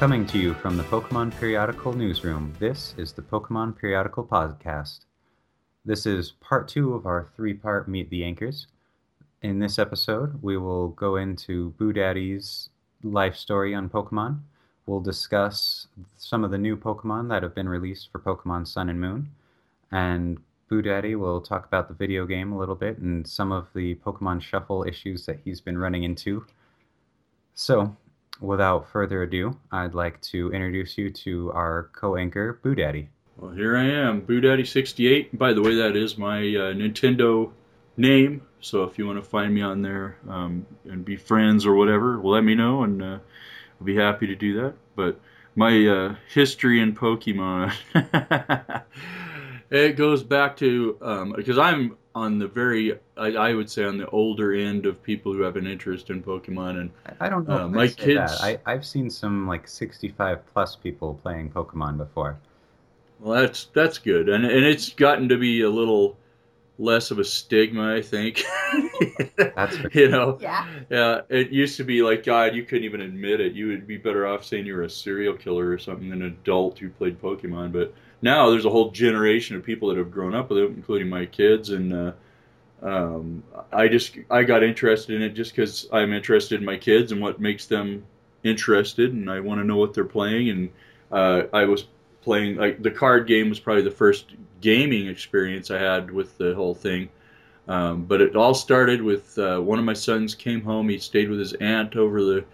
Coming 0.00 0.24
to 0.28 0.38
you 0.38 0.54
from 0.54 0.78
the 0.78 0.82
Pokemon 0.84 1.38
Periodical 1.38 1.92
Newsroom, 1.92 2.54
this 2.58 2.94
is 2.96 3.12
the 3.12 3.20
Pokemon 3.20 3.78
Periodical 3.78 4.24
Podcast. 4.24 5.00
This 5.84 6.06
is 6.06 6.32
part 6.40 6.68
two 6.68 6.94
of 6.94 7.04
our 7.04 7.28
three 7.36 7.52
part 7.52 7.86
Meet 7.86 8.08
the 8.08 8.24
Anchors. 8.24 8.66
In 9.42 9.58
this 9.58 9.78
episode, 9.78 10.42
we 10.42 10.56
will 10.56 10.88
go 10.88 11.16
into 11.16 11.74
Boo 11.78 11.92
Daddy's 11.92 12.70
life 13.02 13.36
story 13.36 13.74
on 13.74 13.90
Pokemon. 13.90 14.40
We'll 14.86 15.00
discuss 15.00 15.88
some 16.16 16.44
of 16.44 16.50
the 16.50 16.56
new 16.56 16.78
Pokemon 16.78 17.28
that 17.28 17.42
have 17.42 17.54
been 17.54 17.68
released 17.68 18.10
for 18.10 18.20
Pokemon 18.20 18.68
Sun 18.68 18.88
and 18.88 18.98
Moon. 18.98 19.28
And 19.92 20.38
Boo 20.70 20.80
Daddy 20.80 21.14
will 21.14 21.42
talk 21.42 21.66
about 21.66 21.88
the 21.88 21.94
video 21.94 22.24
game 22.24 22.52
a 22.52 22.58
little 22.58 22.74
bit 22.74 22.96
and 22.96 23.28
some 23.28 23.52
of 23.52 23.68
the 23.74 23.96
Pokemon 23.96 24.40
Shuffle 24.40 24.82
issues 24.82 25.26
that 25.26 25.40
he's 25.44 25.60
been 25.60 25.76
running 25.76 26.04
into. 26.04 26.46
So, 27.52 27.98
without 28.40 28.88
further 28.90 29.22
ado, 29.22 29.58
I'd 29.70 29.94
like 29.94 30.20
to 30.22 30.52
introduce 30.52 30.96
you 30.98 31.10
to 31.10 31.52
our 31.52 31.90
co-anchor, 31.92 32.58
Boo 32.62 32.74
Daddy. 32.74 33.10
Well, 33.36 33.52
here 33.52 33.76
I 33.76 33.84
am, 33.84 34.20
Boo 34.20 34.40
Daddy 34.40 34.64
68. 34.64 35.38
By 35.38 35.52
the 35.52 35.62
way, 35.62 35.76
that 35.76 35.96
is 35.96 36.18
my 36.18 36.38
uh, 36.38 36.72
Nintendo 36.74 37.50
name. 37.96 38.42
So 38.60 38.84
if 38.84 38.98
you 38.98 39.06
want 39.06 39.22
to 39.22 39.28
find 39.28 39.54
me 39.54 39.62
on 39.62 39.82
there 39.82 40.16
um, 40.28 40.66
and 40.84 41.04
be 41.04 41.16
friends 41.16 41.64
or 41.64 41.74
whatever, 41.74 42.18
let 42.22 42.44
me 42.44 42.54
know, 42.54 42.82
and 42.82 43.02
uh, 43.02 43.18
I'll 43.80 43.86
be 43.86 43.96
happy 43.96 44.26
to 44.26 44.34
do 44.34 44.62
that. 44.62 44.74
But 44.96 45.18
my 45.54 45.86
uh, 45.86 46.14
history 46.32 46.80
in 46.80 46.94
Pokemon, 46.94 47.72
it 49.70 49.96
goes 49.96 50.22
back 50.22 50.56
to 50.58 50.98
um, 51.00 51.32
because 51.36 51.58
I'm 51.58 51.96
on 52.14 52.38
the 52.38 52.48
very, 52.48 52.98
I, 53.16 53.28
I, 53.28 53.54
would 53.54 53.70
say, 53.70 53.84
on 53.84 53.96
the 53.96 54.08
older 54.08 54.52
end 54.52 54.84
of 54.84 55.02
people 55.02 55.32
who 55.32 55.42
have 55.42 55.56
an 55.56 55.66
interest 55.66 56.10
in 56.10 56.22
Pokemon. 56.22 56.80
And 56.80 56.90
I 57.20 57.28
don't 57.28 57.48
know. 57.48 57.64
Uh, 57.64 57.68
my 57.68 57.86
kids, 57.86 58.32
I, 58.40 58.58
I've 58.66 58.84
seen 58.84 59.08
some 59.08 59.46
like 59.46 59.68
65 59.68 60.40
plus 60.52 60.74
people 60.76 61.20
playing 61.22 61.50
Pokemon 61.50 61.98
before. 61.98 62.36
Well, 63.20 63.42
that's 63.42 63.66
that's 63.74 63.98
good, 63.98 64.30
and 64.30 64.46
and 64.46 64.64
it's 64.64 64.88
gotten 64.94 65.28
to 65.28 65.36
be 65.36 65.60
a 65.60 65.68
little 65.68 66.16
less 66.78 67.10
of 67.10 67.18
a 67.18 67.24
stigma, 67.24 67.94
I 67.94 68.00
think. 68.00 68.42
that's 69.36 69.76
you 69.94 70.08
know, 70.08 70.38
yeah. 70.40 70.66
Yeah, 70.88 71.20
it 71.28 71.50
used 71.50 71.76
to 71.76 71.84
be 71.84 72.02
like 72.02 72.24
God, 72.24 72.54
you 72.54 72.64
couldn't 72.64 72.84
even 72.84 73.02
admit 73.02 73.40
it. 73.40 73.52
You 73.52 73.68
would 73.68 73.86
be 73.86 73.98
better 73.98 74.26
off 74.26 74.44
saying 74.44 74.64
you 74.64 74.74
were 74.74 74.84
a 74.84 74.90
serial 74.90 75.34
killer 75.34 75.70
or 75.70 75.78
something 75.78 76.08
than 76.08 76.22
an 76.22 76.28
adult 76.28 76.78
who 76.78 76.88
played 76.88 77.20
Pokemon, 77.20 77.72
but 77.72 77.92
now 78.22 78.50
there's 78.50 78.64
a 78.64 78.70
whole 78.70 78.90
generation 78.90 79.56
of 79.56 79.64
people 79.64 79.88
that 79.88 79.98
have 79.98 80.10
grown 80.10 80.34
up 80.34 80.50
with 80.50 80.58
it, 80.58 80.70
including 80.70 81.08
my 81.08 81.26
kids, 81.26 81.70
and 81.70 81.92
uh, 81.92 82.12
um, 82.82 83.42
I 83.72 83.88
just 83.88 84.16
I 84.30 84.42
got 84.42 84.62
interested 84.62 85.16
in 85.16 85.22
it 85.22 85.30
just 85.30 85.54
because 85.54 85.88
I'm 85.92 86.12
interested 86.12 86.60
in 86.60 86.66
my 86.66 86.76
kids 86.76 87.12
and 87.12 87.20
what 87.20 87.40
makes 87.40 87.66
them 87.66 88.04
interested, 88.42 89.12
and 89.12 89.30
I 89.30 89.40
want 89.40 89.60
to 89.60 89.66
know 89.66 89.76
what 89.76 89.94
they're 89.94 90.04
playing. 90.04 90.48
And 90.50 90.70
uh, 91.12 91.42
I 91.52 91.64
was 91.64 91.86
playing 92.22 92.56
like 92.56 92.82
the 92.82 92.90
card 92.90 93.26
game 93.26 93.48
was 93.48 93.60
probably 93.60 93.82
the 93.82 93.90
first 93.90 94.26
gaming 94.60 95.08
experience 95.08 95.70
I 95.70 95.78
had 95.78 96.10
with 96.10 96.36
the 96.38 96.54
whole 96.54 96.74
thing. 96.74 97.08
Um, 97.68 98.04
but 98.04 98.20
it 98.20 98.34
all 98.34 98.54
started 98.54 99.00
with 99.00 99.38
uh, 99.38 99.58
one 99.58 99.78
of 99.78 99.84
my 99.84 99.92
sons 99.92 100.34
came 100.34 100.62
home. 100.62 100.88
He 100.88 100.98
stayed 100.98 101.30
with 101.30 101.38
his 101.38 101.52
aunt 101.54 101.96
over 101.96 102.22
the 102.22 102.44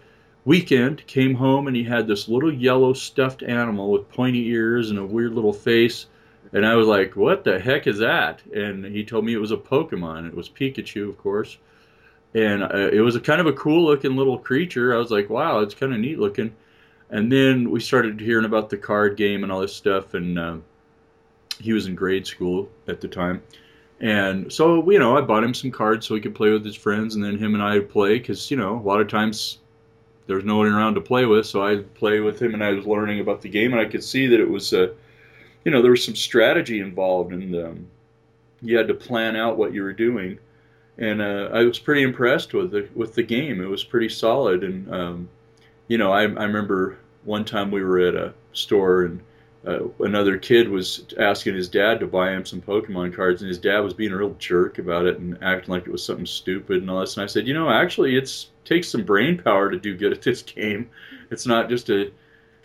weekend, 0.47 1.05
came 1.07 1.35
home 1.35 1.67
and 1.67 1.75
he 1.75 1.83
had 1.83 2.07
this 2.07 2.29
little 2.29 2.53
yellow 2.53 2.93
stuffed 2.93 3.43
animal 3.43 3.91
with 3.91 4.07
pointy 4.07 4.47
ears 4.47 4.89
and 4.89 4.97
a 4.97 5.05
weird 5.05 5.33
little 5.33 5.51
face. 5.51 6.05
And 6.53 6.65
I 6.65 6.75
was 6.75 6.87
like, 6.87 7.17
what 7.17 7.43
the 7.43 7.59
heck 7.59 7.85
is 7.85 7.97
that? 7.97 8.41
And 8.55 8.85
he 8.85 9.03
told 9.03 9.25
me 9.25 9.33
it 9.33 9.41
was 9.41 9.51
a 9.51 9.57
Pokemon. 9.57 10.25
It 10.25 10.33
was 10.33 10.47
Pikachu, 10.47 11.09
of 11.09 11.17
course. 11.17 11.57
And 12.33 12.63
uh, 12.63 12.89
it 12.93 13.01
was 13.01 13.17
a 13.17 13.19
kind 13.19 13.41
of 13.41 13.47
a 13.47 13.53
cool 13.53 13.83
looking 13.83 14.15
little 14.15 14.39
creature. 14.39 14.95
I 14.95 14.97
was 14.97 15.11
like, 15.11 15.29
wow, 15.29 15.59
it's 15.59 15.75
kind 15.75 15.93
of 15.93 15.99
neat 15.99 16.17
looking. 16.17 16.55
And 17.09 17.29
then 17.29 17.69
we 17.69 17.81
started 17.81 18.17
hearing 18.17 18.45
about 18.45 18.69
the 18.69 18.77
card 18.77 19.17
game 19.17 19.43
and 19.43 19.51
all 19.51 19.59
this 19.59 19.75
stuff. 19.75 20.13
And 20.13 20.39
uh, 20.39 20.55
he 21.59 21.73
was 21.73 21.87
in 21.87 21.95
grade 21.95 22.25
school 22.25 22.69
at 22.87 23.01
the 23.01 23.09
time. 23.09 23.43
And 23.99 24.51
so, 24.53 24.89
you 24.89 24.99
know, 24.99 25.17
I 25.17 25.21
bought 25.21 25.43
him 25.43 25.53
some 25.53 25.71
cards 25.71 26.07
so 26.07 26.15
he 26.15 26.21
could 26.21 26.35
play 26.35 26.51
with 26.51 26.63
his 26.63 26.77
friends. 26.77 27.15
And 27.15 27.23
then 27.23 27.37
him 27.37 27.53
and 27.53 27.61
I 27.61 27.73
would 27.73 27.89
play 27.89 28.17
because, 28.17 28.49
you 28.49 28.55
know, 28.55 28.77
a 28.77 28.85
lot 28.87 29.01
of 29.01 29.09
times 29.09 29.57
there 30.27 30.35
was 30.35 30.45
no 30.45 30.57
one 30.57 30.67
around 30.67 30.95
to 30.95 31.01
play 31.01 31.25
with, 31.25 31.45
so 31.45 31.65
I 31.65 31.77
play 31.77 32.19
with 32.19 32.41
him 32.41 32.53
and 32.53 32.63
I 32.63 32.71
was 32.71 32.85
learning 32.85 33.21
about 33.21 33.41
the 33.41 33.49
game, 33.49 33.71
and 33.71 33.81
I 33.81 33.85
could 33.85 34.03
see 34.03 34.27
that 34.27 34.39
it 34.39 34.49
was, 34.49 34.73
uh, 34.73 34.89
you 35.63 35.71
know, 35.71 35.81
there 35.81 35.91
was 35.91 36.03
some 36.03 36.15
strategy 36.15 36.81
involved, 36.81 37.33
and 37.33 37.55
um, 37.55 37.87
you 38.61 38.77
had 38.77 38.89
to 38.89 38.93
plan 38.93 39.35
out 39.35 39.57
what 39.57 39.73
you 39.73 39.83
were 39.83 39.93
doing, 39.93 40.37
and 40.97 41.21
uh, 41.21 41.49
I 41.53 41.63
was 41.63 41.79
pretty 41.79 42.03
impressed 42.03 42.53
with 42.53 42.71
the 42.71 42.87
with 42.93 43.15
the 43.15 43.23
game. 43.23 43.61
It 43.61 43.69
was 43.69 43.83
pretty 43.83 44.09
solid, 44.09 44.63
and 44.63 44.93
um, 44.93 45.29
you 45.87 45.97
know, 45.97 46.11
I, 46.11 46.21
I 46.21 46.43
remember 46.43 46.97
one 47.23 47.45
time 47.45 47.71
we 47.71 47.83
were 47.83 47.99
at 47.99 48.15
a 48.15 48.33
store 48.53 49.03
and. 49.03 49.21
Uh, 49.65 49.89
another 49.99 50.37
kid 50.37 50.69
was 50.69 51.03
asking 51.19 51.53
his 51.53 51.67
dad 51.67 51.99
to 51.99 52.07
buy 52.07 52.31
him 52.31 52.45
some 52.45 52.61
Pokemon 52.61 53.13
cards, 53.13 53.41
and 53.41 53.49
his 53.49 53.57
dad 53.57 53.79
was 53.79 53.93
being 53.93 54.13
a 54.13 54.17
real 54.17 54.33
jerk 54.39 54.77
about 54.77 55.05
it 55.05 55.17
and 55.19 55.37
acting 55.41 55.73
like 55.73 55.85
it 55.85 55.91
was 55.91 56.01
something 56.01 56.27
stupid 56.27 56.77
and 56.77 56.89
all 56.89 57.01
this. 57.01 57.17
And 57.17 57.23
I 57.23 57.27
said, 57.27 57.47
you 57.47 57.53
know, 57.53 57.69
actually, 57.69 58.15
it's 58.15 58.51
takes 58.67 58.89
some 58.89 59.03
brain 59.03 59.41
power 59.41 59.71
to 59.71 59.79
do 59.79 59.95
good 59.95 60.11
at 60.11 60.21
this 60.21 60.41
game. 60.41 60.89
It's 61.31 61.47
not 61.47 61.69
just 61.69 61.89
a 61.89 62.11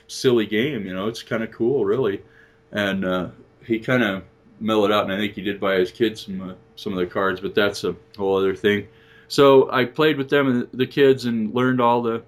silly 0.09 0.47
game, 0.47 0.85
you 0.85 0.93
know. 0.93 1.07
It's 1.07 1.23
kind 1.23 1.43
of 1.43 1.53
cool, 1.53 1.85
really. 1.85 2.23
And 2.73 3.05
uh, 3.05 3.29
he 3.65 3.79
kind 3.79 4.03
of 4.03 4.25
mellowed 4.61 4.91
out, 4.91 5.05
and 5.05 5.13
I 5.13 5.19
think 5.19 5.35
he 5.35 5.43
did 5.43 5.61
buy 5.61 5.77
his 5.77 5.91
kids 5.91 6.23
some 6.23 6.41
uh, 6.41 6.55
some 6.77 6.93
of 6.93 6.99
the 6.99 7.07
cards, 7.07 7.41
but 7.41 7.55
that's 7.55 7.85
a 7.85 7.95
whole 8.17 8.37
other 8.37 8.55
thing. 8.55 8.89
So 9.29 9.71
I 9.71 9.85
played 9.85 10.19
with 10.19 10.29
them 10.29 10.49
and 10.49 10.69
the 10.73 10.87
kids 10.87 11.25
and 11.25 11.55
learned 11.55 11.81
all 11.81 12.03
the 12.03 12.23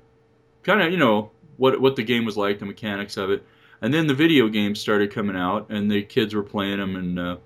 kind 0.63 0.81
of 0.81 0.93
you 0.93 0.99
know 0.99 1.31
what 1.57 1.81
what 1.81 1.97
the 1.97 2.03
game 2.03 2.25
was 2.25 2.37
like, 2.37 2.59
the 2.59 2.67
mechanics 2.67 3.17
of 3.17 3.31
it. 3.31 3.45
And 3.83 3.93
then 3.93 4.07
the 4.07 4.15
video 4.15 4.49
games 4.49 4.81
started 4.81 5.13
coming 5.13 5.37
out, 5.37 5.71
and 5.71 5.91
the 5.91 6.03
kids 6.03 6.35
were 6.35 6.43
playing 6.43 6.79
them, 6.79 6.97
and 6.97 7.19
uh, 7.19 7.37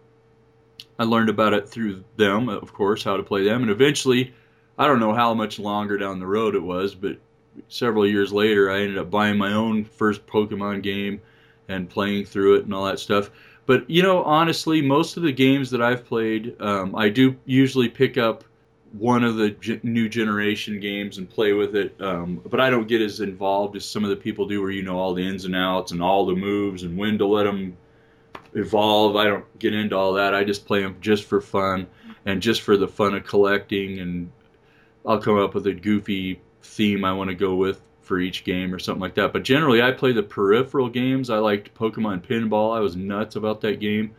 I 0.98 1.04
learned 1.04 1.30
about 1.30 1.54
it 1.54 1.68
through 1.68 2.04
them, 2.16 2.48
of 2.48 2.72
course, 2.72 3.02
how 3.02 3.16
to 3.16 3.22
play 3.22 3.44
them, 3.44 3.62
and 3.62 3.70
eventually 3.70 4.34
I 4.78 4.86
don't 4.86 5.00
know 5.00 5.12
how 5.12 5.34
much 5.34 5.58
longer 5.58 5.98
down 5.98 6.20
the 6.20 6.26
road 6.26 6.54
it 6.54 6.62
was, 6.62 6.94
but 6.94 7.18
several 7.68 8.06
years 8.06 8.32
later, 8.32 8.70
I 8.70 8.80
ended 8.80 8.98
up 8.98 9.10
buying 9.10 9.36
my 9.36 9.52
own 9.52 9.84
first 9.84 10.26
Pokemon 10.26 10.82
game 10.82 11.20
and 11.68 11.90
playing 11.90 12.24
through 12.24 12.56
it 12.56 12.64
and 12.64 12.72
all 12.72 12.84
that 12.86 13.00
stuff. 13.00 13.30
But 13.66 13.88
you 13.90 14.02
know, 14.02 14.22
honestly, 14.22 14.80
most 14.80 15.16
of 15.16 15.22
the 15.22 15.32
games 15.32 15.70
that 15.70 15.82
I've 15.82 16.04
played, 16.04 16.56
um, 16.60 16.94
I 16.94 17.08
do 17.08 17.36
usually 17.44 17.88
pick 17.88 18.16
up 18.16 18.44
one 18.92 19.22
of 19.22 19.36
the 19.36 19.50
g- 19.50 19.80
new 19.82 20.08
generation 20.08 20.80
games 20.80 21.18
and 21.18 21.28
play 21.28 21.52
with 21.52 21.76
it. 21.76 21.94
Um, 22.00 22.40
but 22.48 22.60
I 22.60 22.70
don't 22.70 22.88
get 22.88 23.02
as 23.02 23.20
involved 23.20 23.76
as 23.76 23.84
some 23.84 24.04
of 24.04 24.10
the 24.10 24.16
people 24.16 24.46
do, 24.46 24.62
where 24.62 24.70
you 24.70 24.82
know 24.82 24.96
all 24.98 25.12
the 25.12 25.26
ins 25.26 25.44
and 25.44 25.54
outs 25.54 25.92
and 25.92 26.02
all 26.02 26.24
the 26.24 26.34
moves 26.34 26.84
and 26.84 26.96
when 26.96 27.18
to 27.18 27.26
let 27.26 27.44
them 27.44 27.76
evolve. 28.54 29.16
I 29.16 29.24
don't 29.24 29.58
get 29.58 29.74
into 29.74 29.96
all 29.96 30.14
that. 30.14 30.34
I 30.34 30.44
just 30.44 30.64
play 30.64 30.80
them 30.80 30.96
just 31.00 31.24
for 31.24 31.40
fun 31.40 31.86
and 32.24 32.40
just 32.40 32.62
for 32.62 32.76
the 32.76 32.88
fun 32.88 33.14
of 33.14 33.26
collecting 33.26 33.98
and 33.98 34.30
I'll 35.08 35.18
come 35.18 35.38
up 35.38 35.54
with 35.54 35.66
a 35.66 35.72
goofy 35.72 36.38
theme 36.62 37.02
I 37.02 37.12
want 37.14 37.30
to 37.30 37.34
go 37.34 37.54
with 37.54 37.80
for 38.02 38.20
each 38.20 38.44
game 38.44 38.74
or 38.74 38.78
something 38.78 39.00
like 39.00 39.14
that. 39.14 39.32
But 39.32 39.42
generally, 39.42 39.80
I 39.80 39.90
play 39.90 40.12
the 40.12 40.22
peripheral 40.22 40.90
games. 40.90 41.30
I 41.30 41.38
liked 41.38 41.74
Pokemon 41.74 42.26
Pinball. 42.26 42.76
I 42.76 42.80
was 42.80 42.94
nuts 42.94 43.34
about 43.34 43.62
that 43.62 43.80
game. 43.80 44.14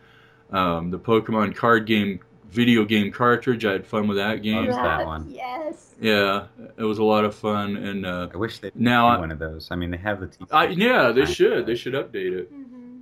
Um, 0.50 0.90
the 0.90 0.98
Pokemon 0.98 1.54
card 1.54 1.86
game, 1.86 2.18
video 2.50 2.84
game 2.84 3.12
cartridge. 3.12 3.64
I 3.64 3.72
had 3.72 3.86
fun 3.86 4.08
with 4.08 4.16
that 4.16 4.42
game. 4.42 4.64
Yes, 4.64 4.74
that 4.74 5.06
one. 5.06 5.30
Yes. 5.30 5.94
Yeah, 6.00 6.46
it 6.76 6.82
was 6.82 6.98
a 6.98 7.04
lot 7.04 7.24
of 7.24 7.36
fun. 7.36 7.76
And 7.76 8.04
uh, 8.04 8.28
I 8.34 8.36
wish 8.36 8.58
they 8.58 8.72
now 8.74 9.16
one 9.16 9.30
of 9.30 9.38
those. 9.38 9.68
I 9.70 9.76
mean, 9.76 9.92
they 9.92 9.96
have 9.98 10.20
the. 10.20 10.26
TV 10.26 10.48
I, 10.50 10.66
yeah, 10.68 11.12
they 11.12 11.24
should. 11.24 11.66
They 11.66 11.76
should 11.76 11.94
update 11.94 12.36
it. 12.36 12.52
Mm-hmm. 12.52 12.98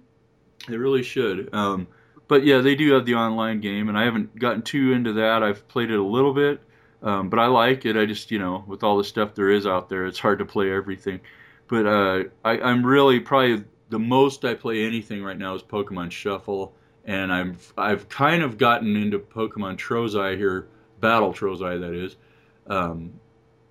They 0.68 0.76
really 0.76 1.02
should. 1.02 1.54
Um, 1.54 1.86
but 2.26 2.44
yeah, 2.44 2.58
they 2.58 2.74
do 2.74 2.92
have 2.92 3.06
the 3.06 3.14
online 3.14 3.62
game, 3.62 3.88
and 3.88 3.96
I 3.96 4.04
haven't 4.04 4.38
gotten 4.38 4.60
too 4.60 4.92
into 4.92 5.14
that. 5.14 5.42
I've 5.42 5.66
played 5.68 5.90
it 5.90 5.98
a 5.98 6.04
little 6.04 6.34
bit. 6.34 6.60
Um, 7.02 7.28
but 7.28 7.38
I 7.38 7.46
like 7.46 7.86
it. 7.86 7.96
I 7.96 8.06
just, 8.06 8.30
you 8.30 8.38
know, 8.38 8.64
with 8.66 8.82
all 8.82 8.98
the 8.98 9.04
stuff 9.04 9.34
there 9.34 9.50
is 9.50 9.66
out 9.66 9.88
there, 9.88 10.06
it's 10.06 10.18
hard 10.18 10.38
to 10.40 10.44
play 10.44 10.72
everything. 10.72 11.20
But 11.68 11.86
uh, 11.86 12.24
I, 12.44 12.60
I'm 12.60 12.84
really 12.84 13.20
probably 13.20 13.64
the 13.90 13.98
most 13.98 14.44
I 14.44 14.54
play 14.54 14.84
anything 14.84 15.22
right 15.22 15.38
now 15.38 15.54
is 15.54 15.62
Pokemon 15.62 16.10
Shuffle, 16.10 16.74
and 17.04 17.32
I'm 17.32 17.56
I've 17.76 18.08
kind 18.08 18.42
of 18.42 18.58
gotten 18.58 18.96
into 18.96 19.18
Pokemon 19.18 19.76
Trozei 19.76 20.36
here, 20.36 20.68
Battle 21.00 21.32
Trozei 21.32 21.80
that 21.80 21.94
is, 21.94 22.16
um, 22.66 23.12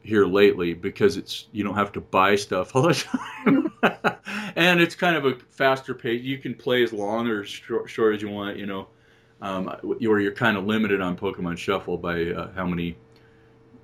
here 0.01 0.25
lately 0.25 0.73
because 0.73 1.17
it's 1.17 1.47
you 1.51 1.63
don't 1.63 1.75
have 1.75 1.91
to 1.93 2.01
buy 2.01 2.35
stuff 2.35 2.75
all 2.75 2.83
the 2.83 2.93
time, 3.43 3.71
and 4.55 4.79
it's 4.79 4.95
kind 4.95 5.17
of 5.17 5.25
a 5.25 5.35
faster 5.49 5.93
pace. 5.93 6.21
You 6.21 6.37
can 6.37 6.53
play 6.53 6.83
as 6.83 6.93
long 6.93 7.27
or 7.27 7.43
short, 7.43 7.89
short 7.89 8.15
as 8.15 8.21
you 8.21 8.29
want, 8.29 8.57
you 8.57 8.67
know, 8.67 8.87
um, 9.41 9.75
or 9.83 10.19
you're 10.19 10.31
kind 10.31 10.55
of 10.55 10.65
limited 10.65 11.01
on 11.01 11.17
Pokemon 11.17 11.57
Shuffle 11.57 11.97
by 11.97 12.27
uh, 12.27 12.51
how 12.53 12.65
many 12.65 12.95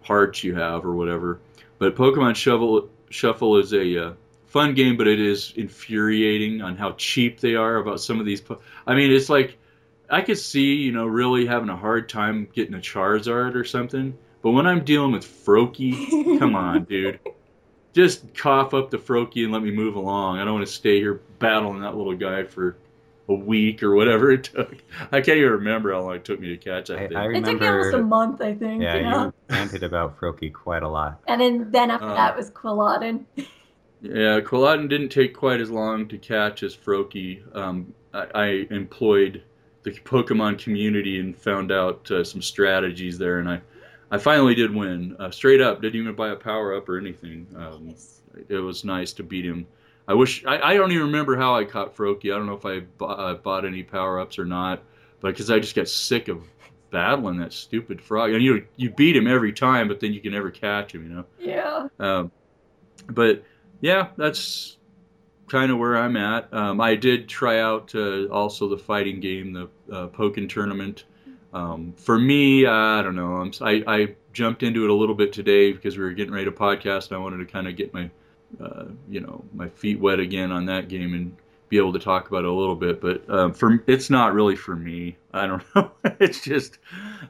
hearts 0.03 0.43
you 0.43 0.55
have 0.55 0.85
or 0.85 0.93
whatever. 0.93 1.39
But 1.79 1.95
Pokemon 1.95 2.35
Shuffle 2.35 2.89
Shuffle 3.09 3.57
is 3.57 3.73
a 3.73 4.07
uh, 4.07 4.13
fun 4.45 4.73
game, 4.73 4.97
but 4.97 5.07
it 5.07 5.19
is 5.19 5.53
infuriating 5.55 6.61
on 6.61 6.75
how 6.77 6.93
cheap 6.93 7.39
they 7.39 7.55
are 7.55 7.77
about 7.77 7.99
some 7.99 8.19
of 8.19 8.25
these. 8.25 8.41
Po- 8.41 8.59
I 8.87 8.95
mean, 8.95 9.11
it's 9.11 9.29
like 9.29 9.57
I 10.09 10.21
could 10.21 10.37
see 10.37 10.75
you 10.75 10.91
know 10.91 11.05
really 11.07 11.45
having 11.45 11.69
a 11.69 11.75
hard 11.75 12.09
time 12.09 12.47
getting 12.53 12.75
a 12.75 12.79
Charizard 12.79 13.55
or 13.55 13.63
something. 13.63 14.17
But 14.41 14.51
when 14.51 14.67
I'm 14.67 14.83
dealing 14.83 15.11
with 15.13 15.23
Froakie, 15.23 16.37
come 16.39 16.55
on, 16.55 16.83
dude. 16.83 17.19
just 17.93 18.33
cough 18.35 18.73
up 18.73 18.89
the 18.91 18.97
Froakie 18.97 19.43
and 19.43 19.53
let 19.53 19.63
me 19.63 19.71
move 19.71 19.95
along. 19.95 20.39
I 20.39 20.45
don't 20.45 20.55
want 20.55 20.67
to 20.67 20.71
stay 20.73 20.97
here 20.99 21.21
battling 21.39 21.81
that 21.81 21.95
little 21.95 22.15
guy 22.15 22.43
for 22.43 22.75
a 23.29 23.33
week 23.33 23.81
or 23.83 23.95
whatever 23.95 24.31
it 24.31 24.43
took. 24.43 24.75
I 25.11 25.21
can't 25.21 25.37
even 25.37 25.51
remember 25.51 25.93
how 25.93 26.01
long 26.01 26.15
it 26.15 26.25
took 26.25 26.39
me 26.39 26.49
to 26.49 26.57
catch 26.57 26.87
that 26.89 26.99
I, 26.99 27.07
thing. 27.07 27.17
I 27.17 27.25
It 27.27 27.33
took 27.35 27.45
remember. 27.45 27.63
me 27.63 27.67
almost 27.69 27.93
a 27.93 28.01
month, 28.03 28.41
I 28.41 28.53
think. 28.53 28.83
yeah, 28.83 28.95
Yeah. 28.95 29.23
you 29.25 29.33
ranted 29.49 29.83
about 29.83 30.19
Froakie 30.19 30.51
quite 30.51 30.83
a 30.83 30.89
lot. 30.89 31.21
And 31.27 31.39
then, 31.39 31.71
then 31.71 31.89
after 31.91 32.07
Uh, 32.07 32.15
that 32.15 32.35
was 32.35 32.51
Quilladin. 32.51 33.25
Yeah, 34.01 34.41
Quilladin 34.41 34.89
didn't 34.89 35.09
take 35.09 35.33
quite 35.33 35.61
as 35.61 35.69
long 35.71 36.07
to 36.09 36.17
catch 36.17 36.63
as 36.63 36.75
Froakie. 36.75 37.41
Um, 37.55 37.93
I, 38.13 38.27
I 38.35 38.45
employed 38.71 39.43
the 39.83 39.91
Pokemon 39.91 40.59
community 40.59 41.19
and 41.19 41.37
found 41.37 41.71
out 41.71 42.09
uh, 42.11 42.23
some 42.23 42.41
strategies 42.41 43.17
there, 43.17 43.39
and 43.39 43.49
I, 43.49 43.61
I 44.11 44.17
finally 44.17 44.55
did 44.55 44.75
win. 44.75 45.15
Uh, 45.19 45.31
straight 45.31 45.61
up, 45.61 45.81
didn't 45.81 45.99
even 46.01 46.15
buy 46.15 46.29
a 46.29 46.35
power 46.35 46.75
up 46.75 46.89
or 46.89 46.97
anything. 46.97 47.47
Um, 47.57 47.95
it 48.49 48.57
was 48.57 48.83
nice 48.83 49.13
to 49.13 49.23
beat 49.23 49.45
him. 49.45 49.65
I 50.07 50.13
wish 50.13 50.45
I, 50.45 50.71
I 50.71 50.73
don't 50.75 50.91
even 50.91 51.05
remember 51.05 51.37
how 51.37 51.55
I 51.55 51.63
caught 51.63 51.95
Froakie. 51.95 52.33
I 52.33 52.37
don't 52.37 52.45
know 52.45 52.53
if 52.53 52.65
I 52.65 52.81
bought, 52.81 53.19
uh, 53.19 53.33
bought 53.35 53.65
any 53.65 53.83
power 53.83 54.19
ups 54.19 54.37
or 54.37 54.45
not, 54.45 54.83
but 55.21 55.29
because 55.29 55.49
I 55.49 55.59
just 55.59 55.75
got 55.75 55.87
sick 55.87 56.27
of 56.27 56.43
battling 56.91 57.37
that 57.37 57.53
stupid 57.53 58.01
frog. 58.01 58.31
And 58.31 58.43
you 58.43 58.65
you 58.75 58.89
beat 58.89 59.15
him 59.15 59.27
every 59.27 59.53
time, 59.53 59.87
but 59.87 59.99
then 59.99 60.13
you 60.13 60.19
can 60.19 60.31
never 60.31 60.51
catch 60.51 60.93
him. 60.93 61.03
You 61.03 61.15
know. 61.15 61.25
Yeah. 61.39 61.87
Um, 61.99 62.31
but 63.07 63.43
yeah, 63.81 64.09
that's 64.17 64.77
kind 65.47 65.71
of 65.71 65.77
where 65.77 65.97
I'm 65.97 66.17
at. 66.17 66.53
Um, 66.53 66.81
I 66.81 66.95
did 66.95 67.27
try 67.27 67.59
out 67.59 67.93
uh, 67.95 68.25
also 68.25 68.67
the 68.67 68.77
fighting 68.77 69.19
game, 69.19 69.53
the 69.53 69.69
uh, 69.91 70.07
Pokken 70.07 70.49
tournament. 70.49 71.03
Um, 71.53 71.93
for 71.97 72.17
me, 72.17 72.65
I 72.65 73.01
don't 73.03 73.15
know. 73.15 73.33
I'm, 73.33 73.51
I, 73.61 73.83
I 73.85 74.15
jumped 74.31 74.63
into 74.63 74.83
it 74.83 74.89
a 74.89 74.93
little 74.93 75.13
bit 75.13 75.31
today 75.31 75.71
because 75.71 75.97
we 75.97 76.03
were 76.03 76.13
getting 76.13 76.33
ready 76.33 76.45
to 76.45 76.51
podcast, 76.51 77.09
and 77.09 77.17
I 77.17 77.19
wanted 77.19 77.37
to 77.37 77.45
kind 77.45 77.67
of 77.67 77.75
get 77.75 77.93
my, 77.93 78.09
uh, 78.61 78.85
you 79.09 79.19
know, 79.21 79.43
my 79.53 79.69
feet 79.69 79.99
wet 79.99 80.19
again 80.19 80.51
on 80.51 80.65
that 80.65 80.87
game 80.89 81.13
and 81.13 81.35
be 81.69 81.77
able 81.77 81.93
to 81.93 81.99
talk 81.99 82.27
about 82.27 82.43
it 82.43 82.49
a 82.49 82.53
little 82.53 82.75
bit. 82.75 83.01
But 83.01 83.27
um, 83.29 83.53
for 83.53 83.83
it's 83.87 84.09
not 84.09 84.33
really 84.33 84.55
for 84.55 84.75
me. 84.75 85.17
I 85.33 85.47
don't 85.47 85.63
know. 85.75 85.91
it's 86.19 86.41
just 86.41 86.77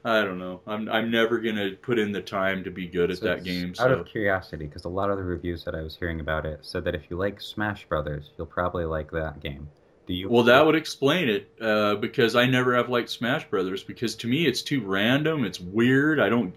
I 0.03 0.21
don't 0.21 0.37
know. 0.39 0.61
I'm 0.67 0.89
I'm 0.89 1.09
never 1.09 1.39
gonna 1.39 1.71
put 1.81 1.97
in 1.99 2.11
the 2.11 2.21
time 2.21 2.63
to 2.65 2.71
be 2.71 2.87
good 2.87 3.09
at 3.11 3.19
So 3.19 3.25
that 3.25 3.43
game. 3.43 3.69
Out 3.69 3.75
So. 3.77 3.93
of 3.99 4.05
curiosity, 4.05 4.65
because 4.65 4.83
a 4.85 4.89
lot 4.89 5.09
of 5.09 5.17
the 5.17 5.23
reviews 5.23 5.63
that 5.63 5.75
I 5.75 5.81
was 5.81 5.95
hearing 5.95 6.19
about 6.19 6.45
it 6.45 6.59
said 6.65 6.83
that 6.85 6.95
if 6.95 7.03
you 7.09 7.17
like 7.17 7.39
Smash 7.39 7.85
Brothers, 7.87 8.31
you'll 8.37 8.47
probably 8.47 8.85
like 8.85 9.11
that 9.11 9.39
game. 9.41 9.69
Do 10.07 10.13
you? 10.13 10.29
Well, 10.29 10.43
that 10.43 10.65
would 10.65 10.75
explain 10.75 11.29
it 11.29 11.49
uh, 11.61 11.95
because 11.95 12.35
I 12.35 12.45
never 12.45 12.75
have 12.75 12.89
liked 12.89 13.09
Smash 13.09 13.49
Brothers 13.49 13.83
because 13.83 14.15
to 14.15 14.27
me 14.27 14.45
it's 14.45 14.61
too 14.61 14.81
random. 14.85 15.45
It's 15.45 15.61
weird. 15.61 16.19
I 16.19 16.27
don't. 16.27 16.53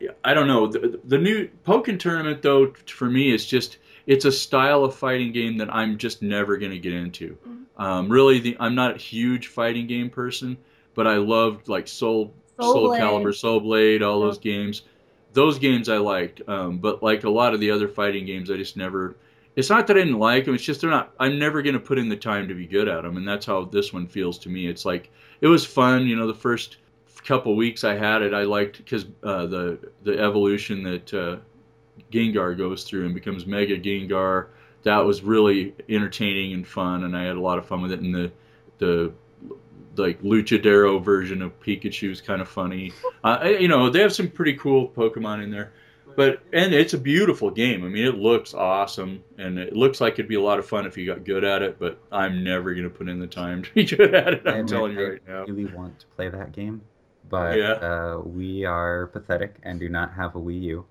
I, 0.00 0.30
I 0.30 0.34
don't 0.34 0.46
know. 0.46 0.66
The, 0.66 1.00
the 1.04 1.18
new 1.18 1.48
Pokken 1.66 1.98
tournament 1.98 2.42
though 2.42 2.72
for 2.86 3.08
me 3.08 3.32
is 3.32 3.46
just 3.46 3.78
it's 4.06 4.24
a 4.24 4.32
style 4.32 4.84
of 4.84 4.94
fighting 4.94 5.32
game 5.32 5.58
that 5.58 5.72
I'm 5.74 5.98
just 5.98 6.22
never 6.22 6.56
going 6.56 6.72
to 6.72 6.78
get 6.78 6.94
into. 6.94 7.36
Mhm. 7.46 7.82
Um, 7.82 8.08
really, 8.08 8.40
the, 8.40 8.56
I'm 8.58 8.74
not 8.74 8.96
a 8.96 8.98
huge 8.98 9.48
fighting 9.48 9.86
game 9.86 10.10
person, 10.10 10.56
but 10.94 11.06
I 11.06 11.16
loved 11.16 11.68
like 11.68 11.86
Soul 11.86 12.34
Soul 12.60 12.72
Soul, 12.72 12.88
Blade. 12.88 13.00
Calibur, 13.00 13.34
Soul 13.34 13.60
Blade, 13.60 14.02
all 14.02 14.20
those 14.20 14.38
games. 14.38 14.82
Those 15.34 15.58
games 15.58 15.88
I 15.88 15.98
liked, 15.98 16.40
um, 16.48 16.78
but 16.78 17.02
like 17.02 17.22
a 17.24 17.30
lot 17.30 17.54
of 17.54 17.60
the 17.60 17.70
other 17.70 17.86
fighting 17.86 18.26
games, 18.26 18.50
I 18.50 18.56
just 18.56 18.76
never. 18.76 19.14
It's 19.54 19.70
not 19.70 19.86
that 19.86 19.96
I 19.96 20.00
didn't 20.00 20.18
like 20.18 20.44
them. 20.46 20.54
It's 20.54 20.64
just 20.64 20.80
they're 20.80 20.90
not. 20.90 21.12
I'm 21.20 21.38
never 21.38 21.62
going 21.62 21.74
to 21.74 21.80
put 21.80 21.98
in 21.98 22.08
the 22.08 22.16
time 22.16 22.48
to 22.48 22.54
be 22.54 22.66
good 22.66 22.88
at 22.88 23.02
them, 23.02 23.16
and 23.16 23.28
that's 23.28 23.44
how 23.46 23.64
this 23.66 23.92
one 23.92 24.06
feels 24.06 24.38
to 24.40 24.48
me. 24.48 24.66
It's 24.66 24.84
like 24.84 25.10
it 25.40 25.46
was 25.46 25.64
fun. 25.64 26.06
You 26.06 26.16
know, 26.16 26.26
the 26.26 26.34
first 26.34 26.78
couple 27.24 27.54
weeks 27.56 27.84
I 27.84 27.94
had 27.96 28.22
it, 28.22 28.34
I 28.34 28.42
liked 28.44 28.78
because 28.78 29.06
uh, 29.22 29.46
the 29.46 29.78
the 30.02 30.18
evolution 30.18 30.82
that 30.84 31.14
uh, 31.14 31.36
Gengar 32.12 32.56
goes 32.56 32.84
through 32.84 33.06
and 33.06 33.14
becomes 33.14 33.46
Mega 33.46 33.78
Gengar. 33.78 34.48
That 34.84 34.98
was 34.98 35.22
really 35.22 35.74
entertaining 35.88 36.52
and 36.52 36.66
fun, 36.66 37.04
and 37.04 37.16
I 37.16 37.24
had 37.24 37.36
a 37.36 37.40
lot 37.40 37.58
of 37.58 37.66
fun 37.66 37.82
with 37.82 37.92
it. 37.92 38.00
And 38.00 38.14
the 38.14 38.32
the 38.78 39.12
like 39.96 40.22
Luchadero 40.22 41.02
version 41.02 41.42
of 41.42 41.58
Pikachu 41.60 42.10
is 42.10 42.20
kind 42.20 42.40
of 42.40 42.48
funny. 42.48 42.92
Uh, 43.24 43.52
you 43.58 43.66
know, 43.68 43.90
they 43.90 44.00
have 44.00 44.12
some 44.12 44.30
pretty 44.30 44.54
cool 44.54 44.88
Pokemon 44.88 45.42
in 45.42 45.50
there. 45.50 45.72
But 46.16 46.40
and 46.52 46.72
it's 46.74 46.94
a 46.94 46.98
beautiful 46.98 47.48
game. 47.50 47.84
I 47.84 47.88
mean, 47.88 48.04
it 48.04 48.16
looks 48.16 48.52
awesome, 48.52 49.22
and 49.38 49.56
it 49.56 49.74
looks 49.76 50.00
like 50.00 50.14
it'd 50.14 50.26
be 50.28 50.34
a 50.34 50.40
lot 50.40 50.58
of 50.58 50.66
fun 50.66 50.84
if 50.84 50.96
you 50.96 51.06
got 51.06 51.22
good 51.24 51.44
at 51.44 51.62
it. 51.62 51.78
But 51.78 52.00
I'm 52.10 52.42
never 52.42 52.74
gonna 52.74 52.90
put 52.90 53.08
in 53.08 53.20
the 53.20 53.26
time 53.28 53.62
to 53.62 53.72
be 53.72 53.84
good 53.96 54.14
at 54.14 54.34
it. 54.34 54.42
I 54.44 54.58
I'm 54.58 54.66
telling 54.66 54.94
you 54.94 55.00
I 55.00 55.08
right 55.10 55.28
now. 55.28 55.44
really 55.44 55.66
want 55.66 55.98
to 56.00 56.06
play 56.16 56.28
that 56.28 56.50
game, 56.50 56.80
but 57.28 57.56
Yeah. 57.56 57.72
uh, 57.72 58.22
we 58.24 58.64
are 58.64 59.06
pathetic 59.08 59.56
and 59.62 59.78
do 59.80 59.88
not 59.88 60.12
have 60.12 60.34
a 60.36 60.40
Wii 60.40 60.60
U. 60.62 60.84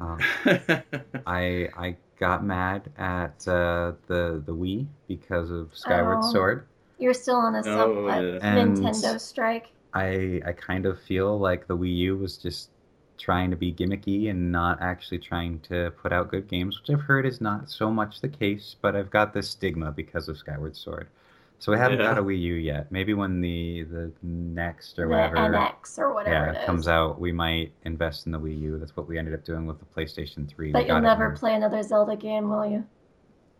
Um, 0.00 0.18
I 1.26 1.68
I 1.76 1.96
got 2.18 2.44
mad 2.44 2.90
at 2.98 3.46
uh, 3.48 3.92
the 4.06 4.42
the 4.44 4.54
Wii 4.54 4.86
because 5.08 5.50
of 5.50 5.70
Skyward 5.76 6.18
Oh. 6.22 6.32
Sword. 6.32 6.66
You're 6.98 7.14
still 7.14 7.36
on 7.36 7.54
a 7.54 7.62
Oh, 7.66 8.06
yeah. 8.08 8.38
Nintendo 8.56 9.18
strike. 9.18 9.70
I 9.94 10.40
I 10.46 10.52
kind 10.52 10.86
of 10.86 11.00
feel 11.00 11.38
like 11.38 11.66
the 11.66 11.76
Wii 11.76 11.96
U 11.96 12.16
was 12.18 12.36
just 12.36 12.70
trying 13.18 13.50
to 13.50 13.56
be 13.56 13.72
gimmicky 13.72 14.30
and 14.30 14.50
not 14.50 14.80
actually 14.80 15.18
trying 15.18 15.60
to 15.60 15.90
put 16.02 16.10
out 16.12 16.30
good 16.30 16.48
games, 16.48 16.80
which 16.80 16.88
I've 16.94 17.02
heard 17.04 17.26
is 17.26 17.40
not 17.40 17.68
so 17.68 17.90
much 17.90 18.20
the 18.22 18.28
case, 18.28 18.76
but 18.80 18.96
I've 18.96 19.10
got 19.10 19.34
this 19.34 19.50
stigma 19.50 19.92
because 19.92 20.28
of 20.28 20.38
Skyward 20.38 20.74
Sword. 20.76 21.08
So 21.60 21.70
we 21.70 21.78
haven't 21.78 21.98
Yeah. 22.00 22.06
got 22.06 22.18
a 22.18 22.22
Wii 22.22 22.40
U 22.40 22.54
yet. 22.54 22.90
Maybe 22.90 23.12
when 23.14 23.40
the 23.42 23.84
the 23.84 24.10
next 24.22 24.98
or 24.98 25.02
The 25.04 25.10
whatever 25.10 25.36
NX 25.36 25.98
or 25.98 26.14
whatever 26.14 26.34
yeah, 26.46 26.52
it 26.52 26.56
is. 26.60 26.64
comes 26.64 26.88
out, 26.88 27.20
we 27.20 27.32
might 27.32 27.72
invest 27.84 28.24
in 28.26 28.32
the 28.32 28.40
Wii 28.40 28.58
U. 28.60 28.78
That's 28.78 28.96
what 28.96 29.06
we 29.06 29.18
ended 29.18 29.34
up 29.34 29.44
doing 29.44 29.66
with 29.66 29.78
the 29.78 29.84
PlayStation 29.84 30.48
3. 30.48 30.68
We 30.68 30.72
But 30.72 30.86
you'll 30.86 30.96
got 30.96 31.02
never 31.02 31.28
when- 31.28 31.36
play 31.36 31.54
another 31.54 31.82
Zelda 31.82 32.16
game, 32.16 32.48
will 32.48 32.64
you? 32.64 32.84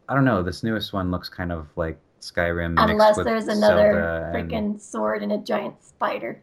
I 0.09 0.15
don't 0.15 0.25
know. 0.25 0.43
This 0.43 0.63
newest 0.63 0.93
one 0.95 1.11
looks 1.11 1.29
kind 1.29 1.53
of 1.53 1.69
like 1.77 1.99
Skyrim 2.23 2.71
mixed 2.75 2.91
Unless 2.91 3.17
with 3.19 3.27
there's 3.27 3.49
another 3.49 3.93
Zelda 3.93 4.33
and- 4.35 4.51
freaking 4.51 4.81
sword 4.81 5.23
and 5.23 5.33
a 5.33 5.39
giant 5.39 5.83
spider. 5.85 6.41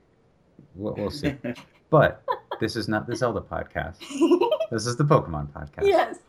We'll, 0.75 0.93
we'll 0.93 1.09
see. 1.11 1.35
but 1.89 2.23
this 2.59 2.75
is 2.75 2.87
not 2.87 3.07
the 3.07 3.15
Zelda 3.15 3.41
podcast. 3.41 3.97
This 4.69 4.85
is 4.85 4.97
the 4.97 5.05
Pokemon 5.05 5.47
podcast. 5.53 5.83
yes. 5.87 6.19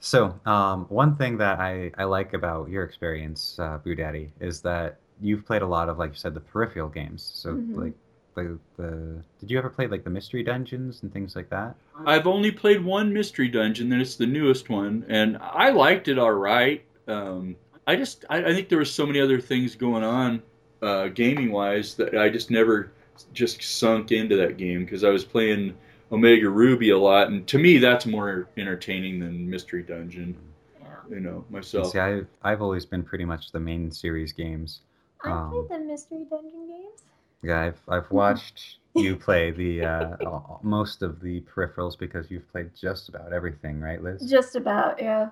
So, 0.00 0.40
um, 0.46 0.86
one 0.88 1.16
thing 1.16 1.36
that 1.38 1.60
I, 1.60 1.92
I 1.98 2.04
like 2.04 2.32
about 2.32 2.70
your 2.70 2.84
experience, 2.84 3.58
uh, 3.58 3.78
Boo 3.78 3.94
Daddy, 3.94 4.32
is 4.40 4.62
that 4.62 4.98
you've 5.20 5.44
played 5.44 5.62
a 5.62 5.66
lot 5.66 5.88
of, 5.88 5.98
like 5.98 6.10
you 6.10 6.16
said, 6.16 6.34
the 6.34 6.40
peripheral 6.40 6.88
games. 6.88 7.30
So, 7.34 7.56
Mhm. 7.56 7.76
like, 7.76 7.94
the, 8.34 8.58
the 8.76 9.22
did 9.40 9.50
you 9.50 9.58
ever 9.58 9.68
play 9.68 9.86
like 9.88 10.04
the 10.04 10.10
mystery 10.10 10.42
dungeons 10.42 11.02
and 11.02 11.12
things 11.12 11.36
like 11.36 11.50
that? 11.50 11.76
I've 12.06 12.26
only 12.26 12.50
played 12.50 12.84
one 12.84 13.12
mystery 13.12 13.48
dungeon, 13.48 13.92
and 13.92 14.00
it's 14.00 14.16
the 14.16 14.26
newest 14.26 14.70
one, 14.70 15.04
and 15.08 15.36
I 15.40 15.70
liked 15.70 16.08
it 16.08 16.18
all 16.18 16.32
right. 16.32 16.82
Um, 17.06 17.56
I 17.86 17.96
just 17.96 18.24
I, 18.30 18.38
I 18.38 18.54
think 18.54 18.68
there 18.68 18.78
was 18.78 18.92
so 18.92 19.06
many 19.06 19.20
other 19.20 19.40
things 19.40 19.74
going 19.74 20.04
on, 20.04 20.42
uh, 20.82 21.08
gaming 21.08 21.52
wise, 21.52 21.94
that 21.96 22.16
I 22.16 22.28
just 22.30 22.50
never 22.50 22.92
just 23.32 23.62
sunk 23.62 24.12
into 24.12 24.36
that 24.36 24.56
game 24.56 24.84
because 24.84 25.04
I 25.04 25.10
was 25.10 25.24
playing 25.24 25.76
Omega 26.12 26.48
Ruby 26.48 26.90
a 26.90 26.98
lot, 26.98 27.28
and 27.28 27.46
to 27.48 27.58
me 27.58 27.78
that's 27.78 28.06
more 28.06 28.48
entertaining 28.56 29.20
than 29.20 29.48
Mystery 29.48 29.82
Dungeon. 29.82 30.36
Yeah. 30.80 30.86
You 31.08 31.20
know 31.20 31.44
myself. 31.50 31.92
See, 31.92 31.98
I've 31.98 32.26
I've 32.42 32.62
always 32.62 32.84
been 32.84 33.02
pretty 33.02 33.24
much 33.24 33.52
the 33.52 33.60
main 33.60 33.90
series 33.90 34.32
games. 34.32 34.80
I 35.24 35.30
Um, 35.30 35.50
played 35.50 35.68
the 35.80 35.84
mystery 35.84 36.26
dungeon 36.28 36.66
games. 36.68 37.02
Yeah, 37.42 37.60
I've 37.60 37.80
I've 37.88 38.10
watched 38.10 38.78
you 38.94 39.16
play 39.16 39.50
the 39.50 39.84
uh, 39.84 40.16
most 40.62 41.02
of 41.02 41.20
the 41.20 41.40
peripherals 41.42 41.98
because 41.98 42.30
you've 42.30 42.50
played 42.50 42.74
just 42.74 43.08
about 43.08 43.32
everything, 43.32 43.80
right, 43.80 44.02
Liz? 44.02 44.28
Just 44.28 44.56
about, 44.56 45.00
yeah. 45.00 45.30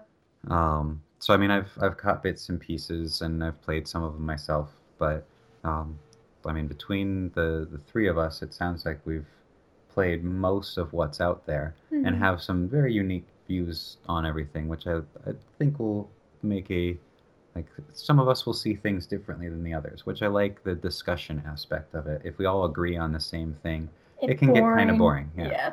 Um, 0.48 1.02
so 1.18 1.34
I 1.34 1.36
mean, 1.36 1.50
I've 1.50 1.70
I've 1.80 1.96
caught 1.96 2.22
bits 2.22 2.48
and 2.48 2.60
pieces, 2.60 3.20
and 3.22 3.42
I've 3.42 3.60
played 3.62 3.88
some 3.88 4.02
of 4.04 4.12
them 4.14 4.24
myself. 4.24 4.70
But 4.98 5.26
um, 5.64 5.98
I 6.46 6.52
mean, 6.52 6.66
between 6.68 7.30
the 7.34 7.66
the 7.70 7.78
three 7.78 8.08
of 8.08 8.16
us, 8.16 8.42
it 8.42 8.54
sounds 8.54 8.84
like 8.86 9.00
we've 9.04 9.26
played 9.98 10.22
most 10.22 10.78
of 10.78 10.92
what's 10.92 11.20
out 11.20 11.44
there, 11.44 11.74
and 11.90 12.14
Mhm. 12.14 12.18
have 12.18 12.40
some 12.40 12.68
very 12.68 12.92
unique 12.92 13.26
views 13.48 13.96
on 14.06 14.24
everything, 14.24 14.68
which 14.68 14.86
I 14.86 14.98
I 15.26 15.32
think 15.58 15.80
will 15.80 16.08
make 16.40 16.70
a 16.70 16.96
like 17.56 17.66
some 17.92 18.20
of 18.20 18.28
us 18.28 18.46
will 18.46 18.52
see 18.64 18.74
things 18.76 19.06
differently 19.06 19.48
than 19.48 19.64
the 19.64 19.74
others, 19.74 20.06
which 20.06 20.22
I 20.22 20.28
like 20.28 20.62
the 20.62 20.76
discussion 20.76 21.42
aspect 21.44 21.94
of 21.94 22.06
it. 22.06 22.20
If 22.24 22.38
we 22.38 22.44
all 22.46 22.64
agree 22.64 22.96
on 22.96 23.10
the 23.12 23.18
same 23.34 23.54
thing, 23.64 23.88
It's 24.22 24.30
it 24.32 24.38
can 24.38 24.52
get 24.54 24.62
kind 24.62 24.88
of 24.90 24.98
boring. 24.98 25.32
Yeah. 25.36 25.50
Yeah. 25.50 25.72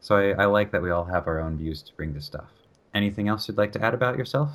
So 0.00 0.14
I, 0.16 0.42
I 0.42 0.46
like 0.46 0.70
that 0.70 0.80
we 0.82 0.90
all 0.90 1.06
have 1.06 1.26
our 1.26 1.40
own 1.40 1.56
views 1.56 1.82
to 1.82 1.92
bring 1.96 2.14
to 2.14 2.20
stuff. 2.20 2.50
Anything 2.94 3.26
else 3.26 3.48
you'd 3.48 3.58
like 3.58 3.72
to 3.72 3.82
add 3.82 3.94
about 3.94 4.16
yourself? 4.16 4.50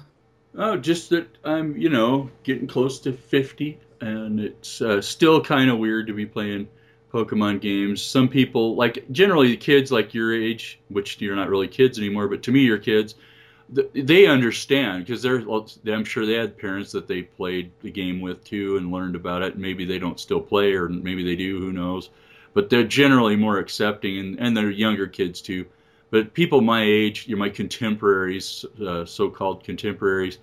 Oh, 0.56 0.78
just 0.78 1.10
that 1.10 1.28
I'm, 1.44 1.76
you 1.76 1.90
know, 1.90 2.30
getting 2.44 2.68
close 2.68 3.00
to 3.02 3.12
50, 3.12 3.80
and 4.00 4.40
it's 4.40 4.82
uh, 4.82 5.02
still 5.02 5.44
kind 5.44 5.70
of 5.70 5.78
weird 5.78 6.08
to 6.08 6.14
be 6.14 6.26
playing 6.26 6.70
Pokemon 7.12 7.62
games. 7.62 8.02
Some 8.02 8.28
people, 8.28 8.76
like 8.76 9.06
generally 9.12 9.48
the 9.50 9.58
kids 9.58 9.92
like 9.92 10.14
your 10.14 10.34
age, 10.34 10.80
which 10.90 11.20
you're 11.20 11.36
not 11.36 11.50
really 11.50 11.68
kids 11.68 11.98
anymore, 11.98 12.28
but 12.28 12.44
to 12.44 12.52
me 12.52 12.62
you're 12.62 12.78
kids. 12.78 13.16
They 13.94 14.26
understand 14.26 15.06
because 15.06 15.22
they're. 15.22 15.44
I'm 15.88 16.04
sure 16.04 16.26
they 16.26 16.34
had 16.34 16.58
parents 16.58 16.92
that 16.92 17.08
they 17.08 17.22
played 17.24 17.72
the 17.82 17.92
game 17.92 18.20
with 18.20 18.44
too 18.44 18.78
and 18.78 18.92
learned 18.92 19.16
about 19.16 19.44
it. 19.44 19.58
Maybe 19.58 19.86
they 19.86 20.00
don't 20.00 20.20
still 20.20 20.42
play, 20.42 20.74
or 20.74 20.90
maybe 20.90 21.24
they 21.24 21.36
do. 21.36 21.60
Who 21.60 21.72
knows? 21.72 22.10
But 22.54 22.70
they're 22.70 22.84
generally 22.84 23.36
more 23.36 23.60
accepting, 23.60 24.18
and, 24.18 24.40
and 24.40 24.58
they're 24.58 24.72
younger 24.72 25.06
kids 25.06 25.40
too. 25.40 25.66
but 26.12 26.34
people 26.34 26.62
my 26.62 26.84
age, 26.84 27.28
you're 27.28 27.38
my 27.38 27.50
contemporaries, 27.50 28.66
uh, 28.86 29.06
so-called 29.06 29.64
contemporaries. 29.64 30.40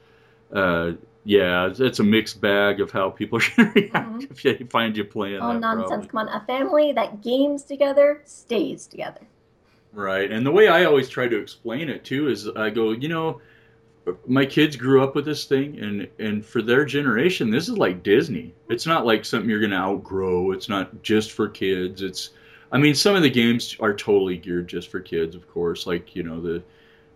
Uh, 0.52 0.92
yeah, 1.26 1.72
it's, 1.76 1.98
a 1.98 2.04
mixed 2.04 2.40
bag 2.40 2.80
of 2.80 2.92
how 2.92 3.10
people 3.10 3.38
are 3.38 3.42
going 3.56 3.72
to 3.72 3.80
react 3.80 4.10
Mhm. 4.12 4.30
if 4.30 4.42
they 4.42 4.64
find 4.66 4.96
you 4.96 5.04
playing. 5.04 5.40
Oh 5.42 5.52
that, 5.52 5.60
nonsense! 5.60 6.06
probably. 6.06 6.08
Come 6.08 6.28
on, 6.28 6.28
a 6.28 6.44
family 6.46 6.92
that 6.92 7.20
games 7.20 7.64
together 7.64 8.22
stays 8.24 8.86
together. 8.86 9.22
Right. 9.92 10.30
And 10.30 10.46
the 10.46 10.52
way 10.52 10.68
I 10.68 10.84
always 10.84 11.08
try 11.08 11.26
to 11.26 11.36
explain 11.36 11.88
it 11.88 12.04
too 12.04 12.28
is 12.28 12.48
I 12.48 12.70
go, 12.70 12.92
you 12.92 13.08
know, 13.08 13.40
my 14.28 14.46
kids 14.46 14.76
grew 14.76 15.02
up 15.02 15.16
with 15.16 15.24
this 15.24 15.46
thing 15.46 15.80
and 15.80 16.06
and 16.20 16.44
for 16.46 16.62
their 16.62 16.84
generation 16.84 17.50
this 17.50 17.68
is 17.68 17.76
like 17.76 18.04
Disney. 18.04 18.54
It's 18.68 18.86
not 18.86 19.04
like 19.04 19.24
something 19.24 19.50
you're 19.50 19.58
going 19.58 19.72
to 19.72 19.76
outgrow. 19.78 20.52
It's 20.52 20.68
not 20.68 21.02
just 21.02 21.32
for 21.32 21.48
kids. 21.48 22.02
It's 22.02 22.30
I 22.70 22.78
mean 22.78 22.94
some 22.94 23.16
of 23.16 23.22
the 23.22 23.30
games 23.30 23.76
are 23.80 23.92
totally 23.94 24.36
geared 24.36 24.68
just 24.68 24.90
for 24.90 25.00
kids, 25.00 25.34
of 25.34 25.50
course, 25.50 25.88
like, 25.88 26.14
you 26.14 26.22
know, 26.22 26.40
the 26.40 26.62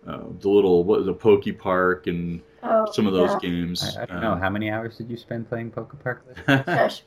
uh, 0.07 0.19
the 0.39 0.49
little 0.49 0.83
what 0.83 1.05
the 1.05 1.13
Pokey 1.13 1.51
Park 1.51 2.07
and 2.07 2.41
Oh, 2.63 2.85
some 2.91 3.07
of 3.07 3.13
those 3.13 3.31
yeah. 3.31 3.39
games. 3.49 3.95
I, 3.97 4.03
I 4.03 4.05
don't 4.05 4.17
Uh, 4.17 4.19
know. 4.21 4.35
How 4.35 4.49
many 4.49 4.69
hours 4.69 4.97
did 4.97 5.09
you 5.09 5.17
spend 5.17 5.49
playing 5.49 5.71
Poke 5.71 5.95
Park? 6.03 6.23
Shush. 6.47 7.01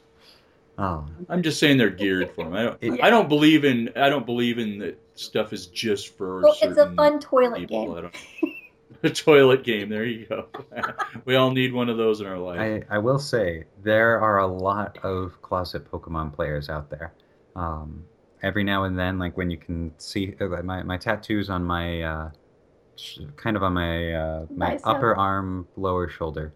Oh, 0.78 1.04
I'm 1.28 1.42
just 1.42 1.60
saying 1.60 1.78
they're 1.78 1.90
geared 1.90 2.32
for 2.32 2.42
them. 2.44 2.54
I 2.54 2.62
don't 2.64 2.78
It- 2.80 3.00
I 3.02 3.08
don't 3.10 3.28
believe 3.28 3.64
in 3.64 3.90
I 3.94 4.08
don't 4.08 4.26
believe 4.26 4.58
in 4.58 4.78
that 4.80 4.98
stuff 5.14 5.52
is 5.52 5.66
just 5.66 6.16
for 6.16 6.40
Well, 6.42 6.56
it's 6.60 6.76
a 6.76 6.90
fun 6.94 7.20
toilet 7.20 7.60
people. 7.60 8.00
game. 8.02 8.10
A 9.02 9.10
toilet 9.10 9.64
game. 9.64 9.88
There 9.90 10.04
you 10.04 10.24
go. 10.26 10.46
we 11.26 11.34
all 11.36 11.50
need 11.50 11.72
one 11.74 11.88
of 11.90 11.96
those 11.98 12.20
in 12.20 12.26
our 12.26 12.38
life. 12.38 12.58
I, 12.90 12.94
I 12.94 12.98
will 12.98 13.18
say 13.18 13.64
there 13.82 14.18
are 14.20 14.38
a 14.38 14.46
lot 14.46 14.98
of 15.02 15.40
closet 15.42 15.90
Pokemon 15.90 16.32
players 16.32 16.68
out 16.70 16.88
there. 16.90 17.12
Um, 17.54 18.04
every 18.42 18.64
now 18.64 18.84
and 18.84 18.98
then, 18.98 19.18
like 19.18 19.36
when 19.36 19.50
you 19.50 19.58
can 19.58 19.92
see 19.98 20.34
uh, 20.40 20.46
my 20.62 20.82
my 20.82 20.96
tattoos 20.96 21.50
on 21.50 21.64
my 21.64 22.02
uh, 22.02 22.30
sh- 22.30 22.34
kind 23.36 23.56
of 23.56 23.62
on 23.62 23.72
my 23.74 24.12
uh, 24.14 24.46
my 24.56 24.70
Bicep. 24.72 24.86
upper 24.86 25.14
arm, 25.16 25.66
lower 25.76 26.08
shoulder. 26.08 26.52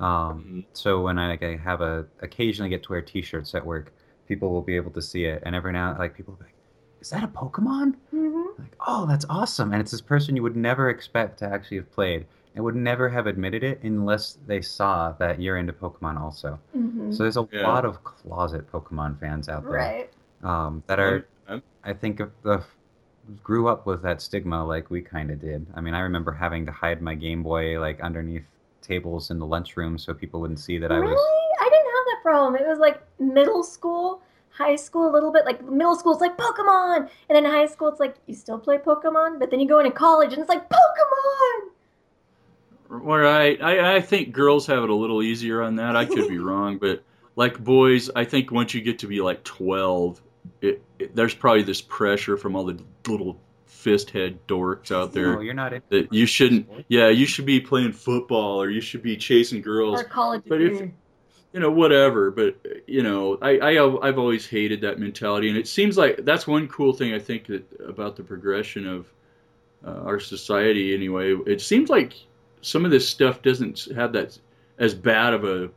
Um, 0.00 0.44
Mhm. 0.44 0.64
so 0.72 1.00
when 1.02 1.18
I, 1.18 1.28
like, 1.28 1.42
I 1.42 1.56
have 1.56 1.80
a 1.80 2.06
occasionally 2.20 2.70
get 2.70 2.82
to 2.84 2.92
wear 2.92 3.02
T-shirts 3.02 3.54
at 3.54 3.64
work, 3.64 3.92
people 4.26 4.50
will 4.50 4.62
be 4.62 4.76
able 4.76 4.90
to 4.92 5.02
see 5.02 5.24
it, 5.26 5.42
and 5.44 5.54
every 5.54 5.72
now 5.72 5.96
like 5.98 6.14
people 6.14 6.32
will 6.34 6.38
be 6.38 6.44
like, 6.46 6.54
"Is 7.00 7.10
that 7.10 7.22
a 7.24 7.28
Pokemon?" 7.28 7.94
hmm 8.10 8.42
Like, 8.58 8.76
oh, 8.86 9.06
that's 9.06 9.24
awesome. 9.28 9.72
And 9.72 9.80
it's 9.80 9.90
this 9.92 10.00
person 10.00 10.36
you 10.36 10.42
would 10.42 10.56
never 10.56 10.88
expect 10.90 11.38
to 11.40 11.46
actually 11.46 11.78
have 11.78 11.90
played 11.92 12.26
and 12.54 12.62
would 12.64 12.76
never 12.76 13.08
have 13.08 13.26
admitted 13.26 13.62
it 13.64 13.82
unless 13.82 14.38
they 14.46 14.60
saw 14.60 15.12
that 15.12 15.40
you're 15.40 15.56
into 15.56 15.72
Pokemon 15.72 16.18
also. 16.20 16.58
hmm 16.72 17.10
So 17.12 17.22
there's 17.22 17.36
a 17.38 17.48
Yeah. 17.52 17.66
lot 17.68 17.84
of 17.84 18.02
closet 18.04 18.70
Pokemon 18.70 19.18
fans 19.20 19.48
out 19.48 19.62
there 19.64 19.72
Right. 19.78 20.10
um, 20.42 20.82
that 20.86 20.98
are, 20.98 21.24
I'm- 21.48 21.62
I 21.84 21.92
think, 21.92 22.20
of 22.20 22.30
the, 22.42 22.62
grew 23.42 23.68
up 23.68 23.86
with 23.86 24.02
that 24.02 24.20
stigma 24.20 24.64
like 24.64 24.90
we 24.90 25.00
kind 25.00 25.30
of 25.30 25.40
did. 25.40 25.66
I 25.74 25.80
mean, 25.80 25.94
I 25.94 26.00
remember 26.00 26.32
having 26.32 26.66
to 26.66 26.72
hide 26.72 27.00
my 27.00 27.14
Game 27.14 27.42
Boy 27.42 27.78
like 27.78 28.00
underneath 28.00 28.44
tables 28.80 29.30
in 29.30 29.38
the 29.38 29.46
lunchroom 29.46 29.96
so 29.96 30.12
people 30.12 30.40
wouldn't 30.40 30.60
see 30.60 30.78
that 30.78 30.90
I 30.90 30.96
really? 30.96 31.12
was. 31.12 31.56
I 31.60 31.64
didn't 31.64 31.86
have 31.86 32.04
that 32.06 32.18
problem. 32.22 32.56
It 32.56 32.66
was 32.66 32.78
like 32.78 33.00
middle 33.18 33.62
school, 33.62 34.22
high 34.50 34.76
school 34.76 35.08
a 35.08 35.12
little 35.12 35.32
bit. 35.32 35.44
Like 35.44 35.64
middle 35.64 35.94
school, 35.94 36.12
it's 36.12 36.20
like 36.20 36.36
Pokemon, 36.36 37.08
and 37.28 37.36
then 37.36 37.44
high 37.44 37.66
school, 37.66 37.88
it's 37.88 38.00
like 38.00 38.16
you 38.26 38.34
still 38.34 38.58
play 38.58 38.78
Pokemon, 38.78 39.38
but 39.38 39.50
then 39.50 39.60
you 39.60 39.68
go 39.68 39.78
into 39.78 39.92
college 39.92 40.32
and 40.32 40.40
it's 40.40 40.48
like 40.48 40.68
Pokemon. 40.68 41.70
Right. 42.88 43.62
I, 43.62 43.96
I 43.96 44.00
think 44.00 44.32
girls 44.32 44.66
have 44.66 44.82
it 44.82 44.90
a 44.90 44.94
little 44.94 45.22
easier 45.22 45.62
on 45.62 45.76
that. 45.76 45.96
I 45.96 46.04
could 46.04 46.28
be 46.28 46.38
wrong, 46.50 46.78
but 46.78 47.02
like 47.36 47.62
boys, 47.62 48.10
I 48.14 48.24
think 48.24 48.50
once 48.50 48.74
you 48.74 48.82
get 48.82 48.98
to 48.98 49.06
be 49.06 49.22
like 49.22 49.42
12, 49.44 50.20
it, 50.60 50.82
it, 50.98 51.14
there's 51.14 51.34
probably 51.34 51.62
this 51.62 51.80
pressure 51.80 52.36
from 52.36 52.56
all 52.56 52.64
the 52.64 52.78
little 53.08 53.38
fist 53.66 54.10
head 54.10 54.38
dorks 54.46 54.92
out 54.92 55.12
there. 55.12 55.26
No, 55.26 55.32
there 55.34 55.42
you're 55.42 55.54
not 55.54 55.72
into 55.72 55.86
that 55.90 56.12
you 56.12 56.26
shouldn't. 56.26 56.68
Yeah, 56.88 57.08
you 57.08 57.26
should 57.26 57.46
be 57.46 57.60
playing 57.60 57.92
football 57.92 58.62
or 58.62 58.70
you 58.70 58.80
should 58.80 59.02
be 59.02 59.16
chasing 59.16 59.60
girls. 59.60 60.00
Or 60.00 60.04
college 60.04 60.42
But 60.46 60.62
if- 60.62 60.90
you 61.52 61.60
know, 61.60 61.70
whatever. 61.70 62.30
But 62.30 62.56
you 62.86 63.02
know, 63.02 63.38
I, 63.42 63.58
I 63.58 64.08
I've 64.08 64.18
always 64.18 64.46
hated 64.46 64.80
that 64.82 64.98
mentality, 64.98 65.48
and 65.48 65.58
it 65.58 65.68
seems 65.68 65.98
like 65.98 66.24
that's 66.24 66.46
one 66.46 66.66
cool 66.68 66.92
thing 66.92 67.12
I 67.12 67.18
think 67.18 67.46
that 67.46 67.64
about 67.86 68.16
the 68.16 68.22
progression 68.22 68.86
of 68.86 69.12
uh, 69.86 70.00
our 70.02 70.18
society. 70.18 70.94
Anyway, 70.94 71.34
it 71.46 71.60
seems 71.60 71.90
like 71.90 72.14
some 72.62 72.84
of 72.84 72.90
this 72.90 73.06
stuff 73.08 73.42
doesn't 73.42 73.88
have 73.94 74.12
that 74.14 74.38
as 74.78 74.94
bad 74.94 75.34
of 75.34 75.44
a 75.44 75.70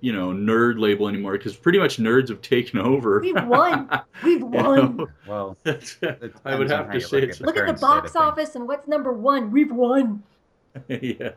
you 0.00 0.12
know 0.12 0.28
nerd 0.30 0.78
label 0.78 1.08
anymore 1.08 1.32
because 1.32 1.56
pretty 1.56 1.78
much 1.78 1.98
nerds 1.98 2.28
have 2.28 2.40
taken 2.40 2.78
over. 2.78 3.20
We've 3.20 3.44
won. 3.44 3.88
We've 4.24 4.42
won. 4.42 4.96
know? 4.96 5.08
Well, 5.26 5.56
I 6.44 6.54
would 6.56 6.70
have 6.70 6.90
to 6.92 7.00
say 7.00 7.20
look 7.20 7.28
it's 7.30 7.40
at 7.40 7.40
the 7.40 7.46
Look 7.46 7.56
at 7.56 7.60
the 7.60 7.64
current 7.66 7.66
state 7.66 7.70
of 7.74 7.80
box 7.80 8.12
things. 8.12 8.16
office 8.16 8.54
and 8.56 8.66
what's 8.68 8.88
number 8.88 9.12
one? 9.12 9.50
We've 9.50 9.72
won. 9.72 10.22
yeah. 10.88 11.30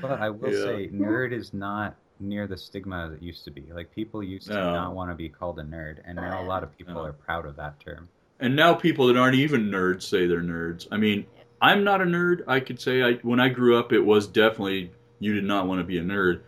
But 0.00 0.20
I 0.20 0.30
will 0.30 0.52
Yeah. 0.52 0.64
say, 0.64 0.86
mm-hmm. 0.86 1.02
nerd 1.02 1.32
is 1.32 1.52
not 1.52 1.96
near 2.20 2.46
the 2.46 2.56
stigma 2.56 3.06
as 3.06 3.12
it 3.12 3.22
used 3.22 3.44
to 3.44 3.50
be. 3.50 3.66
Like 3.72 3.92
people 3.94 4.22
used 4.22 4.48
to 4.48 4.54
No. 4.54 4.72
not 4.72 4.94
want 4.94 5.10
to 5.10 5.14
be 5.14 5.28
called 5.28 5.58
a 5.58 5.62
nerd, 5.62 5.98
and 6.04 6.16
now 6.16 6.42
a 6.42 6.46
lot 6.46 6.62
of 6.62 6.76
people 6.76 6.94
No. 6.94 7.04
are 7.04 7.12
proud 7.12 7.46
of 7.46 7.56
that 7.56 7.78
term. 7.80 8.08
And 8.40 8.54
now 8.54 8.74
people 8.74 9.06
that 9.08 9.16
aren't 9.16 9.34
even 9.36 9.70
nerds 9.70 10.02
say 10.02 10.26
they're 10.26 10.40
nerds. 10.40 10.86
I 10.92 10.96
mean, 10.96 11.26
I'm 11.60 11.82
not 11.82 12.00
a 12.00 12.04
nerd. 12.04 12.42
I 12.46 12.60
could 12.60 12.80
say 12.80 13.02
I 13.02 13.14
when 13.22 13.40
I 13.40 13.48
grew 13.48 13.76
up, 13.76 13.92
it 13.92 14.00
was 14.00 14.26
definitely 14.28 14.92
you 15.20 15.34
did 15.34 15.44
not 15.44 15.66
want 15.66 15.80
to 15.80 15.84
be 15.84 15.98
a 15.98 16.02
nerd. 16.02 16.40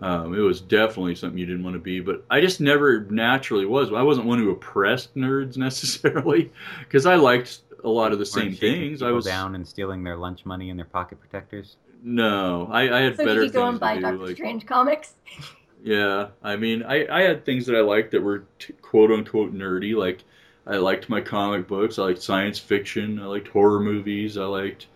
Um, 0.00 0.34
it 0.34 0.40
was 0.40 0.60
definitely 0.60 1.14
something 1.14 1.38
you 1.38 1.46
didn't 1.46 1.62
want 1.62 1.74
to 1.74 1.80
be, 1.80 2.00
but 2.00 2.24
I 2.28 2.40
just 2.40 2.60
never 2.60 3.04
naturally 3.10 3.64
was. 3.64 3.92
I 3.92 4.02
wasn't 4.02 4.26
one 4.26 4.38
who 4.38 4.50
oppressed 4.50 5.14
nerds 5.14 5.56
necessarily, 5.58 6.50
because 6.80 7.06
I 7.06 7.14
liked 7.14 7.60
a 7.84 7.88
lot 7.88 8.12
of 8.12 8.18
the 8.18 8.26
same 8.26 8.54
things. 8.54 9.02
I 9.02 9.10
was 9.10 9.24
down 9.24 9.54
and 9.54 9.66
stealing 9.66 10.02
their 10.02 10.16
lunch 10.16 10.44
money 10.44 10.70
and 10.70 10.78
their 10.78 10.86
pocket 10.86 11.20
protectors. 11.20 11.76
no, 12.02 12.68
I, 12.70 12.98
I 12.98 13.00
had 13.02 13.16
So 13.16 13.24
better 13.24 13.40
you 13.44 13.46
could 13.50 13.54
go 13.54 13.62
things 13.62 13.70
and 13.72 13.80
buy 13.80 13.94
to 13.94 14.00
Doctor 14.00 14.16
do. 14.18 14.26
Like, 14.26 14.36
Strange 14.36 14.66
comics. 14.66 15.14
yeah, 15.84 16.28
I 16.42 16.56
mean, 16.56 16.82
I, 16.82 17.06
I 17.06 17.22
had 17.22 17.44
things 17.44 17.66
that 17.66 17.76
I 17.76 17.80
liked 17.80 18.10
that 18.12 18.22
were 18.22 18.44
t- 18.58 18.74
quote 18.82 19.10
unquote 19.10 19.54
nerdy. 19.54 19.94
Like, 19.94 20.24
I 20.66 20.76
liked 20.76 21.08
my 21.08 21.20
comic 21.20 21.68
books. 21.68 21.98
I 21.98 22.02
liked 22.02 22.22
science 22.22 22.58
fiction. 22.58 23.20
I 23.20 23.26
liked 23.26 23.48
horror 23.48 23.80
movies. 23.80 24.38
I 24.38 24.44
liked, 24.44 24.86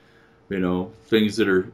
you 0.48 0.58
know, 0.60 0.90
things 1.06 1.36
that 1.36 1.46
are 1.48 1.70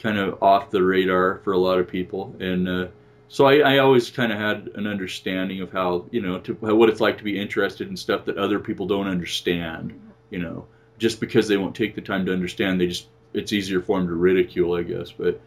kind 0.00 0.18
of 0.18 0.42
off 0.42 0.70
the 0.70 0.82
radar 0.82 1.40
for 1.44 1.52
a 1.52 1.58
lot 1.58 1.78
of 1.78 1.88
people. 1.88 2.34
And 2.40 2.68
uh, 2.68 2.86
so 3.28 3.46
I, 3.46 3.58
I 3.58 3.78
always 3.78 4.10
kind 4.10 4.32
of 4.32 4.38
had 4.38 4.70
an 4.74 4.86
understanding 4.86 5.60
of 5.60 5.70
how, 5.70 6.06
you 6.10 6.20
know, 6.20 6.40
to, 6.40 6.54
what 6.54 6.88
it's 6.88 7.00
like 7.00 7.18
to 7.18 7.24
be 7.24 7.38
interested 7.38 7.88
in 7.88 7.96
stuff 7.96 8.24
that 8.24 8.38
other 8.38 8.58
people 8.58 8.86
don't 8.86 9.06
understand. 9.06 9.98
You 10.30 10.38
know, 10.38 10.66
just 10.98 11.20
because 11.20 11.48
they 11.48 11.56
won't 11.56 11.74
take 11.74 11.94
the 11.94 12.00
time 12.00 12.26
to 12.26 12.32
understand, 12.32 12.80
they 12.80 12.86
just 12.86 13.08
it's 13.32 13.52
easier 13.52 13.80
for 13.80 13.98
them 13.98 14.08
to 14.08 14.14
ridicule, 14.14 14.74
I 14.74 14.82
guess. 14.82 15.12
But 15.12 15.40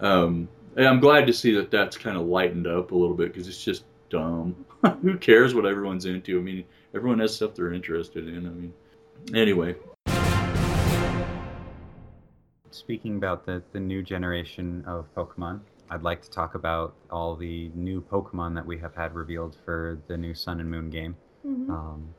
um, 0.00 0.48
I'm 0.76 1.00
glad 1.00 1.26
to 1.26 1.32
see 1.32 1.54
that 1.54 1.70
that's 1.70 1.96
kind 1.96 2.16
of 2.16 2.26
lightened 2.26 2.66
up 2.66 2.92
a 2.92 2.96
little 2.96 3.16
bit 3.16 3.32
because 3.32 3.48
it's 3.48 3.62
just 3.62 3.84
dumb. 4.08 4.64
Who 5.02 5.16
cares 5.18 5.54
what 5.54 5.66
everyone's 5.66 6.06
into? 6.06 6.38
I 6.38 6.42
mean, 6.42 6.64
everyone 6.94 7.18
has 7.20 7.34
stuff 7.34 7.54
they're 7.54 7.72
interested 7.72 8.28
in. 8.28 8.46
I 8.46 8.50
mean, 8.50 8.72
anyway. 9.34 9.76
Speaking 12.70 13.16
about 13.16 13.46
the, 13.46 13.62
the 13.72 13.80
new 13.80 14.02
generation 14.02 14.84
of 14.86 15.12
Pokemon, 15.14 15.60
I'd 15.90 16.02
like 16.02 16.22
to 16.22 16.30
talk 16.30 16.54
about 16.54 16.94
all 17.10 17.34
the 17.34 17.70
new 17.74 18.00
Pokemon 18.00 18.54
that 18.54 18.64
we 18.64 18.78
have 18.78 18.94
had 18.94 19.14
revealed 19.14 19.56
for 19.64 19.98
the 20.06 20.16
new 20.16 20.34
Sun 20.34 20.60
and 20.60 20.70
Moon 20.70 20.88
game. 20.88 21.16
Mhm. 21.44 21.68
Um, 21.68 22.14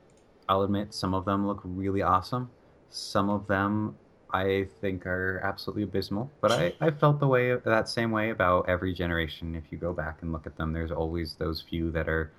I'll 0.49 0.63
admit 0.63 0.93
some 0.93 1.13
of 1.13 1.23
them 1.23 1.47
look 1.47 1.61
really 1.63 2.01
awesome. 2.01 2.49
Some 2.89 3.29
of 3.29 3.47
them 3.47 3.95
I 4.33 4.67
think 4.81 5.05
are 5.05 5.39
absolutely 5.43 5.83
abysmal. 5.83 6.29
But 6.41 6.51
I, 6.51 6.73
I 6.81 6.91
felt 6.91 7.19
the 7.19 7.27
way 7.27 7.55
that 7.55 7.89
same 7.89 8.11
way 8.11 8.29
about 8.29 8.67
every 8.67 8.93
generation. 8.93 9.55
If 9.55 9.71
you 9.71 9.77
go 9.77 9.93
back 9.93 10.21
and 10.21 10.31
look 10.31 10.45
at 10.45 10.57
them, 10.57 10.73
there's 10.73 10.91
always 10.91 11.35
those 11.35 11.61
few 11.61 11.91
that 11.91 12.09
are 12.09 12.31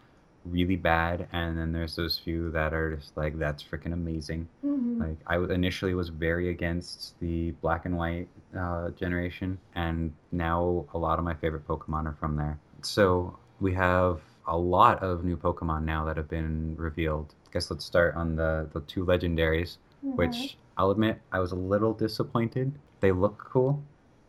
really 0.45 0.77
bad, 0.77 1.29
and 1.33 1.57
then 1.59 1.73
there's 1.73 1.97
those 1.97 2.19
few 2.19 2.51
that 2.51 2.73
are 2.75 2.97
just 2.97 3.17
like 3.17 3.39
that's 3.39 3.63
freaking 3.63 3.93
amazing. 3.93 4.49
Mhm. 4.65 5.01
Like 5.01 5.19
I 5.27 5.35
w- 5.35 5.53
initially 5.53 5.95
was 5.95 6.09
very 6.09 6.49
against 6.51 7.19
the 7.21 7.53
black 7.63 7.87
and 7.87 7.97
white 7.97 8.29
uh, 8.57 8.91
generation, 8.91 9.59
and 9.75 10.13
now 10.33 10.85
a 10.95 10.99
lot 10.99 11.19
of 11.19 11.25
my 11.25 11.35
favorite 11.35 11.67
Pokemon 11.67 12.07
are 12.07 12.17
from 12.19 12.37
there. 12.37 12.59
So 12.83 13.39
we 13.61 13.73
have 13.75 14.21
a 14.47 14.57
lot 14.57 15.03
of 15.03 15.25
new 15.25 15.37
Pokemon 15.37 15.85
now 15.85 16.05
that 16.05 16.17
have 16.17 16.29
been 16.29 16.75
revealed. 16.77 17.35
I 17.49 17.53
guess 17.53 17.71
let's 17.71 17.85
start 17.85 18.15
on 18.17 18.37
the 18.37 18.69
the 18.73 18.81
two 18.83 19.05
legendaries, 19.05 19.79
Mhm. 20.05 20.17
which 20.17 20.57
I'll 20.77 20.91
admit 20.91 21.21
I 21.31 21.39
was 21.39 21.53
a 21.53 21.57
little 21.57 21.93
disappointed. 21.93 22.73
They 23.01 23.13
look 23.13 23.39
cool, 23.39 23.83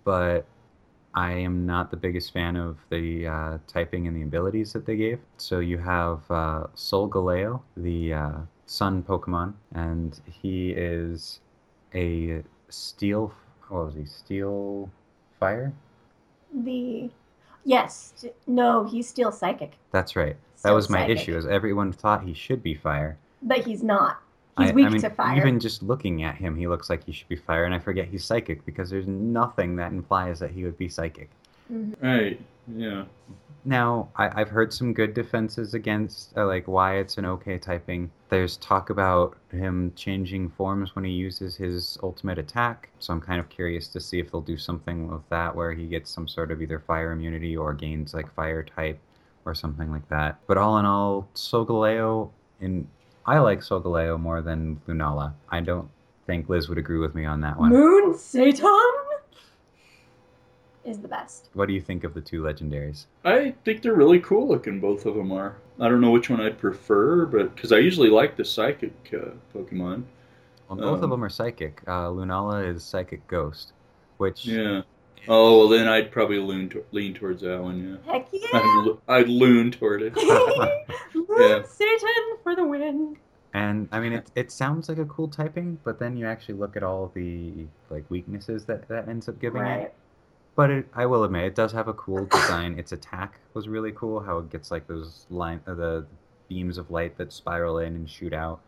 but 0.03 0.46
I 1.15 1.32
am 1.34 1.65
not 1.65 1.91
the 1.91 1.98
biggest 1.98 2.34
fan 2.34 2.55
of 2.55 2.77
the 2.89 3.27
uh, 3.27 3.58
typing 3.67 4.08
and 4.08 4.15
the 4.17 4.24
abilities 4.24 4.74
that 4.74 4.86
they 4.86 4.96
gave. 4.96 5.20
So 5.38 5.60
you 5.60 5.77
have 5.77 6.20
uh, 6.29 6.67
Solgaleo, 6.75 7.62
the 7.77 8.13
uh, 8.13 8.32
sun 8.65 9.03
Pokemon, 9.03 9.53
and 9.75 10.20
he 10.25 10.72
is 10.72 11.39
a 11.93 12.43
steel. 12.70 13.34
What 13.70 13.86
was 13.86 13.96
he? 13.96 14.05
Steel 14.05 14.89
fire. 15.39 15.72
the 16.53 17.10
yes, 17.65 18.25
no, 18.48 18.84
he's 18.86 19.08
still 19.08 19.32
psychic, 19.32 19.74
That's 19.91 20.15
right. 20.15 20.36
That 20.63 20.72
was 20.72 20.89
my 20.89 21.01
psychic. 21.01 21.17
issue. 21.20 21.38
Is 21.38 21.46
everyone 21.46 21.91
thought 21.91 22.24
he 22.24 22.34
should 22.34 22.63
be 22.63 22.74
fire. 22.74 23.17
but 23.41 23.65
he's 23.65 23.84
not. 23.84 24.23
He's 24.57 24.69
I, 24.69 24.74
weak 24.74 24.86
I 24.86 24.89
mean, 24.89 25.01
to 25.01 25.10
fire. 25.10 25.38
even 25.38 25.60
just 25.60 25.81
looking 25.81 26.24
at 26.24 26.36
him, 26.36 26.55
he 26.55 26.67
looks 26.67 26.89
like 26.89 27.03
he 27.03 27.12
should 27.12 27.27
be 27.27 27.36
fire, 27.36 27.65
and 27.65 27.74
I 27.74 27.79
forget 27.79 28.07
he's 28.07 28.24
psychic 28.24 28.65
because 28.65 28.89
there's 28.89 29.07
nothing 29.07 29.75
that 29.77 29.91
implies 29.91 30.39
that 30.39 30.51
he 30.51 30.63
would 30.63 30.77
be 30.77 30.89
psychic. 30.89 31.29
Mhm. 31.72 31.95
Right. 32.01 32.39
Yeah. 32.67 33.05
Now, 33.65 34.10
I, 34.17 34.41
I've 34.41 34.50
heard 34.50 34.74
some 34.74 34.93
good 34.93 35.13
defenses 35.13 35.74
against, 35.74 36.38
uh, 36.38 36.45
like, 36.45 36.67
why 36.67 36.98
it's 36.98 37.17
an 37.17 37.25
okay 37.25 37.57
typing. 37.57 38.12
There's 38.27 38.57
talk 38.57 38.89
about 38.89 39.38
him 39.51 39.93
changing 39.95 40.50
forms 40.50 40.95
when 40.95 41.05
he 41.05 41.12
uses 41.12 41.55
his 41.55 41.98
ultimate 42.03 42.38
attack, 42.38 42.89
so 43.00 43.13
I'm 43.13 43.22
kind 43.22 43.39
of 43.39 43.48
curious 43.48 43.88
to 43.89 44.01
see 44.01 44.19
if 44.19 44.31
they'll 44.31 44.41
do 44.41 44.57
something 44.57 45.07
with 45.10 45.27
that 45.29 45.55
where 45.55 45.72
he 45.72 45.88
gets 45.88 46.12
some 46.12 46.27
sort 46.27 46.51
of 46.51 46.62
either 46.62 46.77
fire 46.79 47.13
immunity 47.13 47.55
or 47.55 47.74
gains, 47.74 48.13
like, 48.13 48.31
fire 48.33 48.63
type 48.63 49.00
or 49.45 49.55
something 49.55 49.89
like 49.89 50.07
that. 50.10 50.39
But 50.45 50.57
all 50.57 50.77
in 50.77 50.86
all, 50.86 51.27
Solgaleo, 51.33 52.31
in 52.60 52.86
I 53.25 53.39
like 53.39 53.60
Solgaleo 53.60 54.20
more 54.20 54.42
than 54.42 54.82
Lunala. 54.88 55.34
I 55.50 55.62
don't 55.62 55.89
think 56.27 56.50
Liz 56.50 56.68
would 56.70 56.77
agree 56.77 57.00
with 57.00 57.15
me 57.15 57.25
on 57.25 57.42
that 57.42 57.58
one. 57.58 57.72
Moon 57.72 58.18
Satan 58.18 58.92
is 60.84 61.00
the 61.00 61.08
best. 61.08 61.50
What 61.53 61.68
do 61.68 61.74
you 61.74 61.82
think 61.82 62.03
of 62.03 62.13
the 62.13 62.22
two 62.22 62.42
legendaries? 62.42 63.06
I 63.24 63.53
think 63.63 63.82
they're 63.82 63.94
really 63.94 64.20
cool 64.20 64.48
looking. 64.48 64.80
Both 64.82 65.06
of 65.06 65.15
them 65.15 65.32
are. 65.32 65.56
I 65.80 65.88
don't 65.88 66.01
know 66.01 66.12
which 66.12 66.30
one 66.30 66.42
I'd 66.42 66.60
prefer, 66.60 67.25
but 67.25 67.56
because 67.56 67.72
I 67.72 67.77
usually 67.77 68.10
like 68.10 68.36
the 68.36 68.46
psychic 68.46 68.94
uh, 69.13 69.30
Pokemon. 69.58 70.03
Well, 70.68 70.77
both 70.77 70.98
of 70.98 71.03
Um, 71.06 71.10
them 71.12 71.24
are 71.24 71.30
psychic. 71.30 71.82
Uh, 71.88 72.08
Lunala 72.10 72.68
is 72.68 72.84
Psychic 72.84 73.25
Ghost, 73.27 73.72
which 74.18 74.46
Yeah. 74.46 74.82
Oh 75.27 75.58
well, 75.60 75.68
then 75.70 75.88
I'd 75.88 76.12
probably 76.12 76.39
lean 76.39 76.70
to- 76.70 76.84
lean 76.92 77.13
towards 77.13 77.42
that 77.42 77.62
one. 77.62 78.00
Yeah. 78.06 78.13
Heck 78.13 78.27
I'd, 78.27 78.39
yeah! 78.53 78.84
lo- 78.86 79.01
I'd 79.08 79.30
loon 79.30 79.72
toward 79.72 80.01
it. 80.01 80.13
Moon 81.13 81.25
Yeah. 81.39 81.63
Satan 81.63 82.38
for 82.44 82.56
the 82.56 82.65
win. 82.65 83.18
And 83.53 83.88
I 83.92 84.00
mean, 84.00 84.13
it 84.13 84.32
it 84.36 84.51
sounds 84.51 84.89
like 84.89 84.98
a 84.98 85.06
cool 85.06 85.27
typing, 85.27 85.77
but 85.84 86.00
then 86.00 86.18
you 86.18 86.25
actually 86.27 86.56
look 86.56 86.75
at 86.75 86.84
all 86.84 87.12
the 87.13 87.65
like 87.89 88.03
weaknesses 88.10 88.65
that 88.65 88.88
that 88.89 89.08
ends 89.08 89.30
up 89.30 89.39
giving 89.39 89.62
it. 89.62 89.65
Right. 89.65 89.94
But 90.56 90.70
it, 90.70 90.88
I 90.94 91.06
will 91.08 91.24
admit, 91.24 91.46
it 91.46 91.56
does 91.56 91.72
have 91.72 91.88
a 91.88 91.94
cool 91.94 92.25
design. 92.25 92.77
its 92.77 92.92
attack 92.92 93.39
was 93.56 93.68
really 93.68 93.92
cool. 93.92 94.20
How 94.20 94.38
it 94.39 94.51
gets 94.51 94.70
like 94.72 94.88
those 94.88 95.25
line 95.30 95.62
uh, 95.65 95.74
the 95.74 96.06
beams 96.50 96.77
of 96.77 96.92
light 96.92 97.18
that 97.18 97.32
spiral 97.34 97.80
in 97.80 97.96
and 97.96 98.10
shoot 98.10 98.34
out. 98.34 98.60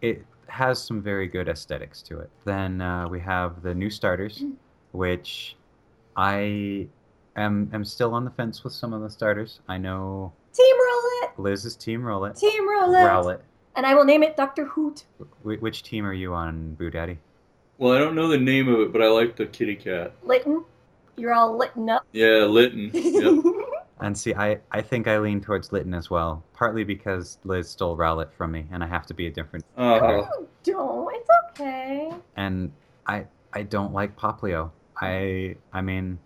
It 0.00 0.24
has 0.48 0.82
some 0.82 1.00
very 1.02 1.26
good 1.28 1.48
aesthetics 1.48 2.02
to 2.02 2.18
it. 2.18 2.30
Then 2.44 2.80
uh, 2.80 3.08
we 3.08 3.20
have 3.20 3.62
the 3.62 3.74
new 3.74 3.90
starters, 3.90 4.42
which 4.92 5.56
I 6.16 6.88
am 7.36 7.70
am 7.72 7.84
still 7.84 8.14
on 8.14 8.24
the 8.24 8.30
fence 8.30 8.62
with 8.64 8.72
some 8.72 8.92
of 8.92 9.02
the 9.02 9.10
starters. 9.10 9.60
I 9.68 9.78
know 9.78 10.32
Team 10.52 10.76
Rowlet! 10.76 11.38
Liz's 11.38 11.76
team 11.76 12.02
Rowlet. 12.02 12.38
Team 12.38 12.68
Rowlet! 12.68 13.08
Rowlet. 13.08 13.40
And 13.76 13.84
I 13.86 13.94
will 13.94 14.04
name 14.04 14.22
it 14.22 14.36
Dr. 14.36 14.66
Hoot. 14.66 15.04
Wh- 15.42 15.60
which 15.60 15.82
team 15.82 16.06
are 16.06 16.12
you 16.12 16.32
on, 16.32 16.74
Boo 16.74 16.90
Daddy? 16.90 17.18
Well, 17.78 17.92
I 17.92 17.98
don't 17.98 18.14
know 18.14 18.28
the 18.28 18.38
name 18.38 18.68
of 18.68 18.78
it, 18.80 18.92
but 18.92 19.02
I 19.02 19.08
like 19.08 19.34
the 19.34 19.46
kitty 19.46 19.74
cat. 19.74 20.12
Litten. 20.22 20.64
You're 21.16 21.32
all 21.34 21.56
litten 21.56 21.90
up. 21.90 22.04
Yeah, 22.12 22.44
Litten. 22.44 22.90
Yep. 22.92 23.44
And 24.00 24.18
see, 24.18 24.34
I, 24.34 24.58
I 24.72 24.82
think 24.82 25.06
I 25.06 25.18
lean 25.18 25.40
towards 25.40 25.72
Litten 25.72 25.94
as 25.94 26.10
well, 26.10 26.42
partly 26.52 26.82
because 26.84 27.38
Liz 27.44 27.70
stole 27.70 27.96
Rowlet 27.96 28.32
from 28.36 28.50
me, 28.50 28.66
and 28.72 28.82
I 28.82 28.88
have 28.88 29.06
to 29.06 29.14
be 29.14 29.28
a 29.28 29.30
different. 29.30 29.64
Uh, 29.78 29.98
Oh, 30.02 30.46
don't. 30.64 31.14
It's 31.14 31.28
okay. 31.50 32.10
And 32.36 32.72
I 33.06 33.24
I 33.52 33.62
don't 33.62 33.92
like 33.94 34.16
Popplio. 34.16 34.72
I 35.04 35.56
I 35.72 35.80
mean, 35.80 36.18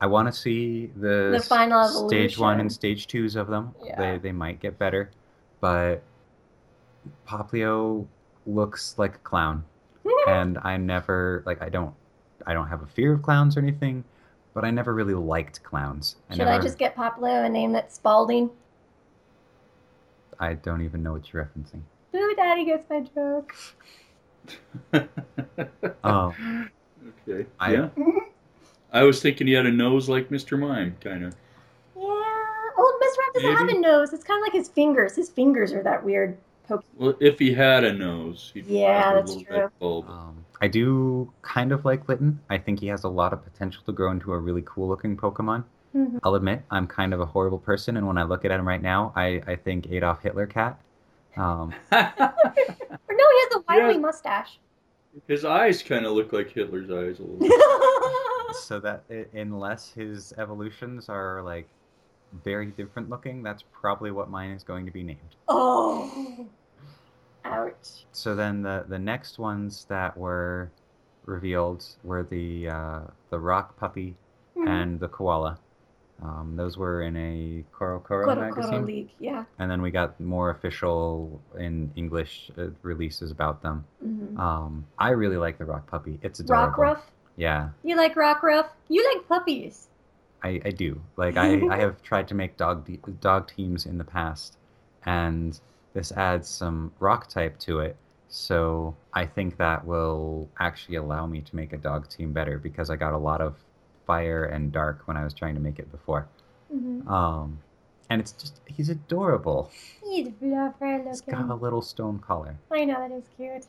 I 0.00 0.06
want 0.06 0.26
to 0.26 0.32
see 0.32 0.86
the, 0.96 1.30
The 1.32 1.44
final 1.46 2.08
stage 2.08 2.38
one 2.38 2.60
and 2.60 2.72
stage 2.72 3.06
twos 3.06 3.36
of 3.36 3.48
them. 3.48 3.74
Yeah. 3.84 3.96
They 3.98 4.18
they 4.18 4.32
might 4.32 4.60
get 4.60 4.78
better, 4.78 5.10
but 5.60 6.02
Popplio 7.26 8.06
looks 8.46 8.94
like 8.98 9.16
a 9.16 9.18
clown, 9.18 9.64
and 10.28 10.58
I 10.62 10.76
never 10.76 11.42
like 11.46 11.62
I 11.62 11.68
don't 11.68 11.94
I 12.46 12.54
don't 12.54 12.68
have 12.68 12.82
a 12.82 12.86
fear 12.86 13.12
of 13.12 13.22
clowns 13.22 13.56
or 13.56 13.60
anything, 13.60 14.04
but 14.54 14.64
I 14.64 14.70
never 14.70 14.94
really 14.94 15.14
liked 15.14 15.62
clowns. 15.62 16.16
I 16.30 16.34
Should 16.34 16.38
never, 16.46 16.50
I 16.52 16.58
just 16.58 16.78
get 16.78 16.96
Popplio 16.96 17.44
and 17.44 17.52
name 17.52 17.74
it 17.74 17.92
Spalding? 17.92 18.50
I 20.40 20.54
don't 20.54 20.82
even 20.82 21.02
know 21.02 21.12
what 21.12 21.32
you're 21.32 21.44
referencing. 21.44 21.82
Boo 22.12 22.34
Daddy 22.36 22.64
gets 22.64 22.88
my 22.88 23.00
joke. 23.00 23.54
Oh. 26.04 26.34
Okay. 27.28 27.46
I- 27.60 27.72
yeah. 27.72 27.88
I 28.92 29.02
was 29.02 29.20
thinking 29.20 29.46
he 29.46 29.52
had 29.52 29.66
a 29.66 29.70
nose 29.70 30.08
like 30.08 30.30
Mr. 30.30 30.58
Mime, 30.58 30.96
kind 31.02 31.24
of. 31.24 31.34
Yeah. 31.94 32.02
Oh, 32.04 32.98
Mr. 33.02 33.18
Rat 33.18 33.34
doesn't 33.34 33.56
have 33.68 33.68
a 33.76 33.80
nose. 33.80 34.12
It's 34.14 34.24
kind 34.24 34.38
of 34.38 34.42
like 34.42 34.52
his 34.54 34.68
fingers. 34.70 35.14
His 35.14 35.28
fingers 35.28 35.72
are 35.74 35.82
that 35.82 36.02
weird 36.02 36.38
poke. 36.66 36.82
Well, 36.96 37.14
if 37.20 37.38
he 37.38 37.52
had 37.52 37.84
a 37.84 37.92
nose, 37.92 38.50
he'd 38.54 38.64
Yeah, 38.64 39.02
have 39.02 39.12
a 39.12 39.18
that's 39.18 39.30
little 39.36 39.44
true. 39.44 39.56
bit 39.64 39.78
bulb. 39.78 40.08
Um, 40.08 40.44
I 40.62 40.68
do 40.68 41.30
kind 41.42 41.72
of 41.72 41.84
like 41.84 42.08
Litten. 42.08 42.40
I 42.48 42.56
think 42.56 42.80
he 42.80 42.86
has 42.86 43.04
a 43.04 43.08
lot 43.10 43.34
of 43.34 43.44
potential 43.44 43.82
to 43.84 43.92
grow 43.92 44.10
into 44.10 44.32
a 44.32 44.38
really 44.38 44.62
cool 44.64 44.88
looking 44.88 45.16
Pokemon. 45.18 45.64
Mhm. 45.94 46.20
I'll 46.22 46.34
admit, 46.34 46.62
I'm 46.70 46.86
kind 46.86 47.12
of 47.12 47.20
a 47.20 47.26
horrible 47.26 47.58
person, 47.58 47.96
and 47.98 48.06
when 48.06 48.16
I 48.16 48.22
look 48.22 48.44
at 48.46 48.50
him 48.50 48.66
right 48.66 48.80
now, 48.82 49.12
I, 49.16 49.42
I 49.46 49.56
think 49.56 49.86
Adolf 49.90 50.22
Hitler 50.22 50.46
cat. 50.46 50.78
Um, 51.36 51.74
Or 51.92 51.98
no, 52.30 53.24
he 53.30 53.40
has 53.40 53.54
a 53.56 53.60
wily 53.68 53.94
Yeah. 53.94 54.00
mustache. 54.00 54.58
His 55.26 55.44
eyes 55.44 55.82
kind 55.82 56.06
of 56.06 56.12
look 56.12 56.32
like 56.32 56.50
Hitler's 56.50 56.90
eyes 56.90 57.18
a 57.18 57.22
little 57.22 57.38
bit. 57.38 58.56
so 58.56 58.78
that 58.80 59.04
i- 59.10 59.26
unless 59.36 59.90
his 59.92 60.32
evolutions 60.38 61.08
are 61.08 61.42
like 61.42 61.68
very 62.44 62.66
different 62.66 63.08
looking, 63.10 63.42
that's 63.42 63.64
probably 63.72 64.10
what 64.10 64.30
mine 64.30 64.50
is 64.50 64.62
going 64.62 64.86
to 64.86 64.92
be 64.92 65.02
named. 65.02 65.36
oh. 65.48 66.46
Ouch. 67.44 68.04
So 68.12 68.34
then 68.34 68.62
the 68.62 68.84
the 68.88 68.98
next 68.98 69.38
ones 69.38 69.86
that 69.88 70.16
were 70.16 70.70
revealed 71.24 71.84
were 72.04 72.22
the 72.24 72.68
uh, 72.68 73.00
the 73.30 73.38
rock 73.38 73.76
puppy 73.78 74.16
Mhm. 74.56 74.68
and 74.68 75.00
the 75.00 75.08
koala. 75.08 75.58
Um, 76.22 76.54
those 76.56 76.76
were 76.76 77.02
in 77.02 77.16
a 77.16 77.64
CoroCoro 77.72 78.26
magazine. 78.36 78.70
Koro 78.72 78.84
League, 78.84 79.10
yeah. 79.20 79.44
and 79.60 79.70
then 79.70 79.80
we 79.80 79.90
got 79.92 80.18
more 80.18 80.50
official 80.50 81.40
in 81.56 81.92
English 81.94 82.50
uh, 82.58 82.68
releases 82.82 83.30
about 83.30 83.62
them. 83.62 83.84
Mhm. 84.04 84.36
Um, 84.38 84.84
I 84.98 85.10
really 85.10 85.36
like 85.36 85.58
the 85.58 85.64
Rock 85.64 85.86
Puppy. 85.86 86.18
It's 86.22 86.40
adorable. 86.40 86.76
Rockruff. 86.76 87.00
Yeah, 87.36 87.68
You 87.84 87.96
like 87.96 88.16
Rockruff? 88.16 88.66
You 88.88 89.08
like 89.14 89.28
puppies. 89.28 89.86
I, 90.42 90.60
I 90.64 90.70
do. 90.70 91.00
Like 91.16 91.36
I, 91.36 91.60
I 91.70 91.78
have 91.78 92.02
tried 92.02 92.26
to 92.28 92.34
make 92.34 92.56
dog 92.56 92.84
de- 92.84 92.98
dog 93.20 93.46
teams 93.54 93.86
in 93.86 93.96
the 93.96 94.04
past, 94.04 94.56
and 95.06 95.58
this 95.94 96.10
adds 96.12 96.48
some 96.48 96.92
rock 96.98 97.28
type 97.28 97.58
to 97.60 97.78
it. 97.78 97.96
So 98.28 98.96
I 99.14 99.24
think 99.24 99.56
that 99.58 99.84
will 99.86 100.48
actually 100.58 100.96
allow 100.96 101.26
me 101.26 101.40
to 101.42 101.56
make 101.56 101.72
a 101.72 101.78
dog 101.78 102.08
team 102.08 102.32
better 102.32 102.58
because 102.58 102.90
I 102.90 102.96
got 102.96 103.12
a 103.14 103.18
lot 103.18 103.40
of 103.40 103.54
fire 104.08 104.44
and 104.44 104.72
dark 104.72 105.02
when 105.04 105.16
I 105.16 105.22
was 105.22 105.34
trying 105.34 105.54
to 105.54 105.60
make 105.60 105.78
it 105.78 105.92
before. 105.92 106.26
Mm-hmm. 106.74 107.06
Um, 107.08 107.58
and 108.10 108.20
it's 108.20 108.32
just 108.32 108.60
he's 108.66 108.88
adorable. 108.88 109.70
He's 110.02 110.28
fluffer 110.28 111.06
He's 111.06 111.20
got 111.20 111.48
a 111.50 111.54
little 111.54 111.82
stone 111.82 112.18
collar. 112.18 112.56
I 112.72 112.84
know 112.86 112.98
that 112.98 113.14
is 113.14 113.24
cute. 113.36 113.66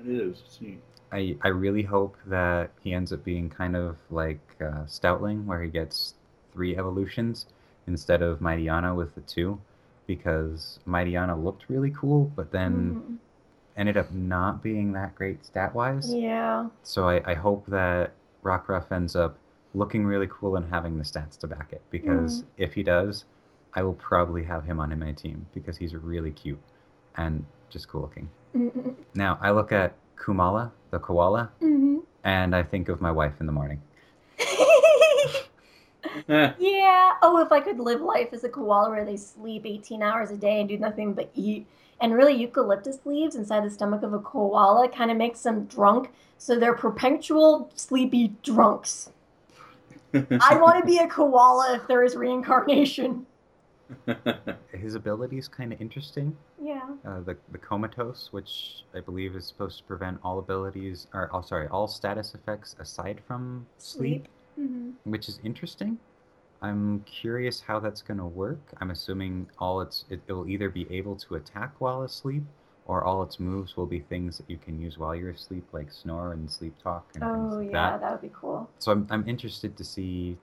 It 0.00 0.08
is. 0.08 0.42
It's 0.46 0.60
neat. 0.60 0.80
I, 1.12 1.36
I 1.42 1.48
really 1.48 1.82
hope 1.82 2.16
that 2.26 2.70
he 2.80 2.94
ends 2.94 3.12
up 3.12 3.24
being 3.24 3.50
kind 3.50 3.74
of 3.74 3.96
like 4.10 4.38
uh, 4.60 4.84
Stoutland, 4.86 5.46
where 5.46 5.60
he 5.60 5.68
gets 5.68 6.14
three 6.52 6.76
evolutions 6.76 7.46
instead 7.88 8.22
of 8.22 8.38
Mightyena 8.38 8.94
with 8.94 9.16
the 9.16 9.20
two, 9.22 9.60
because 10.06 10.78
Mightyena 10.86 11.42
looked 11.42 11.64
really 11.68 11.90
cool, 11.90 12.30
but 12.36 12.52
then 12.52 12.94
Mhm. 12.94 13.16
ended 13.76 13.96
up 13.96 14.12
not 14.12 14.62
being 14.62 14.92
that 14.92 15.16
great 15.16 15.44
stat 15.44 15.74
wise. 15.74 16.14
Yeah. 16.14 16.68
So 16.84 17.08
I, 17.08 17.32
I 17.32 17.34
hope 17.34 17.66
that 17.66 18.12
Rockruff 18.42 18.90
ends 18.92 19.14
up 19.16 19.38
looking 19.74 20.04
really 20.04 20.26
cool 20.28 20.56
and 20.56 20.68
having 20.70 20.98
the 20.98 21.04
stats 21.04 21.38
to 21.38 21.46
back 21.46 21.72
it, 21.72 21.82
because 21.90 22.44
if 22.56 22.74
he 22.74 22.82
does, 22.82 23.24
I 23.74 23.82
will 23.82 23.94
probably 23.94 24.42
have 24.44 24.64
him 24.64 24.80
on 24.80 24.98
my 24.98 25.12
team 25.12 25.46
because 25.54 25.76
he's 25.76 25.94
really 25.94 26.32
cute 26.32 26.60
and 27.16 27.44
just 27.68 27.88
cool 27.88 28.02
looking. 28.02 28.28
Mhm. 28.54 28.94
Now 29.14 29.38
I 29.40 29.52
look 29.52 29.70
at 29.72 29.94
Komala, 30.16 30.72
the 30.90 30.98
koala, 30.98 31.50
Mhm. 31.60 32.02
and 32.24 32.54
I 32.54 32.62
think 32.62 32.88
of 32.88 33.00
my 33.00 33.12
wife 33.12 33.40
in 33.40 33.46
the 33.46 33.52
morning. 33.52 33.80
Eh, 36.28 36.52
yeah. 36.58 37.14
Oh, 37.22 37.38
if 37.38 37.52
I 37.52 37.60
could 37.60 37.78
live 37.78 38.00
life 38.00 38.30
as 38.32 38.42
a 38.42 38.48
koala 38.48 38.90
where 38.90 39.04
they 39.04 39.16
sleep 39.16 39.64
18 39.66 40.02
hours 40.02 40.30
a 40.30 40.36
day 40.36 40.60
and 40.60 40.68
do 40.68 40.78
nothing 40.78 41.12
but 41.12 41.30
eat. 41.34 41.66
And 42.00 42.14
really, 42.14 42.34
eucalyptus 42.34 42.98
leaves 43.04 43.36
inside 43.36 43.64
the 43.64 43.70
stomach 43.70 44.02
of 44.02 44.12
a 44.12 44.18
koala 44.18 44.88
kind 44.88 45.10
of 45.10 45.16
makes 45.16 45.42
them 45.42 45.66
drunk. 45.66 46.10
So 46.38 46.58
they're 46.58 46.74
perpetual 46.74 47.70
sleepy 47.74 48.34
drunks. 48.42 49.10
I 50.14 50.56
want 50.56 50.80
to 50.80 50.86
be 50.86 50.98
a 50.98 51.06
koala 51.06 51.76
if 51.76 51.86
there 51.86 52.02
is 52.02 52.16
reincarnation. 52.16 53.26
His 54.72 54.94
ability 54.94 55.38
is 55.38 55.48
kind 55.48 55.72
of 55.72 55.80
interesting. 55.80 56.36
Yeah. 56.62 56.88
Uh, 57.04 57.20
the 57.20 57.36
the 57.52 57.58
comatose, 57.58 58.28
which 58.30 58.84
I 58.94 59.00
believe 59.00 59.36
is 59.36 59.46
supposed 59.46 59.78
to 59.78 59.84
prevent 59.84 60.18
all 60.22 60.38
abilities, 60.38 61.06
or 61.12 61.28
oh, 61.32 61.42
sorry, 61.42 61.68
all 61.68 61.88
status 61.88 62.34
effects 62.34 62.76
aside 62.78 63.20
from 63.26 63.66
sleep, 63.78 64.28
hmm 64.56 64.90
which 65.04 65.28
is 65.28 65.40
interesting. 65.44 65.98
I'm 66.62 67.00
curious 67.04 67.60
how 67.60 67.80
that's 67.80 68.02
going 68.02 68.18
to 68.18 68.26
work. 68.26 68.60
I'm 68.80 68.90
assuming 68.90 69.50
all 69.58 69.80
it's 69.80 70.04
it, 70.10 70.20
it'll 70.28 70.48
either 70.48 70.68
be 70.68 70.86
able 70.90 71.16
to 71.16 71.34
attack 71.36 71.80
while 71.80 72.02
asleep, 72.02 72.42
or 72.84 73.04
all 73.04 73.22
its 73.22 73.40
moves 73.40 73.76
will 73.76 73.86
be 73.86 74.00
things 74.00 74.36
that 74.38 74.50
you 74.50 74.58
can 74.58 74.78
use 74.78 74.98
while 74.98 75.14
you're 75.14 75.30
asleep, 75.30 75.66
like 75.72 75.90
snore 75.90 76.32
and 76.32 76.50
sleep 76.50 76.74
talk 76.82 77.10
and 77.14 77.22
things 77.22 77.54
Oh 77.54 77.58
like 77.58 77.70
yeah, 77.70 77.90
that. 77.90 78.00
that 78.00 78.12
would 78.12 78.20
be 78.22 78.30
cool. 78.38 78.68
So 78.78 78.92
I'm, 78.92 79.06
I'm 79.10 79.26
interested 79.28 79.76
to 79.76 79.84
see 79.84 80.36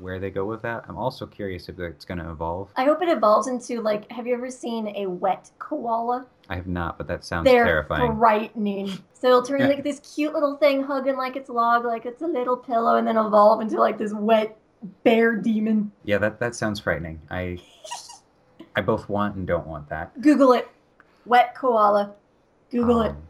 where 0.00 0.18
they 0.18 0.30
go 0.30 0.44
with 0.44 0.62
that. 0.62 0.84
I'm 0.88 0.96
also 0.98 1.26
curious 1.26 1.68
if 1.68 1.78
it's 1.80 2.04
going 2.04 2.18
to 2.18 2.30
evolve. 2.30 2.68
I 2.76 2.84
hope 2.84 3.02
it 3.02 3.08
evolves 3.08 3.48
into 3.48 3.80
like. 3.80 4.10
Have 4.12 4.26
you 4.26 4.34
ever 4.34 4.50
seen 4.50 4.92
a 4.96 5.06
wet 5.06 5.50
koala? 5.58 6.26
I 6.48 6.54
have 6.56 6.66
not, 6.66 6.98
but 6.98 7.08
that 7.08 7.24
sounds 7.24 7.46
They're 7.48 7.64
terrifying. 7.64 8.16
frightening. 8.16 8.88
So 9.14 9.28
it'll 9.28 9.42
turn 9.42 9.60
Yeah. 9.62 9.68
like 9.68 9.82
this 9.84 10.00
cute 10.14 10.32
little 10.34 10.56
thing, 10.56 10.82
hugging 10.82 11.16
like 11.16 11.34
its 11.36 11.48
log, 11.48 11.84
like 11.84 12.06
it's 12.06 12.22
a 12.22 12.26
little 12.26 12.56
pillow, 12.56 12.96
and 12.96 13.06
then 13.06 13.16
evolve 13.16 13.60
into 13.62 13.78
like 13.80 13.98
this 13.98 14.12
wet 14.12 14.56
bear 15.04 15.34
demon. 15.36 15.92
Yeah, 16.04 16.18
that, 16.18 16.38
that 16.40 16.54
sounds 16.54 16.80
frightening. 16.80 17.20
I 17.30 17.58
I 18.74 18.80
both 18.82 19.08
want 19.08 19.36
and 19.36 19.46
don't 19.46 19.66
want 19.66 19.88
that. 19.88 20.20
Google 20.20 20.52
it. 20.52 20.68
Wet 21.24 21.54
koala. 21.54 22.14
Google 22.70 23.02
it. 23.02 23.08
Um, 23.10 23.22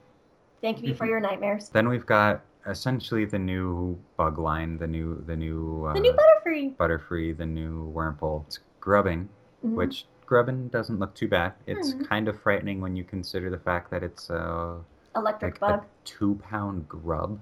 Thank 0.61 0.83
you 0.83 0.95
for 0.95 1.07
your 1.07 1.21
nightmares. 1.21 1.69
Then 1.69 1.89
we've 1.89 2.07
got 2.07 2.41
essentially 2.67 3.25
the 3.25 3.39
new 3.39 3.97
bug 4.17 4.39
line, 4.39 4.77
the 4.79 4.87
new 4.87 5.23
the 5.27 5.37
new 5.37 5.85
uh, 5.87 5.93
The 5.93 6.01
new 6.01 6.13
Butterfree. 6.15 6.77
Butterfree, 6.77 7.37
the 7.37 7.47
new 7.47 7.93
Wurmple. 7.95 8.45
It's 8.47 8.59
Grubbin, 8.81 9.29
Mhm. 9.65 9.75
which 9.75 10.07
Grubbin 10.27 10.69
doesn't 10.71 10.99
look 10.99 11.15
too 11.15 11.29
bad. 11.29 11.53
It's 11.67 11.93
Mhm. 11.95 12.09
kind 12.09 12.27
of 12.29 12.41
frightening 12.41 12.81
when 12.81 12.97
you 12.97 13.05
consider 13.05 13.49
the 13.51 13.59
fact 13.59 13.91
that 13.93 14.03
it's 14.03 14.29
uh, 14.31 14.79
Electric 15.15 15.61
like 15.63 15.71
a 15.75 15.77
bug. 15.79 15.87
two 16.05 16.35
pound 16.43 16.89
grub. 16.89 17.39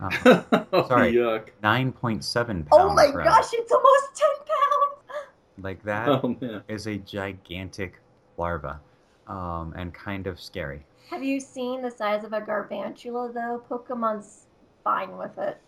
Uh, 0.00 0.42
oh, 0.72 0.88
Sorry. 0.88 1.12
yuck. 1.12 1.48
Nine 1.62 1.92
point 1.92 2.24
seven 2.24 2.64
pound. 2.64 2.90
Oh 2.90 2.94
my 2.94 3.10
grub. 3.10 3.26
gosh, 3.26 3.48
it's 3.52 3.72
almost 3.72 4.14
10 4.14 4.28
pounds! 4.46 5.26
Like 5.60 5.82
that 5.84 6.08
Oh 6.08 6.36
is 6.68 6.86
a 6.86 6.96
gigantic 6.98 8.00
larva, 8.36 8.80
um, 9.26 9.74
and 9.76 9.92
kind 9.92 10.26
of 10.28 10.40
scary. 10.40 10.84
Have 11.10 11.24
you 11.24 11.40
seen 11.40 11.82
the 11.82 11.90
size 11.90 12.22
of 12.22 12.32
a 12.32 12.40
Galvantula 12.40 13.32
though? 13.34 13.62
Pokemon's 13.68 14.46
fine 14.84 15.16
with 15.16 15.36
it. 15.38 15.58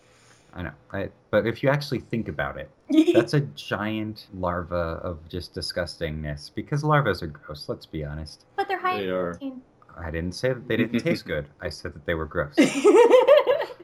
I 0.54 0.62
know, 0.62 0.72
I, 0.92 1.08
but 1.30 1.46
if 1.46 1.62
you 1.62 1.68
actually 1.68 2.00
think 2.00 2.28
about 2.28 2.56
it, 2.58 2.70
that's 3.14 3.34
a 3.34 3.40
giant 3.40 4.26
larva 4.34 5.00
of 5.02 5.18
just 5.28 5.54
disgustingness. 5.54 6.50
Because 6.54 6.82
larvas 6.84 7.22
are 7.22 7.26
gross. 7.28 7.68
Let's 7.68 7.86
be 7.86 8.04
honest. 8.04 8.44
but 8.56 8.68
they're 8.68 8.78
high 8.80 8.98
They 9.00 9.08
are. 9.08 9.32
protein. 9.32 9.60
I 9.98 10.10
didn't 10.10 10.32
say 10.36 10.48
that 10.52 10.66
they 10.68 10.76
didn't 10.76 11.00
taste 11.04 11.24
good. 11.26 11.48
I 11.60 11.68
said 11.68 11.94
that 11.94 12.06
they 12.06 12.14
were 12.14 12.26
gross. 12.26 12.54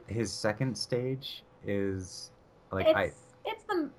His 0.07 0.31
second 0.31 0.77
stage 0.77 1.43
is 1.65 2.31
like 2.71 2.87
I 2.87 3.03
it's, 3.03 3.21
it's 3.45 3.63
the 3.65 3.89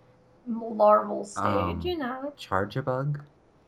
larval 0.46 1.24
stage, 1.24 1.44
Um, 1.44 1.80
you 1.82 1.98
know. 1.98 2.32
Charjabug. 2.38 3.20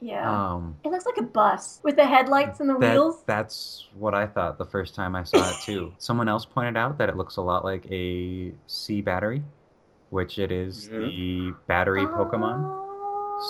Yeah. 0.03 0.53
Um, 0.55 0.77
it 0.83 0.89
looks 0.91 1.05
like 1.05 1.19
a 1.19 1.23
bus 1.23 1.81
with 1.83 1.97
the 1.97 2.07
headlights 2.07 2.61
and 2.61 2.71
the 2.71 2.79
that, 2.79 2.95
wheels. 2.95 3.23
that's 3.27 3.89
what 3.99 4.15
I 4.15 4.27
thought 4.27 4.57
the 4.57 4.65
first 4.65 4.95
time 4.95 5.15
I 5.15 5.25
saw 5.25 5.47
it 5.47 5.57
too. 5.63 5.93
Someone 5.99 6.27
else 6.29 6.47
pointed 6.47 6.79
out 6.79 6.97
that 6.99 7.11
it 7.11 7.17
looks 7.19 7.37
a 7.37 7.43
lot 7.43 7.65
like 7.65 7.85
a 7.91 8.53
C 8.67 9.03
battery, 9.03 9.43
which 10.09 10.39
it 10.39 10.51
is 10.51 10.89
Yeah. 10.91 11.01
the 11.01 11.55
battery 11.67 12.07
Pokemon. 12.07 12.79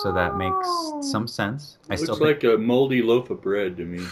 So 0.01 0.11
that 0.13 0.37
makes 0.37 0.55
Oh. 0.67 1.01
some 1.01 1.27
sense. 1.27 1.77
I 1.89 1.93
Looks 1.93 2.03
still 2.03 2.15
think 2.15 2.43
like 2.43 2.53
a 2.53 2.57
moldy 2.57 3.01
loaf 3.01 3.29
of 3.29 3.41
bread 3.41 3.75
to 3.77 3.85
me. 3.85 3.99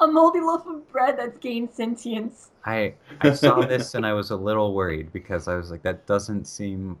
a 0.00 0.06
moldy 0.06 0.40
loaf 0.40 0.66
of 0.66 0.88
bread 0.90 1.18
that's 1.18 1.38
gained 1.38 1.70
sentience. 1.72 2.49
I 2.64 2.94
I 3.20 3.30
saw 3.30 3.62
this 3.64 3.94
and 3.94 4.06
I 4.06 4.12
was 4.12 4.30
a 4.30 4.36
little 4.36 4.74
worried 4.74 5.12
because 5.12 5.48
I 5.48 5.56
was 5.56 5.70
like, 5.70 5.82
that 5.82 6.06
doesn't 6.06 6.46
seem 6.46 6.98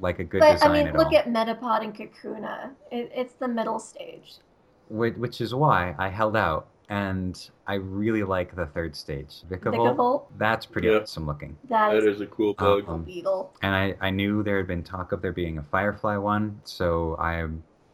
like 0.00 0.18
a 0.18 0.24
good 0.24 0.40
but 0.40 0.52
design 0.52 0.70
I 0.70 0.72
mean, 0.84 0.86
at 0.88 0.96
look 0.96 1.08
all. 1.08 1.14
at 1.14 1.26
Metapod 1.26 1.82
and 1.82 1.94
Kakuna. 1.94 2.70
It, 2.90 3.10
it's 3.14 3.34
the 3.34 3.48
middle 3.48 3.78
stage. 3.78 4.34
Which, 4.88 5.14
which 5.16 5.40
is 5.40 5.54
why 5.54 5.94
I 5.98 6.08
held 6.08 6.36
out, 6.36 6.68
and 6.88 7.50
I 7.66 7.74
really 7.74 8.22
like 8.22 8.54
the 8.54 8.66
third 8.66 8.94
stage, 8.94 9.42
Vikavolt. 9.50 9.96
Vikavolt. 9.96 10.22
That's 10.38 10.64
pretty 10.66 10.88
Yeah. 10.88 11.00
awesome 11.00 11.26
looking. 11.26 11.56
That 11.68 11.92
That 11.92 12.04
is 12.04 12.16
is 12.16 12.20
a 12.20 12.26
cool 12.26 12.54
bug. 12.54 12.88
um, 12.88 13.04
beetle. 13.04 13.52
And 13.62 13.74
I, 13.74 13.96
I 14.00 14.10
knew 14.10 14.42
there 14.44 14.58
had 14.58 14.68
been 14.68 14.84
talk 14.84 15.10
of 15.12 15.22
there 15.22 15.32
being 15.32 15.58
a 15.58 15.62
Firefly 15.62 16.16
one, 16.18 16.60
so 16.64 17.16
I 17.18 17.48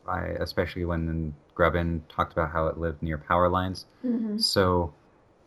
I 0.06 0.26
especially 0.40 0.84
when 0.84 1.34
Grubbin 1.54 2.02
talked 2.08 2.32
about 2.32 2.50
how 2.50 2.66
it 2.66 2.76
lived 2.78 3.02
near 3.02 3.16
power 3.16 3.48
lines. 3.48 3.86
hmm 4.02 4.36
So 4.36 4.92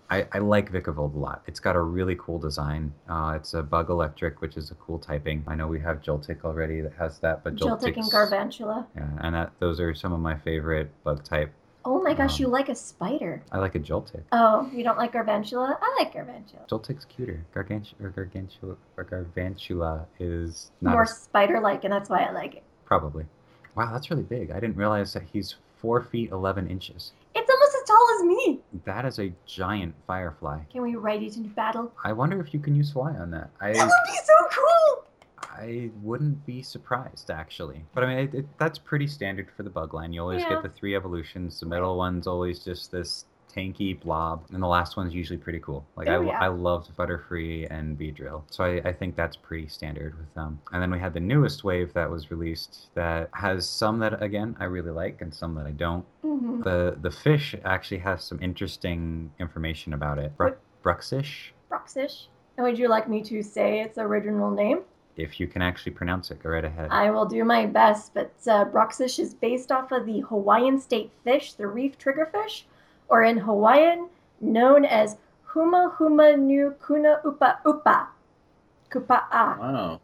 I, 0.10 0.28
I 0.34 0.38
like 0.38 0.72
Vikavolt 0.72 1.16
a 1.16 1.18
lot. 1.18 1.42
It's 1.48 1.60
got 1.60 1.76
a 1.76 1.82
really 1.82 2.16
cool 2.20 2.38
design. 2.38 2.94
Uh, 3.10 3.34
it's 3.36 3.54
a 3.56 3.64
bug 3.64 3.90
electric, 3.90 4.40
which 4.42 4.56
is 4.56 4.70
a 4.70 4.76
cool 4.76 5.00
typing. 5.00 5.44
I 5.48 5.56
know 5.56 5.68
we 5.68 5.80
have 5.80 6.02
Joltik 6.02 6.44
already 6.46 6.82
that 6.82 6.94
has 6.94 7.18
that, 7.20 7.44
but 7.44 7.56
Joltik 7.56 7.96
and 7.98 8.06
Galvantula. 8.12 8.86
Yeah, 8.96 9.08
and 9.22 9.34
that 9.36 9.52
those 9.60 9.80
are 9.80 9.96
some 9.96 10.14
of 10.14 10.20
my 10.20 10.38
favorite 10.38 10.92
bug 11.04 11.24
type. 11.24 11.52
Oh 11.88 12.02
my 12.02 12.14
gosh, 12.16 12.40
Um, 12.40 12.42
you 12.42 12.48
like 12.48 12.70
a 12.70 12.76
spider. 12.76 13.44
I 13.52 13.60
like 13.60 13.76
a 13.76 13.80
Joltik. 13.80 14.24
Oh, 14.32 14.70
you 14.74 14.84
don't 14.84 14.98
like 14.98 15.14
Galvantula? 15.14 15.78
I 15.82 15.96
like 16.00 16.14
Galvantula. 16.14 16.68
Joltik's 16.68 17.06
cuter. 17.06 17.46
Gargantua 17.54 17.96
or 18.04 18.10
Gargantua 18.10 18.76
or 18.98 19.06
Galvantula 19.06 20.06
is 20.20 20.72
not 20.82 20.92
More 20.94 21.04
as, 21.04 21.18
spider-like, 21.18 21.84
and 21.84 21.94
that's 21.94 22.10
why 22.10 22.20
I 22.24 22.32
like 22.32 22.56
it. 22.56 22.64
probably. 22.86 23.26
Wow, 23.76 23.92
that's 23.92 24.10
really 24.10 24.24
big. 24.24 24.52
I 24.52 24.60
didn't 24.60 24.78
realize 24.78 25.14
that 25.14 25.24
he's 25.34 25.56
four 25.82 26.02
feet 26.02 26.32
eleven 26.32 26.68
inches. 26.70 27.12
It's 27.86 27.92
almost 27.92 28.12
as 28.14 28.20
tall 28.20 28.40
as 28.40 28.48
me. 28.48 28.60
That 28.86 29.06
is 29.06 29.20
a 29.20 29.32
giant 29.46 29.94
firefly. 30.08 30.62
Can 30.72 30.82
we 30.82 30.96
ride 30.96 31.22
it 31.22 31.38
into 31.38 31.50
battle? 31.50 31.94
I 32.04 32.14
wonder 32.14 32.40
if 32.42 32.52
you 32.54 32.60
can 32.60 32.74
use 32.76 32.92
fly 32.92 33.12
on 33.14 33.30
that. 33.32 33.52
That 33.60 33.78
I 33.78 33.86
would 33.86 33.92
be 34.08 34.18
so 34.24 34.34
cool. 34.52 35.06
I 35.44 35.92
wouldn't 36.02 36.44
be 36.48 36.64
surprised 36.64 37.30
actually. 37.30 37.86
But 37.94 38.04
I 38.04 38.08
mean, 38.08 38.18
it, 38.18 38.34
it, 38.34 38.46
that's 38.58 38.80
pretty 38.80 39.06
standard 39.08 39.50
for 39.56 39.62
the 39.64 39.70
bug 39.70 39.94
line. 39.94 40.14
You 40.14 40.22
always 40.22 40.42
Yeah. 40.42 40.50
get 40.50 40.64
the 40.64 40.70
three 40.70 40.96
evolutions. 40.96 41.60
The 41.60 41.68
middle 41.68 41.96
one's 41.96 42.26
always 42.28 42.64
just 42.64 42.92
this 42.92 43.26
tanky 43.56 44.00
blob, 44.00 44.46
and 44.52 44.62
the 44.62 44.68
last 44.68 44.98
one's 44.98 45.14
usually 45.14 45.38
pretty 45.38 45.60
cool. 45.60 45.86
Like 45.96 46.08
I, 46.08 46.16
Oh, 46.16 46.22
yeah. 46.22 46.40
I 46.40 46.48
loved 46.48 46.96
Butterfree 46.98 47.68
and 47.70 47.98
Beedrill, 47.98 48.44
so 48.50 48.64
I, 48.64 48.82
I 48.90 48.94
think 48.94 49.16
that's 49.16 49.36
pretty 49.38 49.68
standard 49.68 50.18
with 50.18 50.34
them. 50.34 50.60
And 50.72 50.82
then 50.82 50.92
we 50.92 51.00
had 51.00 51.14
the 51.14 51.20
newest 51.20 51.64
wave 51.64 51.94
that 51.94 52.10
was 52.10 52.32
released 52.32 52.88
that 52.96 53.30
has 53.34 53.68
some 53.68 54.00
that 54.00 54.22
again 54.22 54.56
I 54.60 54.66
really 54.66 54.92
like 54.92 55.22
and 55.22 55.34
some 55.34 55.56
that 55.56 55.66
I 55.66 55.72
don't. 55.72 56.06
hmm 56.22 56.62
The 56.62 56.98
the 57.02 57.12
fish 57.12 57.56
actually 57.64 58.00
has 58.00 58.24
some 58.24 58.40
interesting 58.42 59.32
information 59.40 59.94
about 59.94 60.18
it. 60.20 60.36
Bru- 60.38 60.56
Bruxish, 60.84 61.52
Broxish. 61.72 62.28
And 62.58 62.66
would 62.66 62.78
you 62.80 62.88
like 62.88 63.10
me 63.10 63.22
to 63.24 63.42
say 63.44 63.82
its 63.82 63.98
original 63.98 64.52
name? 64.52 64.82
if 65.18 65.40
you 65.40 65.48
can 65.48 65.62
actually 65.62 65.94
pronounce 65.94 66.30
it, 66.30 66.44
go 66.44 66.50
right 66.50 66.66
ahead. 66.66 66.90
I 66.92 67.10
will 67.10 67.26
do 67.26 67.46
my 67.46 67.66
best, 67.66 68.14
but 68.14 68.34
uh, 68.48 68.66
Broxish 68.66 69.18
is 69.18 69.34
based 69.34 69.72
off 69.72 69.94
of 69.94 70.06
the 70.06 70.20
Hawaiian 70.20 70.78
state 70.78 71.10
fish, 71.24 71.54
the 71.54 71.68
reef 71.68 71.98
triggerfish, 71.98 72.64
or 73.10 73.24
in 73.24 73.38
Hawaiian, 73.38 74.10
known 74.42 74.86
as 74.86 75.18
Huma 75.54 75.96
Huma 75.98 76.38
Nu 76.38 76.74
Kuna 76.86 77.20
Upa 77.26 77.60
Upa. 77.66 78.10
Kupa'a. 78.90 79.58
Wow. 79.60 80.02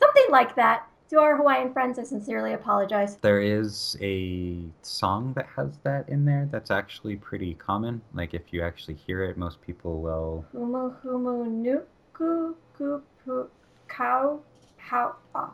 Something 0.00 0.26
like 0.30 0.54
that. 0.56 0.84
To 1.10 1.18
our 1.20 1.38
Hawaiian 1.38 1.72
friends, 1.72 1.98
I 1.98 2.02
sincerely 2.02 2.52
apologize. 2.52 3.16
There 3.16 3.40
is 3.40 3.96
a 4.02 4.58
song 4.82 5.32
that 5.36 5.46
has 5.56 5.78
that 5.82 6.06
in 6.10 6.26
there 6.26 6.46
that's 6.52 6.70
actually 6.70 7.16
pretty 7.16 7.54
common. 7.54 8.02
Like 8.12 8.34
if 8.34 8.42
you 8.52 8.62
actually 8.62 8.94
hear 8.94 9.24
it, 9.24 9.38
most 9.38 9.60
people 9.62 10.02
will. 10.02 10.44
Humu 10.54 10.94
Humu 11.02 11.46
Nu 11.50 11.80
Ku 12.12 12.54
Ku 12.76 13.00
Pu 13.24 13.48
Kau 13.88 14.40
Pau 14.78 15.14
Ah. 15.34 15.50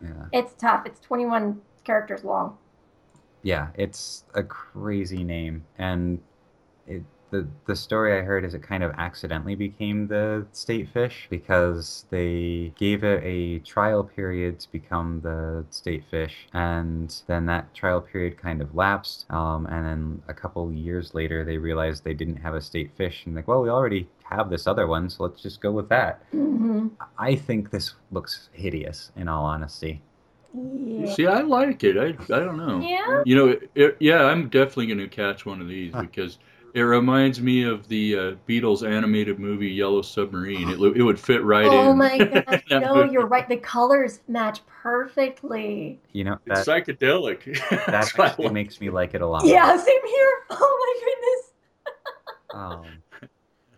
Yeah, 0.00 0.10
It's 0.32 0.54
tough. 0.54 0.86
It's 0.86 1.00
21 1.00 1.60
characters 1.84 2.22
long. 2.22 2.56
yeah, 3.42 3.68
it's 3.74 4.24
a 4.34 4.42
crazy 4.44 5.24
name, 5.24 5.64
and 5.78 6.20
it 6.96 7.02
the 7.30 7.46
the 7.66 7.74
story 7.74 8.18
I 8.18 8.22
heard 8.22 8.44
is 8.44 8.52
it 8.54 8.62
kind 8.62 8.82
of 8.82 8.92
accidentally 8.98 9.54
became 9.54 10.06
the 10.06 10.46
state 10.52 10.88
fish 10.90 11.26
because 11.30 12.04
they 12.10 12.72
gave 12.76 13.04
it 13.04 13.22
a 13.24 13.58
trial 13.60 14.04
period 14.04 14.60
to 14.60 14.70
become 14.70 15.20
the 15.22 15.64
state 15.70 16.04
fish, 16.10 16.46
and 16.52 17.14
then 17.26 17.46
that 17.46 17.72
trial 17.74 18.00
period 18.02 18.36
kind 18.36 18.60
of 18.60 18.74
lapsed. 18.74 19.24
Um, 19.30 19.64
and 19.66 19.86
then 19.86 20.22
a 20.28 20.34
couple 20.34 20.70
years 20.72 21.14
later, 21.14 21.42
they 21.44 21.56
realized 21.56 22.04
they 22.04 22.14
didn't 22.14 22.36
have 22.36 22.54
a 22.54 22.60
state 22.60 22.90
fish, 22.96 23.22
and 23.24 23.34
like, 23.34 23.48
well, 23.48 23.62
we 23.62 23.70
already 23.70 24.08
have 24.24 24.50
this 24.50 24.66
other 24.66 24.86
one, 24.86 25.08
so 25.08 25.22
let's 25.24 25.40
just 25.42 25.60
go 25.62 25.72
with 25.72 25.88
that. 25.88 26.22
hmm 26.32 26.88
I 27.18 27.34
think 27.36 27.70
this 27.70 27.94
looks 28.10 28.50
hideous, 28.52 29.10
in 29.16 29.28
all 29.28 29.44
honesty. 29.46 30.02
Yeah. 30.54 31.14
See, 31.14 31.26
I 31.26 31.40
like 31.40 31.82
it. 31.84 31.96
I, 31.96 32.08
I 32.34 32.40
don't 32.40 32.58
know. 32.58 32.80
Yeah. 32.86 33.22
You 33.24 33.36
know, 33.36 33.48
it, 33.48 33.70
it- 33.74 33.96
yeah, 34.00 34.24
I'm 34.26 34.48
definitely 34.48 34.86
going 34.86 34.98
to 34.98 35.08
catch 35.08 35.46
one 35.46 35.60
of 35.62 35.68
these 35.68 35.92
because 35.94 36.38
it 36.74 36.80
reminds 36.80 37.40
me 37.40 37.64
of 37.64 37.86
the 37.88 38.16
uh, 38.16 38.32
Beatles 38.48 38.88
animated 38.88 39.38
movie 39.38 39.68
Yellow 39.68 40.02
Submarine. 40.02 40.70
It, 40.70 40.78
it 40.96 41.02
would 41.02 41.20
fit 41.20 41.42
right 41.44 41.66
in. 41.66 41.72
Oh 41.72 41.94
my 41.94 42.18
gosh. 42.46 42.62
no, 42.70 42.94
movie. 42.96 43.12
you're 43.12 43.26
right. 43.26 43.48
The 43.48 43.58
colors 43.58 44.20
match 44.28 44.60
perfectly. 44.66 46.00
You 46.12 46.24
know 46.24 46.38
It's 46.46 46.60
psychedelic. 46.66 47.58
that 47.70 47.86
That's 47.86 48.16
why 48.16 48.24
I 48.24 48.28
actually 48.28 48.44
like 48.46 48.54
makes 48.54 48.80
me 48.80 48.90
like 48.90 49.14
it 49.14 49.20
a 49.22 49.26
lot. 49.26 49.44
Yeah, 49.46 49.76
same 49.76 50.06
here. 50.06 50.30
Oh 52.54 52.54
Um, 52.54 52.82
my 52.82 53.18
goodness. 53.20 53.30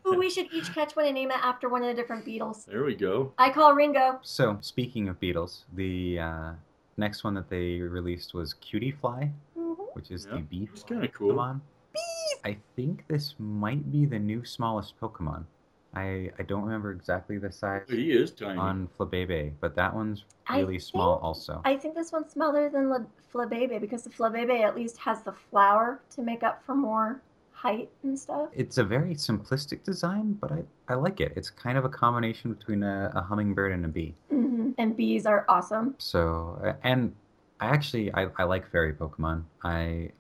Ooh, 0.07 0.19
we 0.19 0.29
should 0.29 0.49
each 0.53 0.73
catch 0.75 0.95
one 0.97 1.07
and 1.07 1.15
name 1.15 1.31
it 1.31 1.39
after 1.43 1.69
one 1.69 1.83
of 1.83 1.89
the 1.89 1.95
different 1.95 2.27
Beatles. 2.27 2.67
There 2.67 2.85
we 2.85 2.95
go. 2.95 3.33
I 3.39 3.51
call 3.51 3.73
Ringo. 3.75 4.19
so 4.23 4.59
speaking 4.61 5.09
of 5.09 5.19
Beatles, 5.21 5.63
the 5.75 6.19
uh, 6.19 6.53
next 6.97 7.25
one 7.25 7.35
that 7.35 7.49
they 7.49 7.81
released 7.81 8.35
was 8.35 8.55
Cutiefly, 8.55 9.31
Mhm. 9.57 9.77
which 9.95 10.11
is 10.11 10.27
Yeah, 10.27 10.37
the 10.37 10.43
beef 10.43 10.71
It's 10.75 10.83
kind 10.83 11.05
of 11.05 11.13
cool. 11.13 11.35
Pokemon. 11.35 11.61
I 12.45 12.57
think 12.77 13.07
this 13.09 13.35
might 13.39 13.91
be 13.91 14.05
the 14.07 14.19
new 14.19 14.45
smallest 14.45 14.99
Pokemon. 15.01 15.45
I 15.95 16.31
I 16.39 16.43
don't 16.43 16.63
remember 16.65 16.93
exactly 16.93 17.39
the 17.39 17.53
size 17.53 17.87
He 17.89 18.11
is 18.13 18.33
tiny. 18.33 18.59
on 18.59 18.89
Flabebe, 18.99 19.53
but 19.61 19.75
that 19.77 19.95
one's 19.95 20.25
I 20.47 20.59
really 20.61 20.79
small 20.79 21.19
also. 21.23 21.61
I 21.65 21.77
think 21.77 21.95
this 21.95 22.13
one's 22.13 22.33
smaller 22.33 22.69
than 22.69 22.89
the 22.91 23.07
Flabebe 23.33 23.81
because 23.81 24.03
the 24.05 24.11
Flabebe 24.11 24.61
at 24.63 24.75
least 24.77 24.99
has 24.99 25.23
the 25.23 25.33
flower 25.33 26.01
to 26.11 26.23
make 26.23 26.43
up 26.43 26.63
for 26.65 26.75
more 26.75 27.23
height 27.53 27.89
and 28.03 28.19
stuff. 28.19 28.49
It's 28.53 28.77
a 28.79 28.85
very 28.85 29.15
simplistic 29.15 29.85
design, 29.85 30.33
but 30.41 30.53
I, 30.53 30.65
I 30.89 30.95
like 30.95 31.21
it. 31.21 31.33
It's 31.37 31.49
kind 31.49 31.79
of 31.79 31.85
a 31.85 31.89
combination 31.89 32.53
between 32.53 32.83
a, 32.83 33.11
a 33.15 33.23
hummingbird 33.23 33.73
and 33.73 33.85
a 33.85 33.89
bee. 33.89 34.15
hmm 34.29 34.73
And 34.77 34.97
bees 34.97 35.25
are 35.25 35.47
awesome. 35.49 35.95
So, 35.99 36.61
uh, 36.63 36.75
and 36.83 37.15
I 37.61 37.67
actually 37.69 38.13
I, 38.13 38.27
I 38.37 38.45
like 38.45 38.71
fairy 38.71 38.93
Pokemon. 38.93 39.45
I 39.63 40.11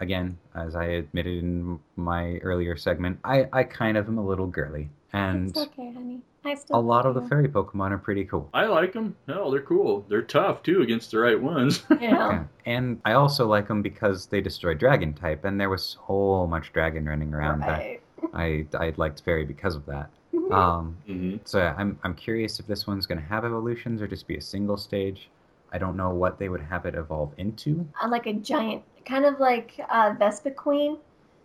again, 0.00 0.38
as 0.54 0.74
I 0.74 0.84
admitted 0.84 1.42
in 1.42 1.78
my 1.96 2.38
earlier 2.38 2.76
segment, 2.76 3.18
I, 3.24 3.48
I 3.52 3.62
kind 3.64 3.96
of 3.96 4.08
am 4.08 4.18
a 4.18 4.26
little 4.26 4.46
girly. 4.46 4.90
And 5.12 5.50
it's 5.50 5.58
okay, 5.58 5.92
honey. 5.92 6.22
I 6.44 6.54
still 6.54 6.78
a 6.78 6.80
lot 6.80 7.04
of 7.04 7.14
the 7.14 7.20
fairy 7.22 7.48
Pokemon 7.48 7.90
are 7.90 7.98
pretty 7.98 8.24
cool. 8.24 8.48
I 8.54 8.64
like 8.66 8.94
them. 8.94 9.14
Hell, 9.28 9.50
they're 9.50 9.60
cool. 9.60 10.06
They're 10.08 10.22
tough 10.22 10.62
too 10.62 10.80
against 10.80 11.10
the 11.10 11.18
right 11.18 11.40
ones. 11.40 11.82
Yeah. 11.90 11.98
Yeah. 12.10 12.44
And 12.64 13.00
I 13.04 13.12
also 13.12 13.46
like 13.46 13.68
them 13.68 13.82
because 13.82 14.26
they 14.26 14.40
destroy 14.40 14.72
dragon 14.74 15.12
type, 15.12 15.44
and 15.44 15.60
there 15.60 15.68
was 15.68 15.96
so 16.08 16.46
much 16.48 16.72
dragon 16.72 17.04
running 17.06 17.34
around 17.34 17.60
Right. 17.60 18.00
that 18.22 18.30
I 18.34 18.66
I 18.78 18.94
liked 18.96 19.22
fairy 19.22 19.44
because 19.44 19.74
of 19.76 19.84
that. 19.86 20.08
Mhm. 20.32 20.52
Um, 20.52 20.96
hmm 21.06 21.36
so 21.44 21.58
yeah, 21.58 21.74
I'm 21.76 21.98
I'm 22.04 22.14
curious 22.14 22.58
if 22.60 22.66
this 22.66 22.86
one's 22.86 23.04
gonna 23.06 23.20
have 23.20 23.44
evolutions 23.44 24.00
or 24.00 24.06
just 24.06 24.26
be 24.26 24.36
a 24.36 24.40
single 24.40 24.76
stage. 24.78 25.28
I 25.72 25.78
don't 25.78 25.96
know 25.96 26.10
what 26.10 26.38
they 26.38 26.48
would 26.48 26.60
have 26.62 26.86
it 26.86 26.94
evolve 26.94 27.32
into. 27.38 27.86
Uh, 28.02 28.08
like 28.08 28.26
a 28.26 28.32
giant, 28.32 28.82
kind 29.04 29.24
of 29.24 29.38
like 29.40 29.78
uh, 29.90 30.12
Vespiquen, 30.14 30.98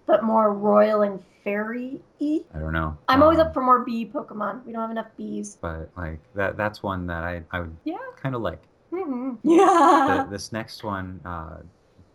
but 0.06 0.24
more 0.24 0.54
royal 0.54 1.02
and 1.04 1.20
fairy 1.44 2.02
y. 2.20 2.42
I 2.54 2.60
don't 2.60 2.74
know. 2.74 2.98
I'm 3.08 3.22
always 3.22 3.40
Um, 3.40 3.48
up 3.48 3.54
for 3.54 3.62
more 3.62 3.84
bee 3.86 4.06
Pokemon. 4.06 4.66
We 4.66 4.74
don't 4.74 4.82
have 4.82 4.92
enough 4.92 5.08
bees. 5.18 5.58
but 5.62 5.90
like 5.96 6.20
that 6.34 6.58
that's 6.58 6.82
one 6.82 7.06
that 7.08 7.24
I 7.24 7.44
I 7.52 7.60
would 7.62 7.76
Yeah. 7.84 7.98
kind 8.22 8.34
of 8.36 8.42
like. 8.42 8.62
Mm-hmm. 8.92 9.36
The, 9.44 9.54
Yeah. 9.56 10.28
this 10.30 10.52
next 10.52 10.84
one, 10.84 11.20
uh, 11.26 11.58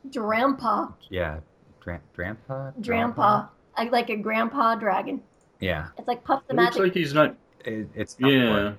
Drampa. 0.08 0.92
yeah, 1.10 1.40
Dra- 1.80 2.00
Drampa. 2.16 2.72
Drampa. 2.80 3.48
I 3.76 3.84
like 3.84 4.08
a 4.10 4.16
grandpa 4.16 4.74
dragon. 4.76 5.22
Yeah, 5.60 5.88
It's 5.98 6.08
like 6.08 6.24
Puff 6.24 6.42
the 6.48 6.54
It 6.54 6.56
looks 6.56 6.76
Magic. 6.76 6.82
like 6.82 6.94
he's 6.94 7.12
not. 7.14 7.36
it, 7.64 7.86
it's 7.94 8.16
Yeah. 8.18 8.28
Falkor. 8.28 8.76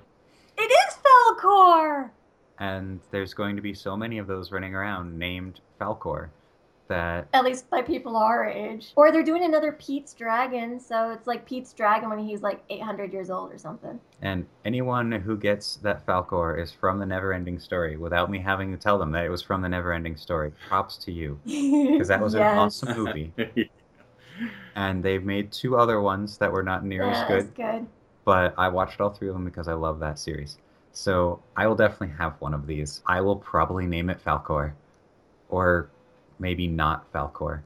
It 0.58 0.72
is 0.72 0.98
Falkor! 1.06 2.10
And 2.62 3.00
there's 3.10 3.34
going 3.34 3.56
to 3.56 3.62
be 3.62 3.74
so 3.74 3.98
many 3.98 4.20
of 4.20 4.28
those 4.28 4.52
running 4.52 4.76
around 4.76 5.18
named 5.18 5.62
Falkor 5.80 6.30
that 6.90 7.28
At 7.34 7.44
least 7.44 7.68
by 7.72 7.82
people 7.82 8.16
our 8.16 8.46
age. 8.48 8.92
Or 8.96 9.12
they're 9.12 9.24
doing 9.24 9.44
another 9.44 9.72
Pete's 9.72 10.14
Dragon, 10.14 10.80
so 10.80 11.10
it's 11.10 11.26
like 11.26 11.44
Pete's 11.48 11.74
Dragon 11.74 12.10
when 12.10 12.20
he's 12.20 12.44
like 12.44 12.62
800 12.70 13.12
years 13.14 13.32
old 13.32 13.52
or 13.52 13.58
something. 13.58 14.00
and 14.22 14.46
anyone 14.64 15.12
who 15.12 15.38
gets 15.38 15.78
that 15.78 16.06
Falkor 16.06 16.62
is 16.62 16.72
from 16.72 17.00
the 17.00 17.06
Neverending 17.06 17.60
Story 17.60 17.98
without 17.98 18.30
me 18.30 18.38
having 18.40 18.72
to 18.72 18.78
tell 18.78 19.00
them 19.00 19.12
that 19.14 19.26
it 19.26 19.30
was 19.30 19.42
from 19.42 19.64
the 19.64 19.68
Neverending 19.70 20.20
Story. 20.20 20.52
Props 20.68 20.98
to 20.98 21.12
you 21.12 21.40
because 21.46 22.10
that 22.10 22.22
was 22.22 22.36
an 22.36 22.44
awesome 22.44 22.96
movie. 22.96 23.34
And 24.76 25.04
they've 25.04 25.24
made 25.24 25.52
two 25.52 25.78
other 25.78 26.00
ones 26.02 26.38
that 26.38 26.52
were 26.52 26.64
not 26.64 26.86
near 26.86 27.06
Yeah, 27.06 27.22
as 27.22 27.28
good. 27.28 27.40
it's 27.40 27.50
good. 27.52 27.88
but 28.24 28.54
I 28.58 28.70
watched 28.70 29.02
all 29.02 29.10
three 29.10 29.28
of 29.28 29.34
them 29.36 29.46
because 29.46 29.68
I 29.68 29.74
love 29.74 30.00
that 30.00 30.18
series. 30.18 30.58
So 30.94 31.42
I 31.56 31.68
will 31.68 31.76
definitely 31.76 32.16
have 32.18 32.34
one 32.40 32.54
of 32.54 32.68
these. 32.68 33.02
I 33.06 33.22
will 33.22 33.36
probably 33.36 33.86
name 33.86 34.10
it 34.10 34.24
Falkor, 34.24 34.74
or 35.50 35.90
maybe 36.40 36.68
not 36.68 37.12
Falkor, 37.14 37.62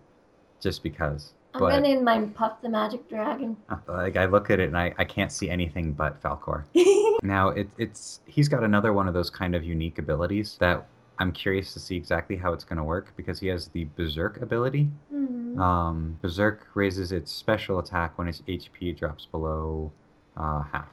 just 0.60 0.84
because. 0.84 1.34
I'm 1.54 1.62
but 1.62 1.70
gonna 1.70 1.82
name 1.82 2.04
mine 2.04 2.32
Puff 2.32 2.62
the 2.62 2.70
Magic 2.70 3.08
Dragon. 3.10 3.56
like 3.88 4.18
I 4.18 4.26
look 4.26 4.50
at 4.50 4.60
it 4.60 4.68
and 4.68 4.78
I, 4.78 4.94
I 4.98 5.06
can't 5.06 5.32
see 5.32 5.50
anything 5.50 5.94
but 5.94 6.22
Falkor. 6.22 6.64
Now 7.24 7.50
it, 7.50 7.70
it's 7.80 8.20
he's 8.28 8.48
got 8.48 8.64
another 8.64 8.94
one 8.94 9.08
of 9.08 9.14
those 9.16 9.30
kind 9.32 9.56
of 9.56 9.64
unique 9.64 9.98
abilities 9.98 10.58
that 10.60 10.86
I'm 11.18 11.32
curious 11.32 11.74
to 11.74 11.80
see 11.80 11.96
exactly 11.96 12.36
how 12.36 12.54
it's 12.54 12.64
going 12.64 12.78
to 12.78 12.84
work 12.84 13.14
because 13.16 13.40
he 13.40 13.48
has 13.48 13.70
the 13.70 13.86
Berserk 13.96 14.42
ability. 14.42 14.90
Mhm. 15.12 15.58
Um, 15.58 16.20
Berserk 16.22 16.68
raises 16.74 17.12
its 17.12 17.32
special 17.32 17.80
attack 17.80 18.18
when 18.18 18.28
its 18.28 18.42
HP 18.42 18.98
drops 18.98 19.26
below 19.26 19.92
uh, 20.38 20.64
half. 20.64 20.90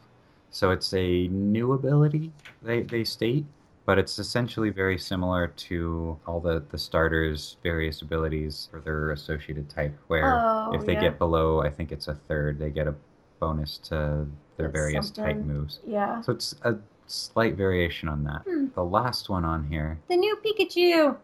So 0.52 0.70
it's 0.70 0.92
a 0.92 1.26
new 1.28 1.72
ability, 1.72 2.30
they, 2.62 2.82
they 2.82 3.04
state, 3.04 3.46
but 3.86 3.98
it's 3.98 4.18
essentially 4.18 4.70
very 4.70 4.98
similar 4.98 5.48
to 5.48 6.18
all 6.26 6.40
the, 6.40 6.62
the 6.70 6.78
starters' 6.78 7.56
various 7.62 8.02
abilities 8.02 8.68
for 8.70 8.80
their 8.80 9.10
associated 9.12 9.68
type, 9.68 9.96
where 10.08 10.24
Oh, 10.40 10.72
if 10.74 10.84
they 10.86 10.92
yeah. 10.92 11.00
get 11.00 11.18
below, 11.18 11.62
I 11.62 11.70
think 11.70 11.90
it's 11.90 12.06
a 12.06 12.14
third, 12.14 12.58
they 12.58 12.70
get 12.70 12.86
a 12.86 12.94
bonus 13.40 13.78
to 13.78 14.26
their 14.56 14.68
That's 14.68 14.72
various 14.72 15.10
type 15.10 15.38
moves. 15.38 15.80
Yeah. 15.86 16.20
So 16.20 16.32
it's 16.32 16.54
a 16.62 16.76
slight 17.06 17.56
variation 17.56 18.08
on 18.08 18.22
that. 18.24 18.42
Hmm. 18.46 18.66
The 18.74 18.84
last 18.84 19.28
one 19.30 19.44
on 19.44 19.66
here, 19.66 19.98
The 20.08 20.16
new 20.16 20.36
Pikachu! 20.44 21.16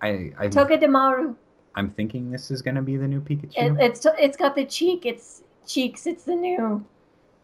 I, 0.00 0.32
I 0.38 0.48
Togedemaru. 0.48 1.34
I'm 1.74 1.90
thinking 1.90 2.30
this 2.30 2.50
is 2.50 2.62
going 2.62 2.76
to 2.76 2.82
be 2.82 2.96
the 2.96 3.06
new 3.06 3.20
Pikachu. 3.20 3.52
It, 3.56 3.76
it's 3.80 4.06
it's 4.18 4.36
got 4.36 4.54
the 4.54 4.64
cheek. 4.64 5.04
It's 5.04 5.42
cheeks. 5.66 6.06
It's 6.06 6.24
the 6.24 6.34
new. 6.34 6.84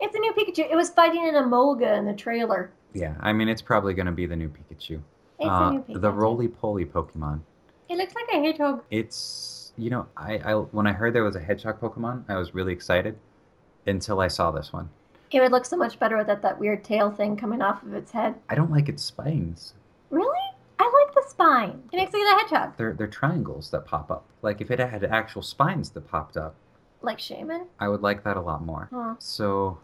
It's 0.01 0.13
the 0.13 0.19
new 0.19 0.33
Pikachu. 0.33 0.71
It 0.71 0.77
was 0.77 0.91
fighting 0.91 1.27
an 1.27 1.35
Emolga 1.35 1.97
in 1.99 2.05
the 2.07 2.13
trailer. 2.15 2.71
Yeah, 2.93 3.15
I 3.21 3.33
mean 3.33 3.49
it's 3.49 3.63
probably 3.63 3.95
going 3.95 4.07
to 4.07 4.13
be 4.13 4.27
the 4.27 4.37
new 4.37 4.49
Pikachu. 4.49 5.01
It's 5.39 5.49
Uh, 5.49 5.59
the 5.59 5.71
new 5.73 5.81
Pikachu. 5.83 6.01
the 6.01 6.13
roly 6.13 6.49
poly 6.49 6.85
Pokemon. 6.85 7.41
It 7.89 7.97
looks 7.99 8.15
like 8.15 8.27
a 8.33 8.39
hedgehog. 8.41 8.83
It's 8.91 9.73
you 9.79 9.91
know 9.91 10.07
I, 10.17 10.39
I 10.39 10.55
when 10.55 10.87
I 10.87 10.93
heard 10.93 11.15
there 11.15 11.25
was 11.25 11.37
a 11.37 11.41
hedgehog 11.41 11.81
Pokemon, 11.81 12.25
I 12.29 12.37
was 12.37 12.55
really 12.55 12.73
excited 12.73 13.17
until 13.87 14.21
I 14.21 14.29
saw 14.29 14.51
this 14.51 14.73
one. 14.73 14.89
It 15.31 15.41
would 15.41 15.53
look 15.53 15.65
so 15.65 15.77
much 15.77 15.99
better 15.99 16.17
without 16.17 16.43
that 16.43 16.59
weird 16.59 16.85
tail 16.85 17.11
thing 17.11 17.37
coming 17.37 17.61
off 17.61 17.83
of 17.83 17.93
its 17.95 18.13
head. 18.13 18.37
I 18.49 18.55
don't 18.55 18.71
like 18.71 18.89
its 18.89 19.03
spines. 19.03 19.75
Really? 20.11 20.39
I 20.79 20.85
like 20.85 21.15
the 21.15 21.29
spine. 21.29 21.83
It 21.93 21.97
makes 21.97 22.13
me 22.13 22.21
the 22.23 22.39
hedgehog. 22.39 22.77
They're 22.77 22.93
they're 22.95 23.07
triangles 23.07 23.71
that 23.71 23.87
pop 23.87 24.11
up. 24.11 24.25
Like 24.43 24.61
if 24.61 24.71
it 24.71 24.79
had 24.79 25.05
actual 25.05 25.43
spines 25.43 25.91
that 25.91 26.09
popped 26.09 26.37
up, 26.37 26.55
Like 27.03 27.19
Shaman. 27.19 27.67
I 27.81 27.89
would 27.89 28.03
like 28.03 28.25
that 28.25 28.37
a 28.37 28.41
lot 28.41 28.65
more. 28.65 28.89
Huh. 28.93 29.15
So, 29.19 29.79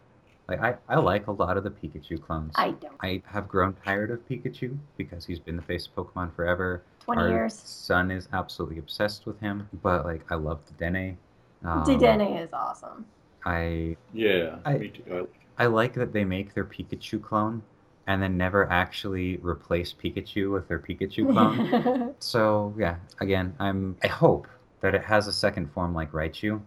like 0.56 0.78
I 0.88 0.94
I 0.94 0.98
like 0.98 1.26
a 1.26 1.32
lot 1.32 1.56
of 1.56 1.64
the 1.64 1.70
Pikachu 1.70 2.20
clones. 2.20 2.52
I 2.56 2.72
don't. 2.72 2.94
I 3.00 3.22
have 3.26 3.48
grown 3.48 3.74
tired 3.84 4.10
of 4.10 4.26
Pikachu 4.28 4.76
because 4.96 5.24
he's 5.24 5.38
been 5.38 5.56
the 5.56 5.62
face 5.62 5.86
of 5.86 5.94
Pokemon 5.94 6.34
forever. 6.34 6.82
20 7.00 7.20
Our 7.22 7.28
years. 7.30 7.54
son 7.54 8.10
is 8.10 8.28
absolutely 8.32 8.78
obsessed 8.78 9.26
with 9.26 9.40
him, 9.40 9.68
but 9.82 10.04
like 10.04 10.22
I 10.30 10.36
love 10.36 10.60
Dedenne. 10.78 11.16
Um, 11.64 11.84
Dedenne 11.84 12.42
is 12.44 12.52
awesome. 12.52 13.04
I 13.44 13.96
Yeah, 14.12 14.56
I- 14.64 14.78
me 14.78 14.88
too. 14.88 15.02
I 15.10 15.14
like 15.20 15.28
I 15.58 15.66
like 15.66 15.94
that 15.94 16.12
they 16.12 16.24
make 16.24 16.54
their 16.54 16.64
Pikachu 16.64 17.22
clone 17.22 17.62
and 18.06 18.22
then 18.22 18.36
never 18.36 18.68
actually 18.70 19.36
replace 19.38 19.92
Pikachu 19.92 20.52
with 20.52 20.66
their 20.68 20.78
Pikachu 20.78 21.30
clone. 21.32 22.14
so 22.20 22.74
yeah, 22.78 22.96
again, 23.20 23.54
I'm 23.58 23.96
I 24.02 24.08
hope 24.08 24.48
that 24.80 24.94
it 24.94 25.04
has 25.04 25.26
a 25.28 25.32
second 25.32 25.72
form 25.72 25.94
like 25.94 26.10
Raichu. 26.12 26.60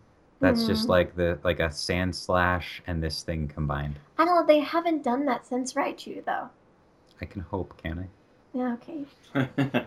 That's 0.45 0.67
just 0.67 0.85
Mhm. 0.85 0.89
like 0.89 1.15
the 1.15 1.39
like 1.43 1.59
a 1.59 1.69
Sandslash 1.69 2.81
and 2.85 3.01
this 3.01 3.23
thing 3.23 3.47
combined. 3.47 3.95
I 4.19 4.25
don't 4.25 4.35
know. 4.35 4.45
They 4.45 4.59
haven't 4.59 5.03
done 5.03 5.25
that 5.25 5.47
since 5.47 5.73
Raichu, 5.73 6.23
though. 6.23 6.49
I 7.19 7.25
can 7.25 7.41
hope, 7.41 7.75
can 7.81 7.97
I? 7.99 8.07
Yeah, 8.57 8.73
okay. 8.75 9.05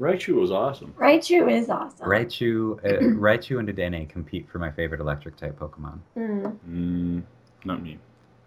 Raichu 0.00 0.34
was 0.34 0.50
awesome. 0.50 0.94
Raichu 0.98 1.48
is 1.50 1.68
awesome. 1.70 2.08
Raichu, 2.08 2.78
uh, 2.84 3.00
Raichu 3.20 3.60
and 3.60 3.68
Dedenne 3.68 4.08
compete 4.08 4.48
for 4.50 4.58
my 4.58 4.70
favorite 4.72 5.00
electric 5.00 5.36
type 5.36 5.58
Pokemon. 5.60 6.00
Mm. 6.16 6.56
Mm, 6.68 7.22
not 7.64 7.82
me, 7.82 7.98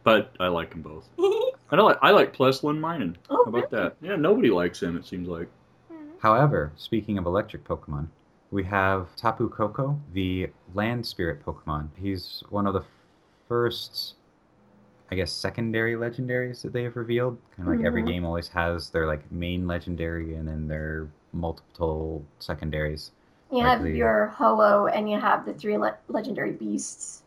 but 0.04 0.36
I 0.42 0.48
like 0.48 0.72
them 0.72 0.82
both. 0.82 1.08
I 1.70 1.76
don't 1.78 1.86
like. 1.86 2.00
I 2.02 2.12
like 2.12 2.36
Plusle 2.36 2.72
and 2.72 2.82
Minun. 2.84 3.16
oh, 3.30 3.46
How 3.46 3.52
about 3.52 3.70
that? 3.72 3.96
Yeah, 4.02 4.18
nobody 4.18 4.50
likes 4.50 4.82
him. 4.84 4.98
It 4.98 5.06
seems 5.06 5.30
like. 5.30 5.48
really? 5.90 6.04
However, 6.20 6.74
speaking 6.76 7.18
of 7.18 7.26
electric 7.26 7.64
Pokemon, 7.64 8.08
we 8.54 8.64
have 8.64 9.16
Tapu 9.16 9.50
Koko, 9.50 10.00
the 10.14 10.48
land 10.76 11.04
spirit 11.06 11.44
Pokemon. 11.44 11.90
He's 12.00 12.44
one 12.50 12.68
of 12.68 12.74
the 12.76 12.84
first, 13.48 14.14
I 15.12 15.16
guess, 15.16 15.32
secondary 15.32 15.96
legendaries 15.96 16.62
that 16.62 16.72
they 16.72 16.84
have 16.84 16.96
revealed. 16.96 17.40
Kind 17.58 17.68
of 17.68 17.76
like 17.78 17.86
every 17.86 18.04
Mhm. 18.04 18.08
game 18.08 18.26
always 18.26 18.48
has 18.50 18.92
their 18.92 19.08
like 19.08 19.30
main 19.32 19.66
legendary 19.66 20.36
and 20.36 20.48
then 20.48 20.68
their 20.68 21.08
multiple 21.34 22.24
secondaries, 22.40 23.12
You 23.52 23.62
have 23.64 23.82
Likely- 23.82 23.98
your 23.98 24.28
Ho-Oh 24.28 24.88
and 24.88 25.10
you 25.10 25.20
have 25.20 25.46
the 25.46 25.54
three 25.54 25.78
le- 25.78 25.98
legendary 26.08 26.52
beasts. 26.52 27.20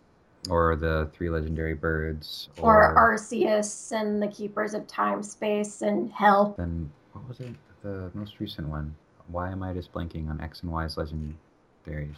or 0.48 0.76
the 0.76 1.08
three 1.12 1.28
legendary 1.28 1.74
birds, 1.74 2.48
Or 2.62 2.94
Arceus 2.94 3.90
and 3.90 4.22
the 4.22 4.28
Keepers 4.28 4.74
of 4.74 4.86
Time, 4.86 5.24
Space, 5.24 5.82
and 5.82 6.12
Hell. 6.12 6.54
then 6.56 6.88
what 7.12 7.26
was 7.26 7.40
it? 7.40 7.52
The 7.82 8.12
most 8.14 8.38
recent 8.38 8.68
one. 8.68 8.94
Why 9.28 9.50
am 9.50 9.62
I 9.62 9.72
just 9.72 9.92
blanking 9.92 10.28
on 10.30 10.40
X 10.40 10.62
and 10.62 10.70
Y's 10.72 10.96
legendaries? 10.96 12.16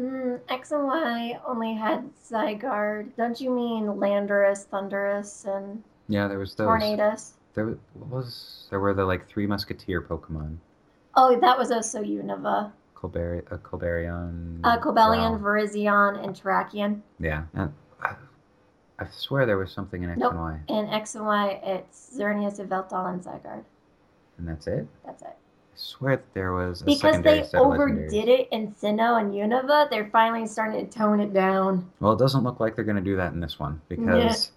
Mm, 0.00 0.40
X 0.48 0.72
and 0.72 0.84
Y 0.84 1.40
only 1.46 1.74
had 1.74 2.08
Zygarde. 2.30 3.14
Don't 3.16 3.40
you 3.40 3.50
mean 3.50 3.84
Landorus, 3.86 4.66
Thundurus, 4.66 5.44
and 5.46 5.82
Yeah, 6.08 6.28
there 6.28 6.38
was 6.38 6.54
those. 6.54 6.66
Tornadus? 6.66 7.32
There 7.54 7.66
what 7.94 8.08
was 8.10 8.66
there 8.70 8.80
were 8.80 8.92
the 8.92 9.04
like 9.04 9.26
three 9.28 9.46
musketeer 9.46 10.02
Pokemon. 10.02 10.56
Oh, 11.16 11.38
that 11.40 11.56
was 11.58 11.70
also 11.70 12.02
Unova. 12.02 12.70
Colberi- 12.94 13.50
uh, 13.50 13.56
Colberion. 13.58 14.60
Uh, 14.64 14.78
Cobalion, 14.78 15.32
Wow. 15.32 15.38
Virizion, 15.38 16.22
and 16.22 16.34
Terrakion. 16.34 17.00
Yeah. 17.18 17.44
And 17.54 17.72
I, 18.02 18.14
I 18.98 19.06
swear 19.10 19.46
there 19.46 19.56
was 19.58 19.72
something 19.72 20.02
in 20.02 20.10
X 20.10 20.18
Nope. 20.18 20.32
and 20.32 20.40
Y, 20.40 20.60
In 20.68 20.86
X 20.88 21.14
and 21.14 21.24
Y, 21.26 21.60
it's 21.62 22.14
Xerneas, 22.18 22.58
Yveltal, 22.60 23.10
and 23.12 23.22
Zygarde. 23.22 23.64
and 24.38 24.46
that's 24.48 24.66
it. 24.66 24.86
That's 25.06 25.22
it. 25.22 25.36
I 25.76 25.78
swear 25.78 26.16
that 26.16 26.32
there 26.32 26.52
was 26.54 26.80
a 26.80 26.86
Because 26.86 27.20
they 27.22 27.44
overdid 27.54 28.28
it 28.28 28.48
in 28.50 28.72
Sinnoh 28.72 29.20
and 29.20 29.32
Unova, 29.32 29.90
they're 29.90 30.08
finally 30.10 30.46
starting 30.46 30.88
to 30.88 30.98
tone 30.98 31.20
it 31.20 31.34
down. 31.34 31.90
Well, 32.00 32.12
it 32.14 32.18
doesn't 32.18 32.44
look 32.44 32.60
like 32.60 32.74
they're 32.74 32.84
going 32.84 32.96
to 32.96 33.02
do 33.02 33.16
that 33.16 33.34
in 33.34 33.40
this 33.40 33.58
one 33.58 33.80
because 33.88 34.52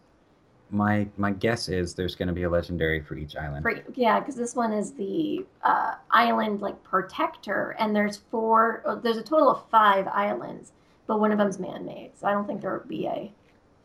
my 0.71 1.07
my 1.17 1.31
guess 1.31 1.67
is 1.67 1.93
there's 1.93 2.15
going 2.15 2.29
to 2.29 2.33
be 2.33 2.43
a 2.43 2.49
legendary 2.49 3.01
for 3.01 3.17
each 3.17 3.35
island. 3.35 3.63
For, 3.63 3.83
yeah, 3.95 4.19
because 4.19 4.35
this 4.35 4.55
one 4.55 4.71
is 4.71 4.93
the 4.93 5.45
uh, 5.63 5.95
island 6.11 6.61
like 6.61 6.81
protector, 6.83 7.75
and 7.79 7.93
there's 7.93 8.17
four. 8.31 8.81
oh, 8.85 8.95
There's 8.95 9.17
a 9.17 9.23
total 9.23 9.49
of 9.49 9.63
five 9.69 10.07
islands, 10.07 10.71
but 11.05 11.19
one 11.19 11.33
of 11.33 11.37
them's 11.37 11.59
man-made, 11.59 12.11
so 12.15 12.27
I 12.27 12.31
don't 12.31 12.47
think 12.47 12.61
there 12.61 12.77
would 12.77 12.87
be 12.87 13.07
a 13.07 13.29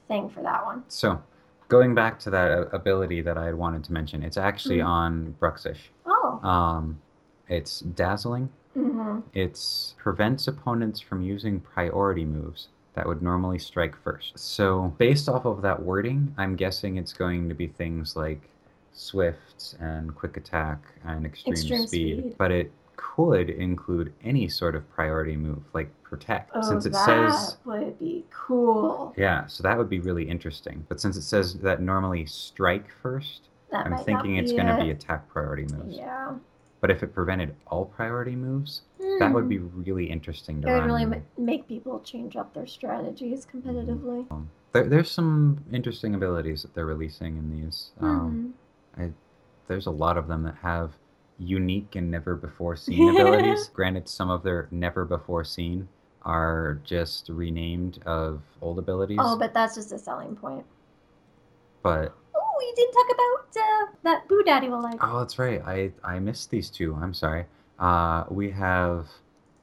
thing 0.06 0.28
for 0.28 0.42
that 0.42 0.64
one. 0.64 0.84
So, 0.86 1.20
going 1.66 1.96
back 1.96 2.20
to 2.20 2.30
that 2.30 2.52
uh, 2.52 2.60
ability 2.72 3.22
that 3.22 3.36
I 3.38 3.46
had 3.46 3.54
wanted 3.56 3.82
to 3.84 3.92
mention, 3.92 4.22
it's 4.22 4.36
actually 4.36 4.78
Mhm. 4.78 4.86
on 4.86 5.34
Bruxish. 5.40 5.88
Oh. 6.06 6.38
Um, 6.46 7.00
it's 7.48 7.80
dazzling. 7.80 8.48
hmm 8.74 9.20
It 9.34 9.60
prevents 9.98 10.48
opponents 10.48 11.00
from 11.00 11.22
using 11.22 11.60
priority 11.60 12.24
moves 12.24 12.68
that 12.94 13.06
would 13.06 13.22
normally 13.22 13.58
strike 13.58 13.96
first. 14.02 14.38
So, 14.38 14.94
based 14.98 15.28
off 15.28 15.44
of 15.46 15.62
that 15.62 15.82
wording, 15.82 16.32
I'm 16.38 16.54
guessing 16.56 16.96
it's 16.96 17.12
going 17.12 17.48
to 17.48 17.54
be 17.54 17.66
things 17.66 18.14
like 18.16 18.48
swift 18.92 19.74
and 19.80 20.14
quick 20.14 20.36
attack 20.36 20.80
and 21.04 21.26
extreme, 21.26 21.54
Extreme 21.54 21.86
speed, 21.86 22.18
speed. 22.20 22.34
but 22.38 22.52
it 22.52 22.70
could 22.96 23.50
include 23.50 24.12
any 24.22 24.48
sort 24.48 24.74
of 24.76 24.88
priority 24.92 25.36
move 25.36 25.62
like 25.72 25.90
protect 26.04 26.52
Oh, 26.54 26.60
since 26.62 26.86
it 26.86 26.92
that 26.92 27.04
says 27.04 27.56
would 27.64 27.98
be 27.98 28.24
cool. 28.30 29.12
yeah, 29.16 29.46
so 29.46 29.62
that 29.64 29.76
would 29.76 29.90
be 29.90 29.98
really 29.98 30.28
interesting. 30.28 30.84
But 30.88 31.00
since 31.00 31.16
it 31.16 31.22
says 31.22 31.54
that 31.54 31.82
normally 31.82 32.26
strike 32.26 32.86
first, 33.02 33.48
That 33.72 33.86
I'm 33.86 33.96
thinking 33.98 34.36
it's 34.36 34.52
be 34.52 34.56
going 34.56 34.68
to 34.68 34.74
it. 34.80 34.84
be 34.84 34.90
attack 34.90 35.28
priority 35.28 35.64
moves. 35.64 35.96
Yeah. 35.96 36.34
But 36.84 36.90
if 36.90 37.02
it 37.02 37.14
prevented 37.14 37.56
all 37.68 37.86
priority 37.86 38.36
moves, 38.36 38.82
that 39.18 39.32
would 39.32 39.44
Hmm. 39.44 39.48
be 39.48 39.56
really 39.56 40.04
interesting 40.04 40.60
to 40.60 40.68
It 40.68 40.70
would 40.70 40.84
really 40.84 41.22
make 41.38 41.66
people 41.66 42.00
change 42.00 42.36
up 42.36 42.52
their 42.52 42.66
strategies 42.66 43.46
competitively. 43.46 44.30
Um, 44.30 44.50
there, 44.72 44.84
there's 44.84 45.10
some 45.10 45.64
interesting 45.72 46.14
abilities 46.14 46.60
that 46.60 46.74
they're 46.74 46.84
releasing 46.84 47.38
in 47.38 47.50
these. 47.50 47.92
Um, 48.02 48.52
Mhm. 48.98 49.14
there's 49.66 49.86
a 49.86 49.90
lot 49.90 50.18
of 50.18 50.28
them 50.28 50.42
that 50.42 50.56
have 50.56 50.92
unique 51.38 51.96
and 51.96 52.10
never 52.10 52.34
before 52.34 52.76
seen 52.86 53.08
abilities. 53.08 53.70
Granted, 53.72 54.06
some 54.06 54.28
of 54.28 54.42
their 54.42 54.68
never 54.70 55.06
before 55.06 55.42
seen 55.42 55.88
are 56.20 56.80
just 56.84 57.30
renamed 57.30 58.02
of 58.04 58.42
old 58.60 58.78
abilities. 58.78 59.16
Oh, 59.20 59.38
but 59.38 59.54
that's 59.54 59.74
just 59.76 59.90
a 59.90 59.98
selling 59.98 60.36
point. 60.36 60.66
but 61.82 62.14
didn't 62.74 62.92
talk 62.92 63.06
about 63.14 63.56
uh, 63.56 63.86
that 64.02 64.28
Boo 64.28 64.42
Daddy 64.44 64.68
will 64.68 64.82
like. 64.82 64.98
oh, 65.00 65.18
that's 65.20 65.38
right. 65.38 65.62
I 65.66 65.92
I 66.02 66.18
missed 66.18 66.50
these 66.50 66.70
two. 66.70 66.94
I'm 67.00 67.14
sorry. 67.14 67.44
Uh, 67.78 68.24
we 68.30 68.50
have 68.50 69.06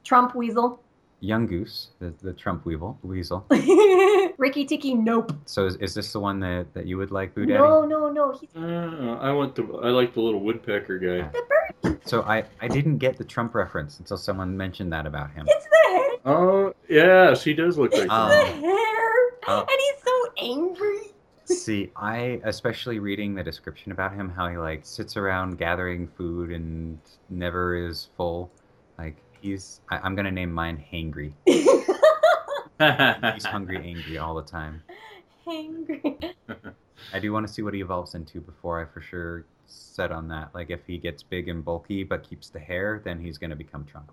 Trump 0.04 0.34
Weasel. 0.34 0.80
Yungoos, 1.22 1.90
the, 2.00 2.12
the 2.20 2.32
Trump 2.32 2.66
Weevil, 2.66 2.98
Weasel. 3.04 3.46
Ricky 4.38 4.64
Tiki, 4.64 4.92
nope. 4.94 5.32
So 5.44 5.66
is, 5.66 5.76
is 5.76 5.94
this 5.94 6.12
the 6.12 6.18
one 6.18 6.40
that, 6.40 6.74
that 6.74 6.84
you 6.86 6.96
would 6.98 7.12
like, 7.12 7.32
Boo 7.32 7.46
Daddy? 7.46 7.60
No, 7.60 7.84
no, 7.86 8.10
no. 8.10 8.32
He's 8.32 8.50
Uh, 8.56 9.18
I 9.20 9.30
want 9.30 9.54
the 9.54 9.62
I 9.84 9.90
like 9.90 10.14
the 10.14 10.20
little 10.20 10.40
woodpecker 10.40 10.98
guy. 10.98 11.28
the 11.28 11.42
bird. 11.84 12.00
So 12.04 12.22
I, 12.22 12.42
I 12.60 12.66
didn't 12.66 12.98
get 12.98 13.18
the 13.18 13.24
Trump 13.24 13.54
reference 13.54 14.00
until 14.00 14.16
someone 14.16 14.56
mentioned 14.56 14.92
that 14.92 15.06
about 15.06 15.30
him. 15.30 15.46
It's 15.48 15.64
the 15.64 15.90
hair. 15.92 16.10
Oh 16.24 16.74
yes, 16.88 17.44
he 17.44 17.54
does 17.54 17.78
look 17.78 17.92
like 17.92 18.10
Um, 18.10 18.28
the 18.30 18.44
hair. 18.44 19.30
uh, 19.46 19.60
and 19.60 19.68
he's 19.70 20.02
so 20.04 20.26
angry. 20.38 21.01
See, 21.52 21.90
I 21.96 22.40
especially 22.44 22.98
reading 22.98 23.34
the 23.34 23.42
description 23.42 23.92
about 23.92 24.14
him, 24.14 24.30
how 24.30 24.48
he 24.48 24.56
like 24.56 24.84
sits 24.84 25.16
around 25.16 25.58
gathering 25.58 26.08
food 26.08 26.50
and 26.50 26.98
never 27.30 27.76
is 27.76 28.08
full. 28.16 28.50
Like 28.98 29.16
he's, 29.40 29.80
I, 29.90 29.98
I'm 29.98 30.14
gonna 30.14 30.30
name 30.30 30.52
mine 30.52 30.82
Hangry. 30.92 31.32
He's 31.44 33.44
hungry, 33.44 33.76
angry 33.84 34.18
all 34.18 34.34
the 34.34 34.42
time. 34.42 34.82
Hangry. 35.46 36.34
I 37.12 37.18
do 37.18 37.32
want 37.32 37.46
to 37.46 37.52
see 37.52 37.62
what 37.62 37.74
he 37.74 37.80
evolves 37.80 38.14
into 38.14 38.40
before 38.40 38.80
I 38.80 38.92
for 38.92 39.00
sure 39.00 39.44
set 39.66 40.12
on 40.12 40.28
that. 40.28 40.54
Like 40.54 40.70
if 40.70 40.80
he 40.86 40.98
gets 40.98 41.22
big 41.22 41.48
and 41.48 41.64
bulky 41.64 42.04
but 42.04 42.28
keeps 42.28 42.48
the 42.48 42.60
hair, 42.60 43.00
then 43.04 43.20
he's 43.20 43.38
gonna 43.38 43.56
become 43.56 43.84
Trump. 43.84 44.10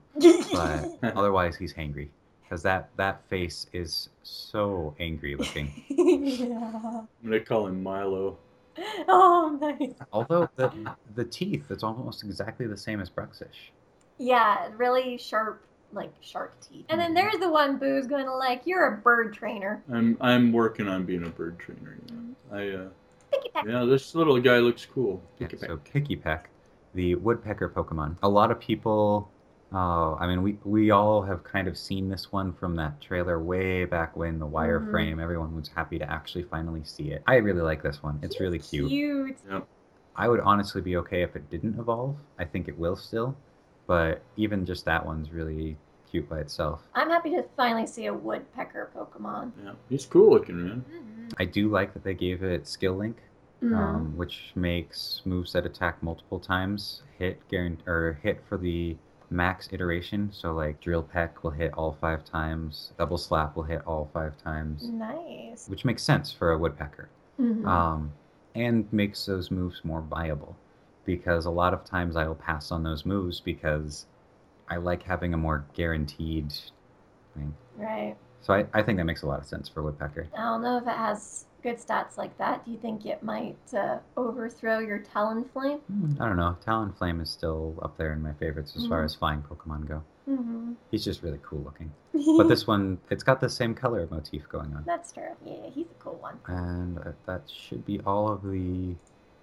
But 0.52 0.98
otherwise, 1.16 1.56
he's 1.56 1.74
hangry 1.74 2.10
because 2.50 2.64
that 2.64 2.90
that 2.98 3.22
face 3.30 3.68
is 3.74 4.10
so 4.24 4.96
angry 5.00 5.36
looking. 5.36 5.84
yeah. 5.90 7.02
I'm 7.04 7.08
gonna 7.24 7.40
call 7.40 7.68
him 7.68 7.84
Milo. 7.84 8.38
Oh, 9.10 9.58
nice. 9.60 9.94
Although 10.14 10.50
the 10.56 10.72
the 11.16 11.26
teeth, 11.26 11.66
it's 11.70 11.84
almost 11.84 12.24
exactly 12.24 12.66
the 12.66 12.78
same 12.78 13.02
as 13.02 13.10
Bruxish. 13.10 13.72
Yeah, 14.18 14.70
really 14.78 15.18
sharp, 15.18 15.62
like 15.92 16.14
shark 16.22 16.56
teeth. 16.62 16.86
And 16.88 16.98
then 17.00 17.14
there's 17.14 17.38
the 17.40 17.50
one 17.50 17.78
Boo's 17.78 18.08
going 18.08 18.26
to 18.26 18.34
like. 18.34 18.62
You're 18.66 18.94
a 18.94 18.98
bird 18.98 19.34
trainer. 19.34 19.84
I'm 19.92 20.16
I'm 20.22 20.54
working 20.54 20.88
on 20.88 21.04
being 21.06 21.26
a 21.26 21.30
bird 21.30 21.60
trainer. 21.60 21.98
You 22.08 22.16
know. 22.16 22.58
I 22.58 22.84
uh, 22.84 22.90
Pikipek. 23.34 23.70
yeah, 23.70 23.84
this 23.84 24.16
little 24.16 24.40
guy 24.40 24.60
looks 24.60 24.86
cool. 24.86 25.22
Yeah, 25.40 25.48
Pick 25.48 25.62
it 25.62 25.66
so 25.68 25.76
back. 25.76 25.92
Pikipek, 25.94 26.42
the 26.94 27.16
woodpecker 27.16 27.68
Pokemon. 27.70 28.16
A 28.24 28.30
lot 28.30 28.50
of 28.50 28.62
people, 28.62 29.30
uh, 29.74 30.16
I 30.16 30.28
mean, 30.28 30.42
we, 30.42 30.58
we 30.64 30.92
all 30.92 31.22
have 31.22 31.44
kind 31.44 31.68
of 31.68 31.78
seen 31.78 32.10
this 32.10 32.32
one 32.32 32.54
from 32.54 32.76
that 32.78 33.00
trailer 33.02 33.40
way 33.42 33.86
back 33.86 34.16
when 34.18 34.40
the 34.40 34.48
Mhm. 34.48 34.52
wireframe. 34.52 35.22
Everyone 35.22 35.56
was 35.56 35.68
happy 35.70 36.00
to 36.00 36.10
actually 36.12 36.44
finally 36.44 36.84
see 36.84 37.12
it. 37.12 37.22
I 37.28 37.36
really 37.36 37.62
like 37.62 37.84
this 37.84 38.02
one. 38.02 38.20
It's 38.24 38.40
really 38.40 38.60
cute. 38.60 38.90
Cute. 38.90 39.38
I 40.16 40.28
would 40.28 40.40
honestly 40.40 40.82
be 40.82 40.98
okay 40.98 41.22
if 41.22 41.36
it 41.36 41.50
didn't 41.50 41.80
evolve. 41.80 42.18
I 42.38 42.46
think 42.46 42.68
it 42.68 42.78
will 42.78 42.96
still, 42.96 43.36
but 43.88 44.22
even 44.38 44.66
just 44.66 44.86
that 44.86 45.06
one's 45.06 45.32
really 45.32 45.78
cute 46.10 46.28
by 46.28 46.40
itself. 46.40 46.82
I'm 46.96 47.10
happy 47.10 47.30
to 47.32 47.44
finally 47.56 47.86
see 47.86 48.08
a 48.08 48.14
woodpecker 48.14 48.90
Pokemon. 48.96 49.52
Yeah, 49.64 49.74
he's 49.88 50.06
cool 50.08 50.32
looking, 50.32 50.68
man. 50.68 50.86
I 51.38 51.46
do 51.46 51.70
like 51.70 51.94
that 51.94 52.04
they 52.04 52.16
gave 52.16 52.42
it 52.44 52.68
skill 52.68 52.96
link, 52.96 53.18
Mhm. 53.62 53.76
um, 53.76 54.18
which 54.18 54.52
makes 54.56 55.22
moves 55.26 55.54
that 55.54 55.66
attack 55.68 56.02
multiple 56.02 56.40
times 56.40 57.04
hit 57.20 57.48
guarant- 57.50 57.88
or 57.88 58.14
hit 58.24 58.42
for 58.46 58.58
the 58.58 58.98
max 59.30 59.70
iteration. 59.72 60.32
So 60.32 60.54
like 60.54 60.80
drill 60.82 61.04
peck 61.04 61.44
will 61.44 61.52
hit 61.52 61.74
all 61.74 61.94
five 61.94 62.26
times, 62.26 62.94
double 62.98 63.18
slap 63.18 63.56
will 63.56 63.64
hit 63.64 63.82
all 63.86 64.10
five 64.14 64.38
times, 64.38 64.84
Nice. 64.92 65.68
which 65.68 65.86
makes 65.86 66.04
sense 66.04 66.32
for 66.32 66.52
a 66.52 66.58
woodpecker, 66.58 67.10
Mhm. 67.40 67.66
um, 67.66 68.14
and 68.56 68.92
makes 68.92 69.26
those 69.26 69.52
moves 69.52 69.84
more 69.86 70.02
viable. 70.02 70.56
Because 71.06 71.46
a 71.46 71.52
lot 71.52 71.74
of 71.74 71.84
times 71.86 72.16
I 72.16 72.28
will 72.28 72.36
pass 72.36 72.72
on 72.72 72.84
those 72.84 73.06
moves 73.06 73.40
because 73.40 74.06
I 74.68 74.78
like 74.78 75.04
having 75.04 75.34
a 75.34 75.38
more 75.38 75.66
guaranteed 75.74 76.54
thing. 77.36 77.56
right. 77.78 78.16
So 78.42 78.54
I, 78.54 78.66
I 78.74 78.82
think 78.82 78.98
that 78.98 79.06
makes 79.06 79.22
a 79.24 79.28
lot 79.28 79.40
of 79.40 79.46
sense 79.46 79.68
for 79.70 79.84
woodpecker. 79.84 80.28
I 80.38 80.42
don't 80.42 80.62
know 80.62 80.78
if 80.78 80.84
it 80.84 80.96
has 80.96 81.46
good 81.62 81.78
stats 81.78 82.18
like 82.18 82.38
that. 82.38 82.64
Do 82.66 82.72
you 82.72 82.78
think 82.78 83.06
it 83.06 83.22
might 83.22 83.58
uh, 83.74 83.98
overthrow 84.16 84.80
your 84.80 85.00
Talonflame? 85.00 85.82
Hmm, 85.82 86.12
I 86.22 86.26
don't 86.28 86.38
know. 86.38 86.58
Talonflame 86.66 87.22
is 87.22 87.30
still 87.30 87.76
up 87.82 87.98
there 87.98 88.14
in 88.14 88.22
my 88.22 88.32
favorites 88.34 88.76
as 88.78 88.88
far 88.88 89.02
Mhm. 89.02 89.06
as 89.06 89.16
flying 89.16 89.42
Pokemon 89.44 89.88
go. 89.88 90.04
Mm-hmm. 90.30 90.74
He's 90.92 91.04
just 91.04 91.22
really 91.24 91.40
cool 91.44 91.60
looking. 91.64 91.92
But 92.38 92.48
this 92.48 92.66
one, 92.68 93.00
it's 93.10 93.24
got 93.24 93.42
the 93.42 93.50
same 93.50 93.74
color 93.76 94.08
motif 94.12 94.48
going 94.48 94.74
on. 94.76 94.84
That's 94.86 95.12
true. 95.12 95.36
Yeah, 95.46 95.70
he's 95.74 95.88
a 95.88 96.04
cool 96.04 96.16
one. 96.16 96.40
And 96.48 96.98
that 97.26 97.42
should 97.50 97.86
be 97.86 98.00
all 98.06 98.30
of 98.32 98.44
the 98.44 98.96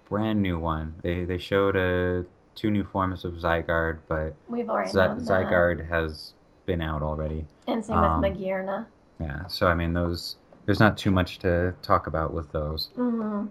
brand 0.09 0.41
new 0.41 0.57
one. 0.57 0.95
They 1.03 1.23
they 1.25 1.37
showed 1.37 1.75
uh, 1.75 2.23
two 2.55 2.71
new 2.71 2.83
forms 2.83 3.25
of 3.25 3.33
Zygarde, 3.33 3.99
but 4.07 4.33
We've 4.47 4.69
already 4.69 4.91
that. 4.93 5.17
Zygarde 5.17 5.87
has 5.89 6.33
been 6.67 6.81
out 6.81 7.01
already. 7.01 7.47
And 7.65 7.83
same 7.83 7.97
um, 7.97 8.21
with 8.21 8.33
Magearna. 8.37 8.85
Yeah, 9.19 9.47
so 9.47 9.65
I 9.65 9.73
mean 9.73 9.93
those. 9.93 10.35
There's 10.67 10.79
not 10.79 10.97
too 10.97 11.09
much 11.09 11.39
to 11.39 11.73
talk 11.81 12.05
about 12.05 12.33
with 12.33 12.51
those. 12.51 12.91
Mm-hmm. 12.95 13.47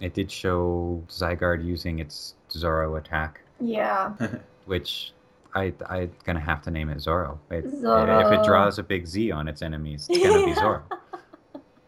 It 0.00 0.12
did 0.12 0.30
show 0.30 1.02
Zygarde 1.08 1.64
using 1.64 2.00
its 2.00 2.34
Zoro 2.50 2.96
attack, 2.96 3.40
Yeah. 3.60 4.12
which 4.66 5.12
I 5.54 5.72
I'm 5.88 6.10
gonna 6.24 6.40
have 6.40 6.60
to 6.62 6.70
name 6.70 6.90
it 6.90 7.00
Zoro. 7.00 7.40
It, 7.50 7.64
If 7.66 8.32
it 8.32 8.44
draws 8.44 8.78
a 8.78 8.82
big 8.82 9.06
Z 9.06 9.30
on 9.30 9.48
its 9.48 9.62
enemies, 9.62 10.06
it's 10.10 10.22
gonna 10.22 10.44
be 10.44 10.54
Zoro. 10.60 10.82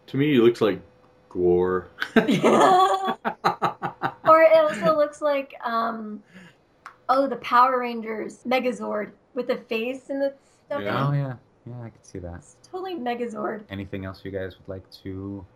To 0.07 0.17
me, 0.17 0.33
he 0.33 0.39
looks 0.39 0.61
like 0.63 0.81
Gore. 1.29 1.89
or 2.17 2.27
it 4.43 4.57
also 4.57 4.97
looks 4.97 5.21
like 5.21 5.55
um 5.65 6.23
oh 7.09 7.27
the 7.27 7.37
Power 7.37 7.81
Rangers 7.81 8.39
Megazord 8.47 9.11
with 9.37 9.47
the 9.47 9.57
face 9.57 10.11
and 10.11 10.21
the 10.21 10.35
stuff. 10.67 10.81
in 10.81 10.87
it. 10.89 10.91
Oh 10.91 11.13
yeah, 11.13 11.35
yeah, 11.67 11.81
I 11.85 11.91
can 11.91 12.03
see 12.03 12.19
that. 12.19 12.35
It's 12.37 12.57
totally 12.69 12.97
Megazord. 12.97 13.63
Anything 13.71 14.05
else 14.05 14.23
you 14.25 14.33
guys 14.33 14.57
would 14.59 14.69
like 14.69 14.91
to 15.05 15.47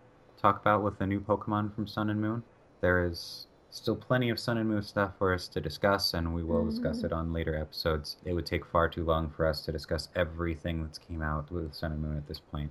talk 0.41 0.61
about 0.61 0.83
with 0.85 0.99
the 0.99 1.07
new 1.07 1.19
Pokemon 1.21 1.75
from 1.75 1.87
Sun 1.89 2.11
and 2.11 2.21
Moon? 2.21 2.43
There 2.81 3.05
is 3.05 3.47
still 3.71 3.97
plenty 3.97 4.31
of 4.31 4.39
Sun 4.39 4.59
and 4.59 4.69
Moon 4.69 4.83
stuff 4.83 5.13
for 5.19 5.33
us 5.35 5.49
to 5.49 5.61
discuss, 5.61 6.15
and 6.15 6.35
we 6.35 6.43
will 6.43 6.65
discuss 6.67 7.01
Mhm. 7.01 7.05
it 7.05 7.13
on 7.13 7.33
later 7.33 7.55
episodes. 7.57 8.17
It 8.25 8.33
would 8.35 8.47
take 8.47 8.65
far 8.65 8.89
too 8.89 9.05
long 9.05 9.31
for 9.31 9.47
us 9.47 9.65
to 9.65 9.73
discuss 9.73 10.09
everything 10.15 10.83
that's 10.83 10.99
came 10.99 11.23
out 11.23 11.51
with 11.51 11.75
Sun 11.75 11.93
and 11.93 12.03
Moon 12.03 12.17
at 12.17 12.27
this 12.27 12.41
point. 12.41 12.71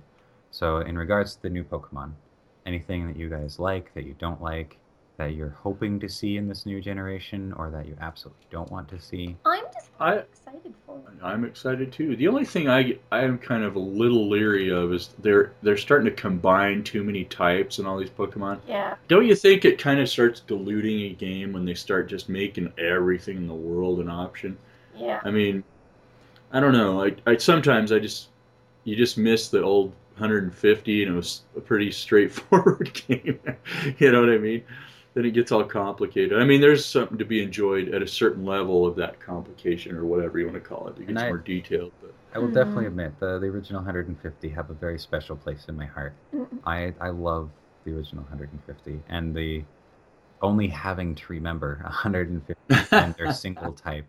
So, 0.50 0.78
in 0.78 0.98
regards 0.98 1.36
to 1.36 1.42
the 1.42 1.50
new 1.50 1.64
Pokemon, 1.64 2.12
anything 2.66 3.06
that 3.06 3.16
you 3.16 3.30
guys 3.30 3.58
like, 3.58 3.94
that 3.94 4.04
you 4.04 4.14
don't 4.14 4.42
like, 4.42 4.78
that 5.20 5.34
you're 5.34 5.54
hoping 5.62 6.00
to 6.00 6.08
see 6.08 6.38
in 6.38 6.48
this 6.48 6.64
new 6.64 6.80
generation, 6.80 7.52
or 7.58 7.68
that 7.68 7.86
you 7.86 7.94
absolutely 8.00 8.46
don't 8.50 8.70
want 8.72 8.88
to 8.88 8.98
see? 8.98 9.36
I'm 9.44 9.64
just 9.74 9.90
I 10.00 10.14
excited 10.14 10.72
for 10.86 10.96
it. 10.96 11.22
I'm 11.22 11.44
excited 11.44 11.92
too. 11.92 12.16
The 12.16 12.26
only 12.26 12.46
thing 12.46 12.70
I 12.70 12.96
I 13.12 13.22
am 13.24 13.36
kind 13.36 13.62
of 13.62 13.76
a 13.76 13.78
little 13.78 14.30
leery 14.30 14.70
of 14.70 14.94
is 14.94 15.10
they're 15.18 15.52
they're 15.62 15.76
starting 15.76 16.06
to 16.06 16.10
combine 16.10 16.82
too 16.84 17.04
many 17.04 17.24
types 17.24 17.78
in 17.78 17.84
all 17.84 17.98
these 17.98 18.08
Pokemon. 18.08 18.60
Yeah. 18.66 18.94
Don't 19.08 19.26
you 19.26 19.34
think 19.34 19.66
it 19.66 19.78
kind 19.78 20.00
of 20.00 20.08
starts 20.08 20.40
diluting 20.40 21.02
a 21.02 21.10
game 21.10 21.52
when 21.52 21.66
they 21.66 21.74
start 21.74 22.08
just 22.08 22.30
making 22.30 22.72
everything 22.78 23.36
in 23.36 23.46
the 23.46 23.52
world 23.54 24.00
an 24.00 24.08
option? 24.08 24.56
Yeah. 24.96 25.20
I 25.22 25.30
mean, 25.30 25.62
I 26.50 26.60
don't 26.60 26.72
know. 26.72 27.04
I, 27.04 27.14
I 27.26 27.36
sometimes 27.36 27.92
I 27.92 27.98
just 27.98 28.28
you 28.84 28.96
just 28.96 29.18
miss 29.18 29.48
the 29.50 29.62
old 29.62 29.92
150 30.14 31.02
and 31.02 31.12
it 31.12 31.14
was 31.14 31.42
a 31.58 31.60
pretty 31.60 31.90
straightforward 32.04 32.98
game. 33.06 33.38
you 33.98 34.12
know 34.12 34.20
what 34.20 34.30
I 34.30 34.38
mean? 34.38 34.62
Then 35.14 35.24
it 35.24 35.32
gets 35.32 35.50
all 35.50 35.64
complicated. 35.64 36.38
I 36.40 36.44
mean, 36.44 36.60
there's 36.60 36.84
something 36.84 37.18
to 37.18 37.24
be 37.24 37.42
enjoyed 37.42 37.88
at 37.88 38.00
a 38.00 38.06
certain 38.06 38.44
level 38.44 38.86
of 38.86 38.94
that 38.96 39.18
complication 39.18 39.96
or 39.96 40.04
whatever 40.04 40.38
you 40.38 40.46
want 40.46 40.62
to 40.62 40.68
call 40.68 40.86
it. 40.88 40.98
It 40.98 41.08
gets 41.08 41.20
I- 41.20 41.28
more 41.28 41.38
detailed. 41.38 41.92
But 42.00 42.14
I 42.32 42.38
will 42.38 42.48
definitely 42.48 42.84
mm-hmm. 42.84 43.00
admit 43.00 43.20
the, 43.20 43.40
the 43.40 43.46
original 43.46 43.80
150 43.80 44.48
have 44.50 44.70
a 44.70 44.74
very 44.74 44.98
special 44.98 45.34
place 45.34 45.64
in 45.68 45.76
my 45.76 45.86
heart. 45.86 46.12
I, 46.64 46.94
I 47.00 47.08
love 47.08 47.50
the 47.84 47.96
original 47.96 48.22
150 48.24 49.00
and 49.08 49.34
the 49.34 49.64
only 50.42 50.68
having 50.68 51.14
to 51.14 51.24
remember 51.28 51.80
150 51.82 52.86
and 52.96 53.14
their 53.14 53.32
single 53.32 53.72
type. 53.72 54.06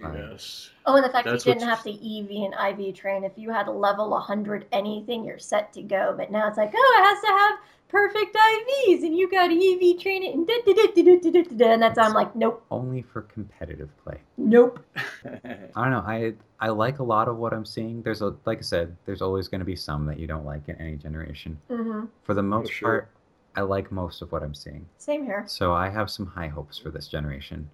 Yes. 0.00 0.70
Oh, 0.86 0.96
and 0.96 1.04
the 1.04 1.10
fact 1.10 1.26
that 1.26 1.44
you 1.44 1.54
didn't 1.54 1.68
have 1.68 1.82
to 1.82 1.90
EV 1.90 2.50
and 2.52 2.78
IV 2.78 2.94
train. 2.94 3.24
If 3.24 3.32
you 3.36 3.50
had 3.50 3.68
a 3.68 3.72
level 3.72 4.10
100 4.10 4.66
anything, 4.72 5.24
you're 5.24 5.38
set 5.38 5.72
to 5.74 5.82
go. 5.82 6.14
But 6.16 6.30
now 6.30 6.48
it's 6.48 6.56
like, 6.56 6.72
oh, 6.74 6.96
it 6.98 7.04
has 7.04 7.20
to 7.20 7.26
have 7.26 7.58
perfect 7.88 8.36
IVs, 8.36 9.02
and 9.02 9.16
you 9.16 9.30
got 9.30 9.48
to 9.48 9.54
EV 9.54 10.00
train 10.00 10.22
it, 10.22 10.34
and 10.34 10.46
da 10.46 10.54
da 10.64 10.72
da 10.72 10.86
da 10.94 11.02
da 11.02 11.30
da 11.30 11.42
da. 11.42 11.56
da. 11.56 11.72
And 11.72 11.82
that's 11.82 11.98
I'm 11.98 12.12
like, 12.12 12.34
nope. 12.36 12.64
Only 12.70 13.02
for 13.02 13.22
competitive 13.22 13.90
play. 14.04 14.18
Nope. 14.36 14.84
I 15.24 15.68
don't 15.74 15.90
know. 15.90 16.04
I 16.06 16.34
I 16.60 16.68
like 16.68 16.98
a 16.98 17.04
lot 17.04 17.28
of 17.28 17.36
what 17.36 17.52
I'm 17.52 17.64
seeing. 17.64 18.02
There's 18.02 18.22
a 18.22 18.34
like 18.44 18.58
I 18.58 18.62
said, 18.62 18.96
there's 19.06 19.22
always 19.22 19.48
going 19.48 19.60
to 19.60 19.64
be 19.64 19.76
some 19.76 20.06
that 20.06 20.18
you 20.18 20.26
don't 20.26 20.44
like 20.44 20.68
in 20.68 20.76
any 20.76 20.96
generation. 20.96 21.58
Mm-hmm. 21.70 22.06
For 22.22 22.34
the 22.34 22.42
most 22.42 22.68
for 22.68 22.74
sure. 22.74 22.88
part, 22.88 23.08
I 23.56 23.62
like 23.62 23.90
most 23.90 24.22
of 24.22 24.30
what 24.30 24.42
I'm 24.42 24.54
seeing. 24.54 24.86
Same 24.98 25.24
here. 25.24 25.44
So 25.46 25.72
I 25.72 25.88
have 25.88 26.10
some 26.10 26.26
high 26.26 26.48
hopes 26.48 26.78
for 26.78 26.90
this 26.90 27.08
generation. 27.08 27.68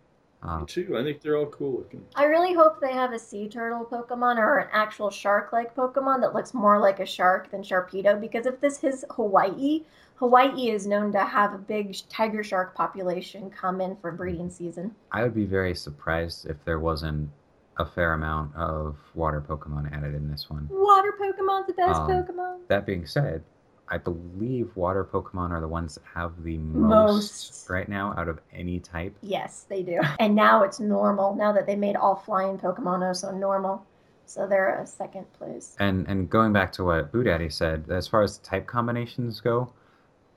Me 0.44 0.50
Uh, 0.50 0.64
too. 0.66 0.96
I 0.96 1.02
think 1.02 1.20
they're 1.22 1.36
all 1.36 1.46
cool 1.46 1.78
looking. 1.78 2.04
I 2.14 2.24
really 2.24 2.52
hope 2.52 2.80
they 2.80 2.92
have 2.92 3.12
a 3.12 3.18
sea 3.18 3.48
turtle 3.48 3.84
Pokemon 3.84 4.36
or 4.36 4.58
an 4.58 4.68
actual 4.72 5.10
shark 5.10 5.52
like 5.52 5.74
Pokemon 5.74 6.20
that 6.20 6.34
looks 6.34 6.52
more 6.52 6.78
like 6.78 7.00
a 7.00 7.06
shark 7.06 7.50
than 7.50 7.62
Sharpedo. 7.62 8.20
Because 8.20 8.44
if 8.46 8.60
this 8.60 8.84
is 8.84 9.04
Hawaii, 9.10 9.84
Hawaii 10.16 10.68
is 10.70 10.86
known 10.86 11.12
to 11.12 11.20
have 11.24 11.54
a 11.54 11.58
big 11.58 11.96
tiger 12.08 12.44
shark 12.44 12.74
population 12.74 13.50
come 13.50 13.80
in 13.80 13.96
for 13.96 14.12
breeding 14.12 14.50
season. 14.50 14.94
I 15.12 15.22
would 15.22 15.34
be 15.34 15.46
very 15.46 15.74
surprised 15.74 16.46
if 16.46 16.62
there 16.64 16.78
wasn't 16.78 17.30
a 17.78 17.84
fair 17.86 18.12
amount 18.12 18.54
of 18.54 18.96
water 19.14 19.40
Pokemon 19.40 19.92
added 19.96 20.14
in 20.14 20.30
this 20.30 20.48
one. 20.50 20.68
Water 20.70 21.12
Pokemon's 21.20 21.66
the 21.66 21.72
best 21.72 22.00
Um, 22.02 22.08
Pokemon. 22.10 22.58
That 22.68 22.86
being 22.86 23.06
said, 23.06 23.42
I 23.88 23.98
believe 23.98 24.74
water 24.76 25.04
Pokemon 25.04 25.50
are 25.50 25.60
the 25.60 25.68
ones 25.68 25.94
that 25.96 26.04
have 26.14 26.42
the 26.42 26.58
most, 26.58 27.50
Most. 27.50 27.70
right 27.70 27.88
now 27.88 28.14
out 28.16 28.28
of 28.28 28.40
any 28.52 28.80
type. 28.80 29.14
Yes, 29.22 29.66
they 29.68 29.82
do. 29.82 30.00
And 30.18 30.34
now 30.34 30.62
it's 30.62 30.80
normal. 30.80 31.34
Now 31.34 31.52
that 31.52 31.66
they 31.66 31.76
made 31.76 31.96
all 31.96 32.16
flying 32.16 32.58
Pokemon 32.58 33.06
also 33.06 33.30
normal. 33.30 33.84
So 34.26 34.46
they're 34.46 34.80
a 34.80 34.86
second 34.86 35.30
place. 35.34 35.76
And 35.78 36.08
and 36.08 36.30
going 36.30 36.52
back 36.52 36.72
to 36.72 36.84
what 36.84 37.12
Boo 37.12 37.22
Daddy 37.22 37.50
said, 37.50 37.84
as 37.90 38.08
far 38.08 38.22
as 38.22 38.38
type 38.38 38.66
combinations 38.66 39.40
go, 39.40 39.70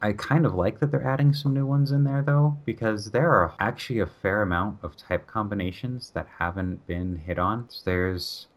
I 0.02 0.12
kind 0.14 0.46
of 0.46 0.54
like 0.54 0.80
that 0.80 0.92
they're 0.92 1.08
adding 1.08 1.34
some 1.34 1.54
new 1.54 1.66
ones 1.66 1.92
in 1.92 2.04
there 2.04 2.22
though, 2.22 2.58
because 2.66 3.12
there 3.12 3.32
are 3.32 3.54
actually 3.60 4.00
a 4.00 4.06
fair 4.06 4.42
amount 4.42 4.80
of 4.84 4.98
type 4.98 5.26
combinations 5.26 6.12
that 6.12 6.28
haven't 6.38 6.86
been 6.86 7.16
hit 7.16 7.40
on. 7.40 7.70
There's 7.86 8.48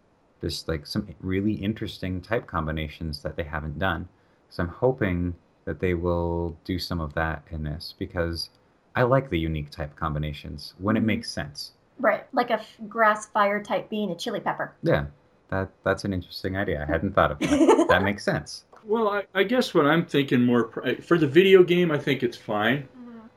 just 0.41 0.68
like 0.68 0.86
some 0.86 1.14
really 1.20 1.55
interesting 1.55 2.20
type 2.20 2.47
combinations 2.47 3.22
that 3.22 3.36
they 3.36 3.45
haven't 3.45 3.78
done. 3.78 4.09
So 4.51 4.63
I'm 4.65 4.69
hoping 4.69 5.35
that 5.65 5.81
they 5.81 5.95
will 5.95 6.57
do 6.65 6.79
some 6.79 7.01
of 7.01 7.15
that 7.15 7.43
in 7.51 7.63
this 7.63 7.95
because 7.99 8.51
I 8.97 9.03
like 9.05 9.31
the 9.31 9.39
unique 9.39 9.71
type 9.71 9.95
combinations 9.97 10.75
when 10.79 10.97
it 10.97 11.03
Mhm. 11.03 11.07
makes 11.07 11.31
sense. 11.31 11.73
Right. 11.99 12.25
Like 12.33 12.51
a 12.51 12.55
f- 12.55 12.77
grass 12.89 13.27
fire 13.29 13.63
type 13.63 13.89
being 13.89 14.11
a 14.11 14.17
chili 14.17 14.41
pepper. 14.41 14.73
Yeah, 14.83 15.07
that 15.49 15.69
that's 15.85 16.05
an 16.05 16.13
interesting 16.13 16.57
idea. 16.57 16.83
I 16.83 16.91
hadn't 16.91 17.15
thought 17.15 17.31
of 17.33 17.39
that. 17.41 17.87
that 17.89 18.03
makes 18.03 18.25
sense. 18.25 18.65
Well, 18.85 19.09
I, 19.09 19.25
I 19.35 19.43
guess 19.45 19.75
what 19.75 19.87
I'm 19.87 20.05
thinking 20.07 20.45
more 20.45 20.65
pr- 20.65 21.03
for 21.03 21.19
the 21.19 21.27
video 21.27 21.63
game, 21.63 21.91
I 21.93 21.99
think 21.99 22.23
it's 22.23 22.37
fine. 22.37 22.89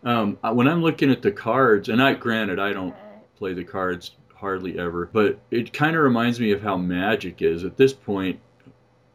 Um, 0.06 0.38
I- 0.44 0.52
when 0.52 0.68
I'm 0.68 0.82
looking 0.82 1.12
at 1.12 1.22
the 1.22 1.32
cards, 1.32 1.90
and 1.90 2.02
I 2.02 2.14
granted 2.14 2.60
I 2.60 2.74
don't 2.74 2.92
Right. 2.92 3.36
play 3.38 3.54
the 3.54 3.64
cards 3.64 4.12
hardly 4.34 4.80
ever, 4.80 5.10
but 5.14 5.40
it 5.52 5.72
kind 5.74 5.96
of 5.96 6.02
reminds 6.04 6.40
me 6.40 6.52
of 6.52 6.62
how 6.62 6.78
Magic 6.78 7.42
is. 7.42 7.64
At 7.64 7.78
this 7.78 7.94
point, 7.94 8.40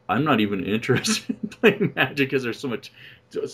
I'm 0.08 0.24
not 0.24 0.40
even 0.40 0.64
interested 0.64 1.36
in 1.42 1.48
playing 1.50 1.92
Magic 1.96 2.28
because 2.30 2.42
there's 2.42 2.60
so 2.60 2.68
much, 2.68 2.92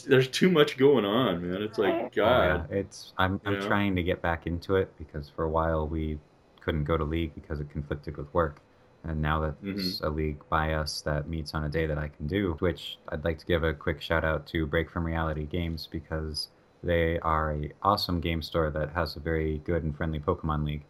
there's 0.07 0.29
too 0.29 0.51
much 0.51 0.77
going 0.77 1.05
on, 1.05 1.49
man. 1.49 1.63
It's 1.63 1.79
Right. 1.79 2.11
like 2.11 2.15
Oh, 2.25 2.43
yeah. 2.43 2.63
God. 2.63 2.71
It's 2.71 3.13
I'm 3.19 3.41
I'm 3.45 3.55
Yeah. 3.55 3.59
trying 3.59 3.97
to 3.97 4.03
get 4.03 4.23
back 4.23 4.47
into 4.47 4.77
it 4.77 4.97
because 4.97 5.29
for 5.29 5.45
a 5.45 5.51
while 5.51 5.89
we 5.89 6.21
couldn't 6.61 6.85
go 6.85 6.97
to 6.97 7.05
league 7.05 7.35
because 7.35 7.61
it 7.61 7.69
conflicted 7.71 8.17
with 8.17 8.33
work. 8.35 8.63
And 9.05 9.21
now 9.21 9.41
that 9.41 9.57
there's 9.75 10.01
Mm-hmm. 10.01 10.05
a 10.05 10.09
league 10.11 10.43
by 10.49 10.73
us 10.75 11.01
that 11.03 11.29
meets 11.29 11.53
on 11.55 11.65
a 11.65 11.69
day 11.69 11.87
that 11.87 11.99
I 11.99 12.09
can 12.09 12.27
do, 12.27 12.55
which 12.61 12.99
I'd 13.09 13.25
like 13.25 13.39
to 13.39 13.47
give 13.47 13.63
a 13.65 13.75
quick 13.75 14.01
shout 14.01 14.25
out 14.25 14.47
to 14.49 14.67
Break 14.67 14.91
from 14.91 15.05
Reality 15.05 15.45
Games 15.47 15.87
because 15.91 16.49
they 16.83 17.19
are 17.21 17.53
a 17.53 17.73
awesome 17.83 18.21
game 18.21 18.41
store 18.43 18.71
that 18.71 18.91
has 18.93 19.17
a 19.17 19.21
very 19.21 19.59
good 19.59 19.83
and 19.83 19.95
friendly 19.97 20.21
Pokemon 20.21 20.65
League, 20.65 20.85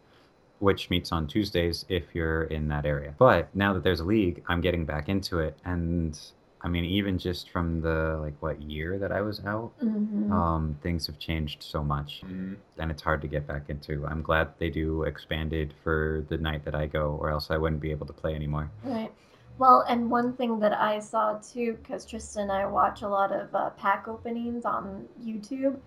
which 0.59 0.89
meets 0.89 1.11
on 1.11 1.27
Tuesdays 1.27 1.85
if 1.89 2.03
you're 2.13 2.43
in 2.43 2.67
that 2.69 2.85
area. 2.85 3.13
But 3.17 3.53
now 3.55 3.73
that 3.73 3.83
there's 3.83 3.99
a 3.99 4.05
league, 4.05 4.43
I'm 4.47 4.61
getting 4.61 4.85
back 4.85 5.09
into 5.09 5.39
it 5.39 5.57
and 5.65 6.19
I 6.61 6.67
mean 6.67 6.85
even 6.85 7.17
just 7.19 7.49
from 7.51 7.81
the 7.81 8.17
like 8.21 8.33
what 8.41 8.61
year 8.61 8.97
that 8.97 9.11
I 9.11 9.21
was 9.21 9.43
out, 9.45 9.71
Mhm. 9.83 10.31
um, 10.31 10.77
things 10.81 11.05
have 11.07 11.19
changed 11.19 11.61
so 11.61 11.83
much 11.83 12.23
Mhm. 12.25 12.55
and 12.77 12.89
it's 12.91 13.01
hard 13.03 13.21
to 13.21 13.27
get 13.27 13.45
back 13.45 13.69
into. 13.69 14.05
I'm 14.07 14.21
glad 14.21 14.49
they 14.57 14.69
do 14.69 15.03
expanded 15.03 15.73
for 15.83 16.25
the 16.29 16.37
night 16.37 16.65
that 16.65 16.73
I 16.73 16.87
go, 16.87 17.17
or 17.19 17.29
else 17.29 17.51
I 17.51 17.57
wouldn't 17.57 17.81
be 17.81 17.91
able 17.91 18.07
to 18.07 18.13
play 18.13 18.33
anymore. 18.33 18.71
Right. 18.83 19.11
Well, 19.57 19.85
and 19.87 20.09
one 20.11 20.33
thing 20.33 20.59
that 20.59 20.73
I 20.73 20.99
saw 20.99 21.37
too, 21.39 21.77
because 21.81 22.05
Tristan 22.05 22.43
and 22.43 22.51
I 22.51 22.65
watch 22.65 23.03
a 23.03 23.07
lot 23.07 23.31
of 23.31 23.53
uh, 23.55 23.69
pack 23.71 24.07
openings 24.07 24.65
on 24.65 25.07
YouTube, 25.23 25.77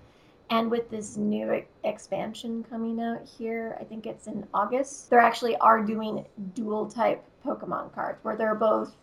and 0.50 0.70
with 0.70 0.90
this 0.90 1.16
new 1.16 1.52
e- 1.52 1.64
expansion 1.84 2.64
coming 2.68 3.00
out 3.00 3.26
here, 3.26 3.76
I 3.80 3.84
think 3.84 4.06
it's 4.06 4.26
in 4.26 4.46
August, 4.54 5.10
they 5.10 5.16
actually 5.16 5.56
are 5.56 5.82
doing 5.82 6.24
dual 6.54 6.86
type 6.86 7.24
Pokemon 7.44 7.94
cards 7.94 8.18
where 8.22 8.36
they're 8.36 8.54
both, 8.54 8.94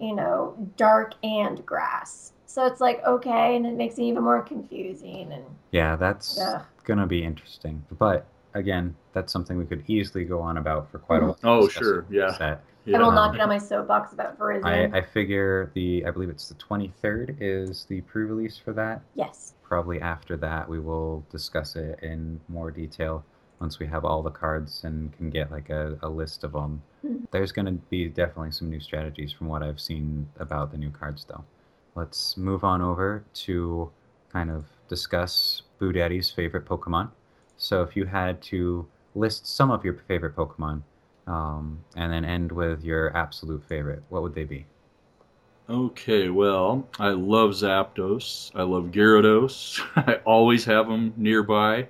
you 0.00 0.14
know, 0.14 0.54
dark 0.76 1.14
and 1.22 1.64
grass. 1.64 2.32
So 2.46 2.66
it's 2.66 2.80
like, 2.80 3.04
okay, 3.04 3.56
and 3.56 3.66
it 3.66 3.74
makes 3.74 3.98
it 3.98 4.02
even 4.02 4.24
more 4.24 4.42
confusing. 4.42 5.32
And 5.32 5.44
Yeah, 5.70 5.96
that's 5.96 6.36
yeah, 6.38 6.62
gonna 6.84 7.06
be 7.06 7.22
interesting. 7.22 7.84
But 7.98 8.26
again, 8.54 8.96
that's 9.12 9.32
something 9.32 9.58
we 9.58 9.66
could 9.66 9.84
easily 9.86 10.24
go 10.24 10.40
on 10.40 10.56
about 10.56 10.90
for 10.90 10.98
quite 10.98 11.22
a 11.22 11.26
mm-hmm. 11.26 11.46
while. 11.46 11.62
Oh, 11.62 11.68
sure, 11.68 12.06
yeah. 12.10 12.36
Set. 12.36 12.62
I 12.86 12.90
will 12.92 13.08
Yeah. 13.08 13.14
not 13.14 13.32
get 13.32 13.40
on 13.42 13.48
my 13.48 13.58
soapbox 13.58 14.12
about 14.12 14.38
Verizon. 14.38 14.64
I, 14.94 14.98
I 14.98 15.02
figure 15.02 15.70
the 15.74 16.04
I 16.06 16.10
believe 16.10 16.30
it's 16.30 16.48
the 16.48 16.54
23rd 16.54 17.36
is 17.40 17.84
the 17.84 18.00
pre-release 18.02 18.56
for 18.58 18.72
that. 18.74 19.02
yes. 19.14 19.54
Probably 19.62 20.00
after 20.00 20.36
that 20.38 20.68
we 20.68 20.80
will 20.80 21.24
discuss 21.30 21.76
it 21.76 21.98
in 22.02 22.40
more 22.48 22.70
detail 22.70 23.22
once 23.60 23.78
we 23.78 23.86
have 23.86 24.04
all 24.04 24.22
the 24.22 24.30
cards 24.30 24.84
and 24.84 25.12
can 25.16 25.28
get 25.30 25.50
like 25.50 25.68
a, 25.68 25.98
a 26.02 26.08
list 26.08 26.44
of 26.44 26.52
them. 26.52 26.80
Mhm. 27.04 27.26
There's 27.30 27.52
going 27.52 27.66
to 27.66 27.72
be 27.72 28.08
definitely 28.08 28.52
some 28.52 28.70
new 28.70 28.80
strategies 28.80 29.32
from 29.32 29.48
what 29.48 29.62
I've 29.62 29.80
seen 29.80 30.28
about 30.38 30.70
the 30.70 30.78
new 30.78 30.90
cards 30.90 31.24
though. 31.28 31.44
Let's 31.94 32.36
move 32.36 32.64
on 32.64 32.80
over 32.80 33.24
to 33.44 33.90
kind 34.32 34.50
of 34.50 34.64
discuss 34.88 35.62
Boo 35.78 35.92
Daddy's 35.92 36.30
favorite 36.30 36.64
Pokemon. 36.64 37.10
So 37.56 37.82
if 37.82 37.96
you 37.96 38.04
had 38.06 38.40
to 38.42 38.86
list 39.14 39.46
some 39.48 39.70
of 39.70 39.84
your 39.84 39.94
favorite 40.06 40.36
Pokemon 40.36 40.82
um, 41.28 41.78
and 41.94 42.12
then 42.12 42.24
end 42.24 42.50
with 42.50 42.82
your 42.82 43.16
absolute 43.16 43.62
favorite, 43.68 44.02
what 44.08 44.22
would 44.22 44.34
they 44.34 44.44
be? 44.44 44.66
Okay, 45.70 46.30
well, 46.30 46.88
I 46.98 47.10
love 47.10 47.50
Zapdos. 47.50 48.50
I 48.54 48.62
love 48.62 48.86
Gyarados. 48.86 49.80
I 49.96 50.14
always 50.24 50.64
have 50.64 50.88
them 50.88 51.12
nearby, 51.16 51.88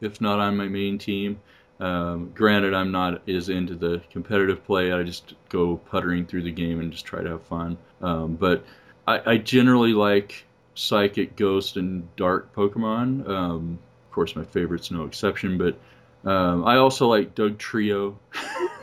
if 0.00 0.20
not 0.22 0.38
on 0.38 0.56
my 0.56 0.68
main 0.68 0.96
team. 0.96 1.38
Um, 1.80 2.30
granted, 2.34 2.72
I'm 2.72 2.90
not 2.90 3.26
as 3.28 3.50
into 3.50 3.74
the 3.74 4.00
competitive 4.10 4.64
play. 4.64 4.92
I 4.92 5.02
just 5.02 5.34
go 5.50 5.76
puttering 5.76 6.26
through 6.26 6.42
the 6.42 6.50
game 6.50 6.80
and 6.80 6.90
just 6.90 7.04
try 7.04 7.22
to 7.22 7.30
have 7.30 7.42
fun. 7.42 7.76
Um, 8.00 8.36
but 8.36 8.64
I, 9.06 9.32
I 9.32 9.36
generally 9.36 9.92
like 9.92 10.44
Psychic, 10.74 11.36
Ghost, 11.36 11.76
and 11.76 12.08
Dark 12.16 12.54
Pokemon. 12.54 13.28
Um, 13.28 13.78
of 14.06 14.14
course, 14.14 14.34
my 14.34 14.44
favorite's 14.44 14.90
no 14.90 15.04
exception. 15.04 15.58
But 15.58 15.78
um, 16.24 16.64
I 16.66 16.76
also 16.76 17.08
like 17.08 17.34
Dugtrio. 17.34 18.16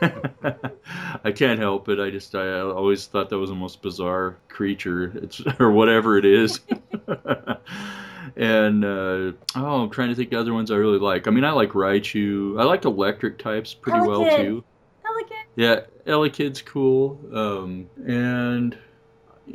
I 1.24 1.32
can't 1.32 1.60
help 1.60 1.88
it. 1.88 2.00
I 2.00 2.10
just 2.10 2.34
I 2.34 2.60
always 2.60 3.06
thought 3.06 3.30
that 3.30 3.38
was 3.38 3.50
the 3.50 3.56
most 3.56 3.80
bizarre 3.82 4.36
creature. 4.48 5.12
It's 5.14 5.40
or 5.60 5.70
whatever 5.70 6.18
it 6.18 6.24
is. 6.24 6.60
and 8.36 8.84
uh, 8.84 9.32
oh, 9.56 9.82
I'm 9.82 9.90
trying 9.90 10.08
to 10.08 10.14
think 10.14 10.32
of 10.32 10.40
other 10.40 10.52
ones 10.52 10.70
I 10.70 10.76
really 10.76 10.98
like. 10.98 11.28
I 11.28 11.30
mean, 11.30 11.44
I 11.44 11.52
like 11.52 11.70
Raichu. 11.70 12.60
I 12.60 12.64
like 12.64 12.84
electric 12.84 13.38
types 13.38 13.72
pretty 13.72 14.00
well 14.00 14.24
too. 14.36 14.64
Elegant. 15.06 15.40
Yeah, 15.54 15.80
Elekid's 16.06 16.62
cool. 16.62 17.20
Um, 17.32 17.88
and 18.04 18.76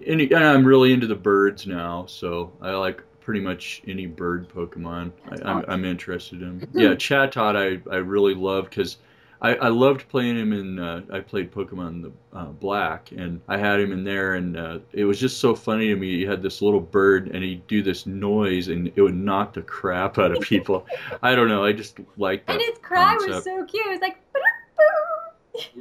any, 0.05 0.23
and 0.31 0.43
I'm 0.43 0.65
really 0.65 0.93
into 0.93 1.07
the 1.07 1.15
birds 1.15 1.67
now, 1.67 2.05
so 2.05 2.53
I 2.61 2.71
like 2.71 3.03
pretty 3.23 3.39
much 3.39 3.81
any 3.87 4.05
bird 4.05 4.49
Pokemon 4.49 5.11
I, 5.29 5.49
I'm, 5.49 5.65
I'm 5.67 5.85
interested 5.85 6.41
in. 6.41 6.67
Yeah, 6.73 6.89
Chatot 6.89 7.55
I, 7.55 7.81
I 7.91 7.97
really 7.97 8.35
love 8.35 8.69
because 8.69 8.97
I, 9.43 9.55
I 9.55 9.67
loved 9.67 10.07
playing 10.07 10.37
him 10.37 10.53
in. 10.53 10.79
Uh, 10.79 11.01
I 11.11 11.19
played 11.19 11.51
Pokemon 11.51 12.01
the 12.03 12.37
uh, 12.37 12.45
Black, 12.45 13.11
and 13.11 13.41
I 13.49 13.57
had 13.57 13.81
him 13.81 13.91
in 13.91 14.05
there, 14.05 14.35
and 14.35 14.57
uh, 14.57 14.79
it 14.93 15.03
was 15.03 15.19
just 15.19 15.41
so 15.41 15.53
funny 15.53 15.87
to 15.87 15.95
me. 15.97 16.07
You 16.11 16.29
had 16.29 16.41
this 16.41 16.61
little 16.61 16.79
bird, 16.79 17.27
and 17.27 17.43
he'd 17.43 17.67
do 17.67 17.83
this 17.83 18.05
noise, 18.05 18.69
and 18.69 18.89
it 18.95 19.01
would 19.01 19.15
knock 19.15 19.53
the 19.53 19.61
crap 19.61 20.17
out 20.17 20.31
of 20.31 20.39
people. 20.43 20.87
I 21.21 21.35
don't 21.35 21.49
know. 21.49 21.63
I 21.65 21.73
just 21.73 21.99
like 22.15 22.45
that. 22.45 22.53
And 22.53 22.61
his 22.61 22.77
cry 22.81 23.15
was 23.15 23.43
so 23.43 23.65
cute. 23.65 23.85
It 23.85 23.89
was 23.89 24.01
like. 24.01 24.17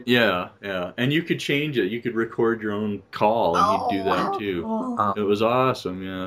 Yeah, 0.04 0.50
yeah, 0.62 0.92
and 0.98 1.12
you 1.12 1.22
could 1.22 1.40
change 1.40 1.78
it. 1.78 1.90
You 1.90 2.02
could 2.02 2.14
record 2.14 2.60
your 2.60 2.72
own 2.72 3.02
call, 3.10 3.56
and 3.56 3.80
he'd 3.80 3.98
do 3.98 4.04
that 4.04 4.38
too. 4.38 4.64
Oh. 4.66 5.14
It 5.16 5.22
was 5.22 5.40
awesome, 5.40 6.02
yeah. 6.02 6.26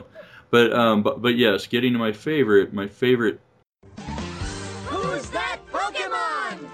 But 0.52 0.74
um, 0.74 1.04
but 1.04 1.22
but 1.22 1.36
yes, 1.36 1.68
getting 1.68 1.94
to 1.94 2.00
my 2.00 2.12
favorite, 2.12 2.74
my 2.74 2.88
favorite. 2.88 3.40
Who's 4.86 5.30
that 5.32 5.60
Pokemon? 5.72 6.70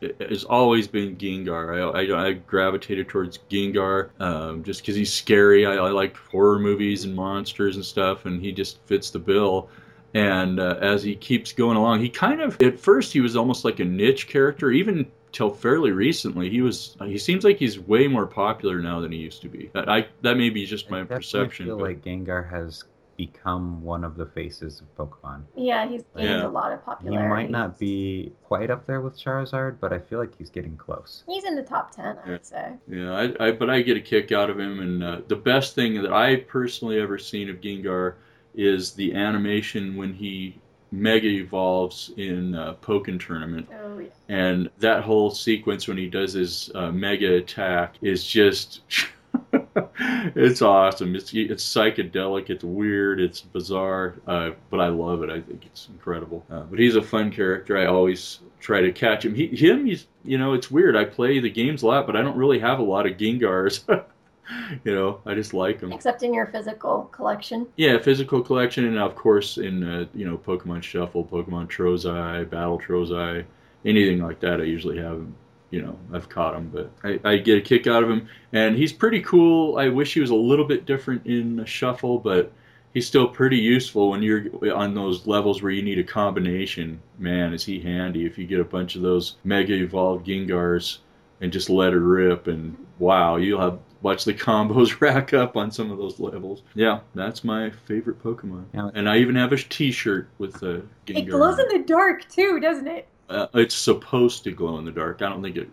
It's 0.00 0.44
always 0.44 0.86
been 0.86 1.16
Gengar. 1.16 1.94
I, 1.94 2.00
I, 2.00 2.26
I 2.28 2.32
gravitated 2.32 3.08
towards 3.08 3.38
Gengar 3.50 4.10
um, 4.20 4.62
just 4.62 4.82
because 4.82 4.94
he's 4.96 5.12
scary. 5.12 5.66
I, 5.66 5.74
I 5.74 5.90
like 5.90 6.16
horror 6.16 6.58
movies 6.58 7.04
and 7.04 7.14
monsters 7.14 7.76
and 7.76 7.84
stuff, 7.84 8.26
and 8.26 8.40
he 8.40 8.52
just 8.52 8.78
fits 8.86 9.10
the 9.10 9.18
bill. 9.18 9.68
And 10.14 10.60
uh, 10.60 10.76
as 10.80 11.02
he 11.02 11.16
keeps 11.16 11.52
going 11.52 11.76
along, 11.76 12.00
he 12.00 12.08
kind 12.08 12.40
of 12.40 12.60
at 12.62 12.78
first 12.78 13.12
he 13.12 13.20
was 13.20 13.34
almost 13.34 13.64
like 13.64 13.80
a 13.80 13.84
niche 13.84 14.28
character, 14.28 14.70
even 14.70 15.10
till 15.34 15.50
fairly 15.50 15.90
recently. 15.92 16.48
He 16.48 16.62
was 16.62 16.96
he 17.04 17.18
seems 17.18 17.44
like 17.44 17.58
he's 17.58 17.78
way 17.78 18.06
more 18.08 18.26
popular 18.26 18.78
now 18.80 19.00
than 19.00 19.12
he 19.12 19.18
used 19.18 19.42
to 19.42 19.48
be. 19.48 19.70
I 19.74 20.06
that 20.22 20.36
may 20.38 20.48
be 20.48 20.64
just 20.64 20.88
my 20.90 21.00
definitely 21.00 21.16
perception. 21.16 21.66
feel 21.66 21.76
but- 21.78 21.84
like 21.84 22.02
Gengar 22.02 22.48
has 22.50 22.84
become 23.16 23.80
one 23.80 24.02
of 24.02 24.16
the 24.16 24.26
faces 24.26 24.80
of 24.82 24.96
Pokemon. 24.96 25.42
Yeah, 25.54 25.86
he's 25.88 26.02
gained 26.16 26.28
Yeah. 26.30 26.46
a 26.46 26.48
lot 26.48 26.72
of 26.72 26.84
popularity. 26.84 27.22
He 27.22 27.28
might 27.28 27.48
not 27.50 27.78
be 27.78 28.32
quite 28.42 28.72
up 28.72 28.86
there 28.86 29.00
with 29.00 29.16
Charizard, 29.16 29.76
but 29.80 29.92
I 29.92 30.00
feel 30.00 30.18
like 30.18 30.36
he's 30.36 30.50
getting 30.50 30.76
close. 30.76 31.22
He's 31.28 31.44
in 31.44 31.54
the 31.54 31.62
top 31.62 31.92
ten, 31.94 32.16
I 32.18 32.26
Yeah. 32.26 32.32
would 32.32 32.44
say. 32.44 32.72
Yeah, 32.88 33.12
I, 33.14 33.46
I 33.48 33.52
but 33.52 33.70
I 33.70 33.82
get 33.82 33.96
a 33.96 34.00
kick 34.00 34.32
out 34.32 34.50
of 34.50 34.58
him, 34.58 34.80
and 34.80 35.04
uh, 35.04 35.20
the 35.28 35.36
best 35.36 35.76
thing 35.76 36.02
that 36.02 36.12
I 36.12 36.36
personally 36.36 36.98
ever 36.98 37.16
seen 37.18 37.48
of 37.48 37.60
Gengar 37.60 38.14
is 38.56 38.92
the 38.94 39.14
animation 39.14 39.94
when 39.96 40.12
he 40.12 40.58
mega 40.94 41.26
evolves 41.28 42.12
in 42.16 42.54
uh, 42.54 42.74
Pokken 42.82 43.18
Tournament, 43.20 43.68
Oh 43.82 43.98
yeah. 43.98 44.08
and 44.28 44.70
that 44.78 45.02
whole 45.02 45.30
sequence 45.30 45.88
when 45.88 45.96
he 45.96 46.08
does 46.08 46.32
his 46.32 46.70
uh, 46.74 46.90
mega 46.90 47.34
attack 47.36 47.96
is 48.02 48.26
just. 48.26 48.80
it's 50.36 50.62
awesome. 50.62 51.16
It's 51.16 51.32
it's 51.34 51.64
psychedelic. 51.64 52.50
It's 52.50 52.62
weird. 52.64 53.20
It's 53.20 53.40
bizarre. 53.40 54.14
Uh, 54.26 54.50
but 54.70 54.80
I 54.80 54.88
love 54.88 55.22
it. 55.22 55.30
I 55.30 55.40
think 55.40 55.66
it's 55.66 55.88
incredible. 55.88 56.44
Uh, 56.50 56.60
but 56.62 56.78
he's 56.78 56.94
a 56.96 57.02
fun 57.02 57.30
character. 57.32 57.76
I 57.76 57.86
always 57.86 58.40
try 58.60 58.80
to 58.80 58.92
catch 58.92 59.24
him. 59.24 59.34
He, 59.34 59.48
him. 59.48 59.86
He's 59.86 60.06
you 60.24 60.38
know 60.38 60.54
it's 60.54 60.70
weird. 60.70 60.96
I 60.96 61.04
play 61.04 61.40
the 61.40 61.50
games 61.50 61.82
a 61.82 61.86
lot, 61.86 62.06
but 62.06 62.14
I 62.16 62.22
don't 62.22 62.36
really 62.36 62.60
have 62.60 62.78
a 62.78 62.82
lot 62.84 63.06
of 63.06 63.16
Gengars. 63.16 63.84
you 64.84 64.94
know, 64.94 65.20
I 65.26 65.34
just 65.34 65.54
like 65.54 65.80
them. 65.80 65.92
Except 65.92 66.22
in 66.22 66.34
your 66.34 66.46
physical 66.46 67.04
collection. 67.12 67.66
Yeah, 67.76 67.98
physical 67.98 68.42
collection, 68.42 68.84
and 68.84 68.98
of 68.98 69.14
course 69.14 69.58
in 69.58 69.82
uh, 69.82 70.06
you 70.14 70.24
know 70.28 70.36
Pokemon 70.38 70.82
Shuffle, 70.82 71.24
Pokemon 71.24 71.68
Trozei, 71.68 72.48
Battle 72.48 72.78
Trozei, 72.78 73.44
anything 73.84 74.20
like 74.20 74.40
that. 74.40 74.60
I 74.60 74.64
usually 74.64 74.98
have. 74.98 75.26
You 75.70 75.82
know, 75.82 75.98
I've 76.12 76.28
caught 76.28 76.54
him, 76.54 76.70
but 76.72 76.92
I, 77.02 77.18
I 77.24 77.36
get 77.38 77.58
a 77.58 77.60
kick 77.60 77.88
out 77.88 78.04
of 78.04 78.08
him, 78.08 78.28
and 78.52 78.76
he's 78.76 78.92
pretty 78.92 79.20
cool. 79.22 79.76
I 79.76 79.88
wish 79.88 80.14
he 80.14 80.20
was 80.20 80.30
a 80.30 80.34
little 80.36 80.64
bit 80.64 80.86
different 80.86 81.26
in 81.26 81.64
Shuffle, 81.64 82.20
but 82.20 82.52
he's 82.92 83.08
still 83.08 83.26
pretty 83.26 83.58
useful 83.58 84.10
when 84.10 84.22
you're 84.22 84.46
on 84.72 84.94
those 84.94 85.26
levels 85.26 85.62
where 85.62 85.72
you 85.72 85.82
need 85.82 85.98
a 85.98 86.04
combination. 86.04 87.00
Man, 87.18 87.52
is 87.52 87.64
he 87.64 87.80
handy 87.80 88.24
if 88.24 88.38
you 88.38 88.46
get 88.46 88.60
a 88.60 88.64
bunch 88.64 88.94
of 88.94 89.02
those 89.02 89.36
Mega 89.42 89.74
Evolved 89.74 90.26
Gengars 90.26 90.98
and 91.40 91.52
just 91.52 91.68
let 91.68 91.92
it 91.92 91.98
rip, 91.98 92.46
and 92.46 92.76
wow, 92.98 93.36
you'll 93.36 93.60
have 93.60 93.80
watch 94.04 94.24
the 94.24 94.32
combos 94.34 95.00
rack 95.00 95.34
up 95.34 95.56
on 95.56 95.72
some 95.72 95.90
of 95.90 95.98
those 95.98 96.20
levels. 96.20 96.62
Yeah, 96.74 97.00
that's 97.16 97.42
my 97.42 97.70
favorite 97.86 98.22
Pokemon. 98.22 98.66
Yeah. 98.72 98.90
And 98.94 99.08
I 99.08 99.18
even 99.18 99.34
have 99.34 99.52
a 99.52 99.56
T-shirt 99.56 100.28
with 100.38 100.60
the 100.60 100.84
Gengar. 101.06 101.18
It 101.18 101.22
glows 101.30 101.58
in 101.58 101.66
the 101.68 101.84
dark 101.84 102.28
too, 102.28 102.60
doesn't 102.60 102.86
it? 102.86 103.08
uh, 103.30 103.48
it's 103.54 103.74
supposed 103.74 104.44
to 104.44 104.52
glow 104.52 104.78
in 104.78 104.84
the 104.84 104.92
dark. 104.92 105.22
I 105.22 105.28
don't 105.30 105.42
think 105.42 105.56
it 105.56 105.68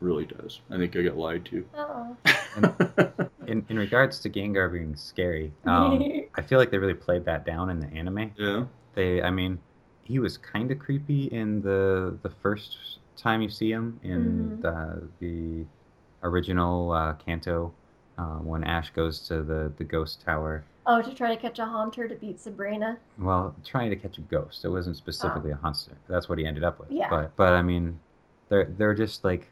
really 0.00 0.24
does. 0.24 0.60
I 0.70 0.78
think 0.78 0.96
I 0.96 1.02
got 1.02 1.16
lied 1.18 1.44
to. 1.46 1.64
Oh. 1.76 2.16
In 3.48 3.64
in 3.68 3.76
regards 3.78 4.20
to 4.20 4.30
Gengar 4.30 4.70
being 4.72 4.94
scary, 4.94 5.52
um, 5.64 6.00
I 6.36 6.42
feel 6.42 6.58
like 6.60 6.70
they 6.70 6.78
really 6.78 6.94
played 6.94 7.24
that 7.24 7.44
down 7.44 7.70
in 7.70 7.80
the 7.80 7.88
anime. 7.88 8.30
yeah. 8.38 8.64
They, 8.94 9.20
I 9.20 9.30
mean, 9.30 9.58
he 10.04 10.18
was 10.20 10.36
kind 10.38 10.70
of 10.70 10.78
creepy 10.78 11.24
in 11.26 11.60
the 11.62 12.16
the 12.22 12.30
first 12.30 12.98
time 13.16 13.42
you 13.42 13.48
see 13.48 13.70
him 13.72 13.98
in 14.04 14.20
Mhm. 14.22 14.62
the 14.62 15.08
the 15.18 15.64
original 16.22 16.92
uh, 16.92 17.14
Kanto 17.14 17.72
uh, 18.18 18.38
when 18.38 18.64
Ash 18.64 18.90
goes 18.90 19.20
to 19.28 19.42
the 19.42 19.72
the 19.76 19.84
ghost 19.84 20.22
tower. 20.24 20.64
Oh, 20.84 21.00
to 21.00 21.14
try 21.14 21.32
to 21.34 21.40
catch 21.40 21.58
a 21.60 21.64
haunter 21.64 22.08
to 22.08 22.14
beat 22.16 22.40
Sabrina. 22.40 22.98
Well, 23.16 23.54
trying 23.64 23.90
to 23.90 23.96
catch 23.96 24.18
a 24.18 24.22
ghost. 24.22 24.64
It 24.64 24.68
wasn't 24.68 24.96
specifically 24.96 25.52
a 25.52 25.56
haunter. 25.56 25.96
That's 26.08 26.28
what 26.28 26.38
he 26.38 26.46
ended 26.46 26.64
up 26.64 26.80
with. 26.80 26.90
Yeah. 26.90 27.08
But 27.08 27.36
but 27.36 27.52
I 27.52 27.62
mean, 27.62 28.00
they're 28.48 28.64
they're 28.76 28.94
just 28.94 29.24
like 29.24 29.48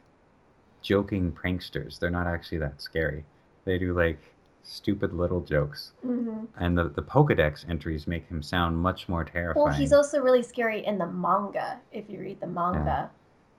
joking 0.81 1.31
pranksters. 1.31 1.99
They're 1.99 2.09
not 2.09 2.27
actually 2.27 2.57
that 2.59 2.81
scary. 2.81 3.23
They 3.65 3.77
do 3.77 3.93
like 3.93 4.19
stupid 4.63 5.13
little 5.13 5.41
jokes. 5.41 5.91
Mm-hmm. 6.05 6.45
And 6.57 6.77
the, 6.77 6.89
the 6.89 7.01
Pokedex 7.01 7.67
entries 7.69 8.07
make 8.07 8.27
him 8.27 8.41
sound 8.41 8.77
much 8.77 9.09
more 9.09 9.23
terrifying. 9.23 9.65
Well, 9.65 9.73
he's 9.73 9.93
also 9.93 10.19
really 10.19 10.43
scary 10.43 10.85
in 10.85 10.97
the 10.97 11.07
manga. 11.07 11.79
If 11.91 12.09
you 12.09 12.19
read 12.19 12.39
the 12.39 12.47
manga. 12.47 12.83
Yeah. 12.85 13.07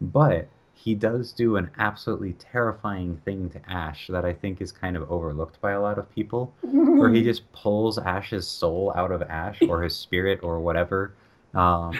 But 0.01 0.49
he 0.75 0.95
does 0.95 1.33
do 1.33 1.57
an 1.57 1.71
absolutely 1.79 2.33
terrifying 2.35 3.17
thing 3.25 3.51
to 3.51 3.61
Ash 3.71 4.09
that 4.09 4.25
I 4.25 4.33
think 4.33 4.61
is 4.61 4.73
kind 4.73 4.97
of 4.97 5.11
overlooked 5.11 5.61
by 5.61 5.73
a 5.73 5.81
lot 5.81 5.99
of 5.99 6.11
people, 6.13 6.53
where 6.63 7.11
he 7.11 7.23
just 7.31 7.51
pulls 7.53 7.99
Ash's 7.99 8.49
soul 8.49 8.93
out 8.97 9.13
of 9.13 9.23
Ash 9.23 9.59
or 9.69 9.83
his 9.83 9.95
spirit 9.95 10.41
or 10.43 10.59
whatever. 10.61 11.15
Um, 11.55 11.93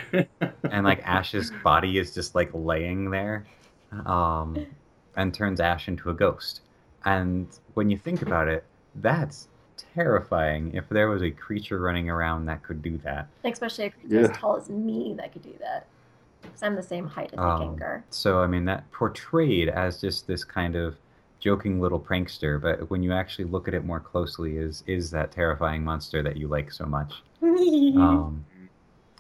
and 0.71 0.85
like 0.85 1.01
Ash's 1.07 1.53
body 1.63 1.99
is 1.99 2.15
just 2.15 2.35
like 2.35 2.51
laying 2.55 3.11
there 3.11 3.45
um, 4.07 4.67
and 5.17 5.33
turns 5.33 5.61
Ash 5.61 5.87
into 5.89 6.11
a 6.11 6.15
ghost. 6.15 6.63
And 7.05 7.47
when 7.75 7.91
you 7.91 7.99
think 7.99 8.23
about 8.23 8.49
it, 8.49 8.65
that's 8.97 9.49
terrifying 9.95 10.73
if 10.75 10.89
there 10.89 11.09
was 11.09 11.23
a 11.23 11.31
creature 11.31 11.79
running 11.79 12.09
around 12.09 12.47
that 12.47 12.63
could 12.63 12.83
do 12.83 12.97
that. 12.99 13.29
Especially 13.45 13.87
a 13.87 13.91
creature 13.91 14.15
Yeah. 14.23 14.29
as 14.31 14.37
tall 14.37 14.57
as 14.57 14.69
me 14.71 15.15
that 15.19 15.33
could 15.33 15.43
do 15.43 15.55
that. 15.61 15.87
Because 16.43 16.63
I'm 16.63 16.75
the 16.75 16.83
same 16.83 17.07
height 17.07 17.31
as 17.33 17.37
the 17.37 17.43
Um, 17.43 17.77
Gengar. 17.77 18.03
So 18.11 18.41
I 18.41 18.47
mean 18.47 18.65
that 18.67 18.91
portrayed 18.91 19.69
as 19.69 20.01
just 20.01 20.27
this 20.27 20.45
kind 20.45 20.77
of 20.77 20.97
joking 21.41 21.81
little 21.81 21.99
prankster, 22.01 22.61
but 22.61 22.89
when 22.91 23.03
you 23.03 23.13
actually 23.13 23.47
look 23.47 23.67
at 23.69 23.75
it 23.75 23.85
more 23.85 24.01
closely, 24.01 24.59
is 24.59 24.85
is 24.87 25.11
that 25.11 25.33
terrifying 25.33 25.85
monster 25.85 26.23
that 26.23 26.37
you 26.37 26.49
like 26.49 26.71
so 26.73 26.87
much? 26.87 27.13
Um, 27.43 28.45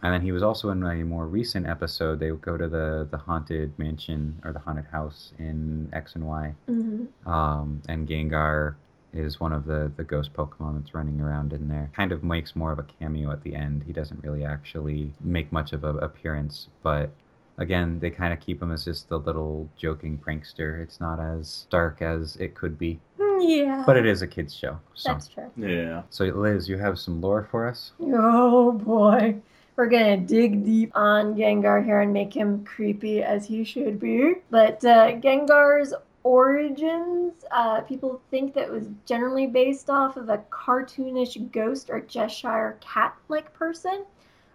and 0.02 0.12
then 0.12 0.20
he 0.22 0.32
was 0.32 0.42
also 0.42 0.70
in 0.70 0.82
a 0.82 1.04
more 1.04 1.26
recent 1.26 1.66
episode. 1.66 2.18
They 2.18 2.30
go 2.30 2.56
to 2.56 2.68
the 2.68 3.06
the 3.10 3.18
haunted 3.18 3.78
mansion 3.78 4.40
or 4.44 4.52
the 4.52 4.58
haunted 4.58 4.86
house 4.86 5.32
in 5.38 5.88
X 5.92 6.14
and 6.16 6.26
Y, 6.26 6.54
hmm 6.66 7.04
um, 7.26 7.82
and 7.88 8.08
Gengar 8.08 8.74
is 9.12 9.38
one 9.40 9.52
of 9.52 9.66
the 9.66 9.90
the 9.96 10.04
ghost 10.04 10.32
Pokemon 10.32 10.78
that's 10.80 10.94
running 10.94 11.20
around 11.20 11.52
in 11.52 11.68
there. 11.68 11.90
Kind 11.94 12.12
of 12.12 12.22
makes 12.24 12.56
more 12.56 12.72
of 12.72 12.78
a 12.78 12.82
cameo 12.98 13.30
at 13.30 13.42
the 13.42 13.54
end. 13.54 13.82
He 13.86 13.92
doesn't 13.92 14.22
really 14.24 14.44
actually 14.44 15.12
make 15.20 15.52
much 15.52 15.72
of 15.72 15.84
an 15.84 15.98
appearance, 15.98 16.68
but 16.82 17.10
again, 17.58 17.98
they 18.00 18.10
kind 18.10 18.32
of 18.32 18.40
keep 18.40 18.62
him 18.62 18.72
as 18.72 18.84
just 18.84 19.08
the 19.08 19.18
little 19.18 19.68
joking 19.76 20.18
prankster. 20.18 20.82
It's 20.82 21.00
not 21.00 21.20
as 21.20 21.66
dark 21.70 22.00
as 22.00 22.36
it 22.36 22.54
could 22.54 22.78
be, 22.78 22.98
Yeah. 23.40 23.82
but 23.86 23.96
it 23.98 24.06
is 24.06 24.22
a 24.22 24.26
kids 24.26 24.54
show. 24.54 24.78
So, 24.94 25.12
That's 25.12 25.28
true. 25.28 25.50
Yeah. 25.56 26.02
so 26.10 26.24
Liz, 26.24 26.68
you 26.68 26.78
have 26.78 26.98
some 26.98 27.20
lore 27.20 27.46
for 27.50 27.68
us? 27.68 27.92
Oh 28.00 28.72
boy. 28.72 29.36
We're 29.76 29.86
gonna 29.86 30.18
dig 30.18 30.64
deep 30.66 30.92
on 30.94 31.34
Gengar 31.34 31.82
here 31.84 32.00
and 32.00 32.12
make 32.12 32.34
him 32.36 32.62
creepy 32.64 33.22
as 33.22 33.46
he 33.46 33.64
should 33.64 33.98
be. 34.00 34.34
But 34.50 34.84
uh, 34.84 35.12
Gengar's 35.20 35.94
origins, 36.24 37.44
uh, 37.50 37.80
people 37.82 38.20
think 38.30 38.54
that 38.54 38.70
was 38.70 38.86
generally 39.06 39.46
based 39.46 39.90
off 39.90 40.16
of 40.16 40.28
a 40.28 40.38
cartoonish 40.50 41.50
ghost 41.52 41.90
or 41.90 42.00
Cheshire 42.00 42.78
cat 42.80 43.16
like 43.28 43.52
person, 43.54 44.04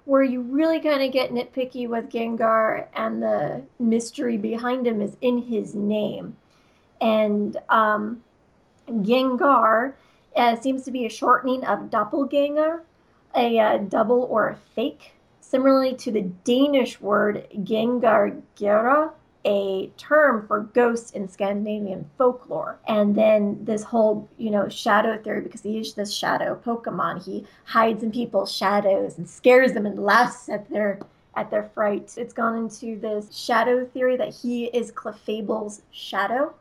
where 0.06 0.24
you 0.24 0.42
really 0.42 0.80
kind 0.80 1.04
of 1.04 1.12
get 1.12 1.32
nitpicky 1.32 1.88
with 1.88 2.10
Gengar, 2.10 2.88
and 2.96 3.22
the 3.22 3.62
mystery 3.80 4.38
behind 4.38 4.88
him 4.88 5.02
is 5.02 5.18
in 5.22 5.42
his 5.42 5.76
name. 5.76 6.38
And 7.02 7.58
um, 7.70 8.24
Gengar 8.88 9.94
uh, 10.36 10.56
seems 10.56 10.84
to 10.84 10.92
be 10.92 11.06
a 11.06 11.10
shortening 11.10 11.66
of 11.66 11.90
doppelganger, 11.90 12.84
a 13.36 13.60
uh, 13.60 13.78
double 13.80 14.24
or 14.30 14.50
a 14.50 14.56
fake, 14.56 15.12
similarly 15.42 15.94
to 15.96 16.12
the 16.12 16.22
Danish 16.22 17.02
word 17.02 17.48
Gengargera, 17.54 19.12
a 19.46 19.88
term 19.98 20.46
for 20.48 20.62
ghosts 20.62 21.12
in 21.12 21.28
Scandinavian 21.28 22.10
folklore. 22.18 22.80
And 22.88 23.16
then 23.16 23.64
this 23.64 23.84
whole, 23.84 24.28
you 24.38 24.50
know, 24.50 24.68
shadow 24.70 25.18
theory, 25.18 25.42
because 25.42 25.62
he 25.62 25.80
is 25.80 25.94
this 25.94 26.14
shadow 26.14 26.60
Pokemon. 26.66 27.24
He 27.24 27.46
hides 27.66 28.04
in 28.04 28.12
people's 28.12 28.52
shadows 28.52 29.18
and 29.18 29.30
scares 29.30 29.74
them 29.74 29.86
and 29.86 30.00
laughs 30.00 30.50
at 30.50 30.70
their 30.70 31.00
at 31.36 31.52
their 31.52 31.70
fright. 31.74 32.16
It's 32.18 32.34
gone 32.34 32.58
into 32.58 33.00
this 33.00 33.34
shadow 33.36 33.86
theory 33.86 34.18
that 34.18 34.34
he 34.34 34.66
is 34.66 34.92
Clefable's 34.92 35.84
shadow 35.92 36.54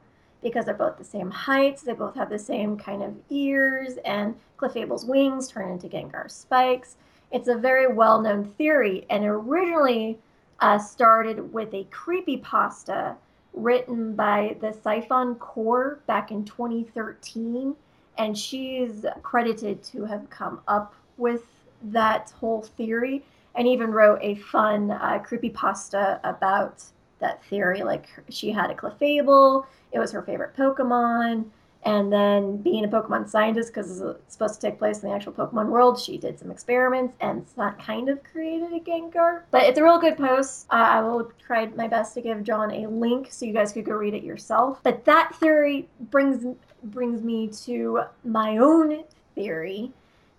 because 0.42 0.66
they're 0.66 0.74
both 0.74 0.98
the 0.98 1.04
same 1.04 1.30
heights, 1.30 1.82
they 1.82 1.94
both 1.94 2.14
have 2.14 2.30
the 2.30 2.38
same 2.38 2.76
kind 2.76 3.02
of 3.02 3.14
ears, 3.30 3.96
and 4.04 4.34
Clefable's 4.58 5.04
wings 5.04 5.48
turn 5.48 5.72
into 5.72 5.88
Gengar's 5.88 6.34
spikes. 6.34 6.96
It's 7.32 7.48
a 7.48 7.56
very 7.56 7.92
well 7.92 8.20
known 8.20 8.44
theory, 8.56 9.06
and 9.10 9.24
originally 9.24 10.18
uh, 10.60 10.78
started 10.78 11.52
with 11.52 11.72
a 11.74 11.84
creepy 11.90 12.38
pasta 12.38 13.16
written 13.52 14.14
by 14.14 14.56
the 14.60 14.72
Siphon 14.72 15.34
Core 15.36 16.00
back 16.06 16.30
in 16.30 16.44
2013, 16.44 17.74
and 18.18 18.36
she's 18.36 19.04
credited 19.22 19.82
to 19.84 20.04
have 20.04 20.28
come 20.30 20.60
up 20.68 20.94
with 21.16 21.42
that 21.82 22.32
whole 22.38 22.62
theory 22.62 23.24
and 23.54 23.66
even 23.66 23.90
wrote 23.90 24.18
a 24.22 24.34
fun 24.36 24.90
uh, 24.90 25.18
creepy 25.24 25.50
pasta 25.50 26.20
about 26.24 26.84
that 27.20 27.42
theory. 27.44 27.82
Like 27.82 28.06
she 28.28 28.50
had 28.50 28.70
a 28.70 28.74
Clefable, 28.74 29.66
it 29.92 29.98
was 29.98 30.12
her 30.12 30.22
favorite 30.22 30.54
Pokemon. 30.54 31.46
And 31.86 32.12
then, 32.12 32.56
being 32.56 32.84
a 32.84 32.88
Pokemon 32.88 33.28
scientist, 33.28 33.72
because 33.72 34.00
it's 34.00 34.32
supposed 34.32 34.56
to 34.56 34.60
take 34.60 34.78
place 34.78 35.02
in 35.02 35.08
the 35.08 35.14
actual 35.14 35.32
Pokemon 35.32 35.68
world, 35.68 36.00
she 36.00 36.18
did 36.18 36.36
some 36.38 36.50
experiments 36.50 37.14
and 37.20 37.46
that 37.56 37.78
kind 37.78 38.08
of 38.08 38.22
created 38.24 38.72
a 38.72 38.80
Gengar. 38.80 39.42
But 39.52 39.62
it's 39.62 39.78
a 39.78 39.84
real 39.84 40.00
good 40.00 40.16
post. 40.16 40.66
Uh, 40.68 40.74
I 40.74 41.00
will 41.00 41.30
try 41.46 41.66
my 41.66 41.86
best 41.86 42.14
to 42.14 42.20
give 42.20 42.42
John 42.42 42.72
a 42.72 42.88
link 42.88 43.28
so 43.30 43.46
you 43.46 43.52
guys 43.52 43.72
could 43.72 43.84
go 43.84 43.92
read 43.92 44.14
it 44.14 44.24
yourself. 44.24 44.80
But 44.82 45.04
that 45.04 45.34
theory 45.36 45.88
brings 46.10 46.56
brings 46.82 47.22
me 47.22 47.48
to 47.64 48.02
my 48.24 48.58
own 48.58 49.04
theory 49.36 49.92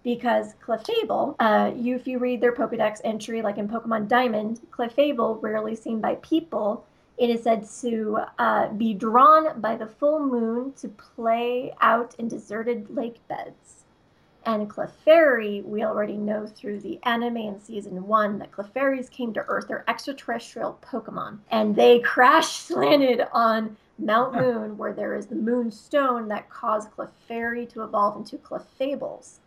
because 0.03 0.53
Clefable, 0.65 1.35
uh, 1.39 1.71
you, 1.75 1.95
if 1.95 2.07
you 2.07 2.19
read 2.19 2.39
their 2.41 2.53
Pokedex 2.53 3.01
entry, 3.03 3.41
like 3.41 3.57
in 3.57 3.67
Pokemon 3.67 4.07
Diamond, 4.07 4.61
Clefable, 4.71 5.41
rarely 5.41 5.75
seen 5.75 5.99
by 5.99 6.15
people, 6.15 6.85
it 7.17 7.29
is 7.29 7.43
said 7.43 7.67
to 7.81 8.19
uh, 8.37 8.69
be 8.73 8.93
drawn 8.93 9.59
by 9.59 9.75
the 9.75 9.87
full 9.87 10.19
moon 10.19 10.73
to 10.73 10.87
play 10.87 11.73
out 11.81 12.15
in 12.19 12.27
deserted 12.27 12.95
lake 12.95 13.27
beds. 13.27 13.85
And 14.45 14.69
Clefairy, 14.69 15.61
we 15.65 15.83
already 15.83 16.15
know 16.15 16.47
through 16.47 16.79
the 16.79 16.99
anime 17.03 17.35
in 17.35 17.59
season 17.59 18.07
one 18.07 18.39
that 18.39 18.51
Clefairies 18.51 19.09
came 19.09 19.33
to 19.33 19.43
Earth. 19.47 19.67
They're 19.67 19.83
extraterrestrial 19.89 20.79
Pokemon. 20.81 21.39
And 21.51 21.75
they 21.75 21.99
crash 21.99 22.69
landed 22.69 23.27
on 23.33 23.75
Mount 23.99 24.35
Moon, 24.35 24.77
where 24.77 24.93
there 24.93 25.15
is 25.15 25.25
the 25.25 25.35
Moon 25.35 25.69
Stone 25.69 26.29
that 26.29 26.49
caused 26.49 26.91
Clefairy 26.91 27.67
to 27.73 27.83
evolve 27.83 28.15
into 28.15 28.37
Clefables. 28.37 29.39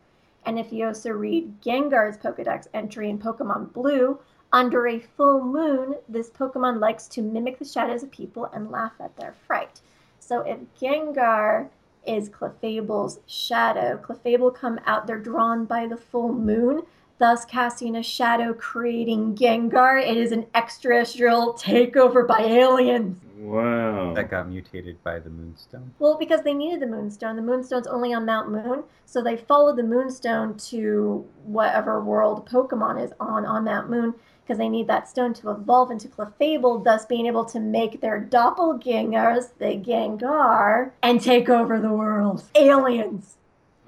And 0.45 0.59
if 0.59 0.73
you 0.73 0.87
also 0.87 1.11
read 1.11 1.62
Gengar's 1.62 2.18
Pokedex 2.18 2.66
entry 2.75 3.09
in 3.09 3.18
Pokemon 3.18 3.73
Blue, 3.73 4.18
under 4.53 4.88
a 4.88 5.01
full 5.01 5.44
moon, 5.44 5.96
this 6.09 6.30
Pokemon 6.30 6.80
likes 6.80 7.07
to 7.09 7.22
mimic 7.22 7.59
the 7.59 7.64
shadows 7.64 8.03
of 8.03 8.11
people 8.11 8.46
and 8.46 8.70
laugh 8.70 8.92
at 9.01 9.16
their 9.16 9.34
fright. 9.46 9.80
So 10.18 10.40
if 10.40 10.59
Gengar 10.80 11.68
is 12.07 12.28
Clefable's 12.28 13.20
shadow, 13.26 13.98
Clefable 14.03 14.55
come 14.55 14.80
out, 14.86 15.07
they're 15.07 15.18
drawn 15.18 15.64
by 15.64 15.86
the 15.86 15.96
full 15.96 16.32
moon, 16.32 16.82
thus 17.18 17.44
casting 17.44 17.96
a 17.96 18.03
shadow, 18.03 18.53
creating 18.53 19.36
Gengar. 19.36 20.03
It 20.05 20.16
is 20.16 20.32
an 20.32 20.46
extraterrestrial 20.55 21.55
takeover 21.55 22.26
by 22.26 22.40
aliens. 22.40 23.20
Wow. 23.36 24.12
That 24.14 24.30
got 24.30 24.48
mutated 24.48 25.03
by 25.03 25.18
the 25.18 25.30
Moonstone. 25.30 25.94
Well, 25.98 26.18
because 26.18 26.42
they 26.42 26.53
needed 26.53 26.80
the 26.80 26.86
Moonstone. 26.86 27.36
The 27.36 27.42
Moonstone's 27.42 27.86
only 27.86 28.12
on 28.12 28.26
Mount 28.26 28.51
Moon, 28.51 28.84
so 29.07 29.22
they 29.22 29.36
followed 29.36 29.76
the 29.76 29.82
Moonstone 29.82 30.59
to 30.59 31.26
whatever 31.44 32.03
world 32.03 32.46
Pokemon 32.48 33.03
is 33.03 33.12
on 33.18 33.46
on 33.46 33.64
Mount 33.64 33.88
Moon 33.88 34.14
because 34.51 34.59
they 34.59 34.68
need 34.68 34.88
that 34.88 35.09
stone 35.09 35.32
to 35.32 35.48
evolve 35.48 35.92
into 35.92 36.09
Clefable, 36.09 36.82
thus 36.82 37.07
being 37.07 37.26
able 37.26 37.44
to 37.44 37.61
make 37.61 38.01
their 38.01 38.20
doppelgangers, 38.20 39.51
the 39.61 39.76
Gengar, 39.76 40.90
and 41.05 41.20
take 41.20 41.48
over 41.48 41.78
the 41.78 41.92
world. 41.92 42.42
Aliens. 42.57 43.36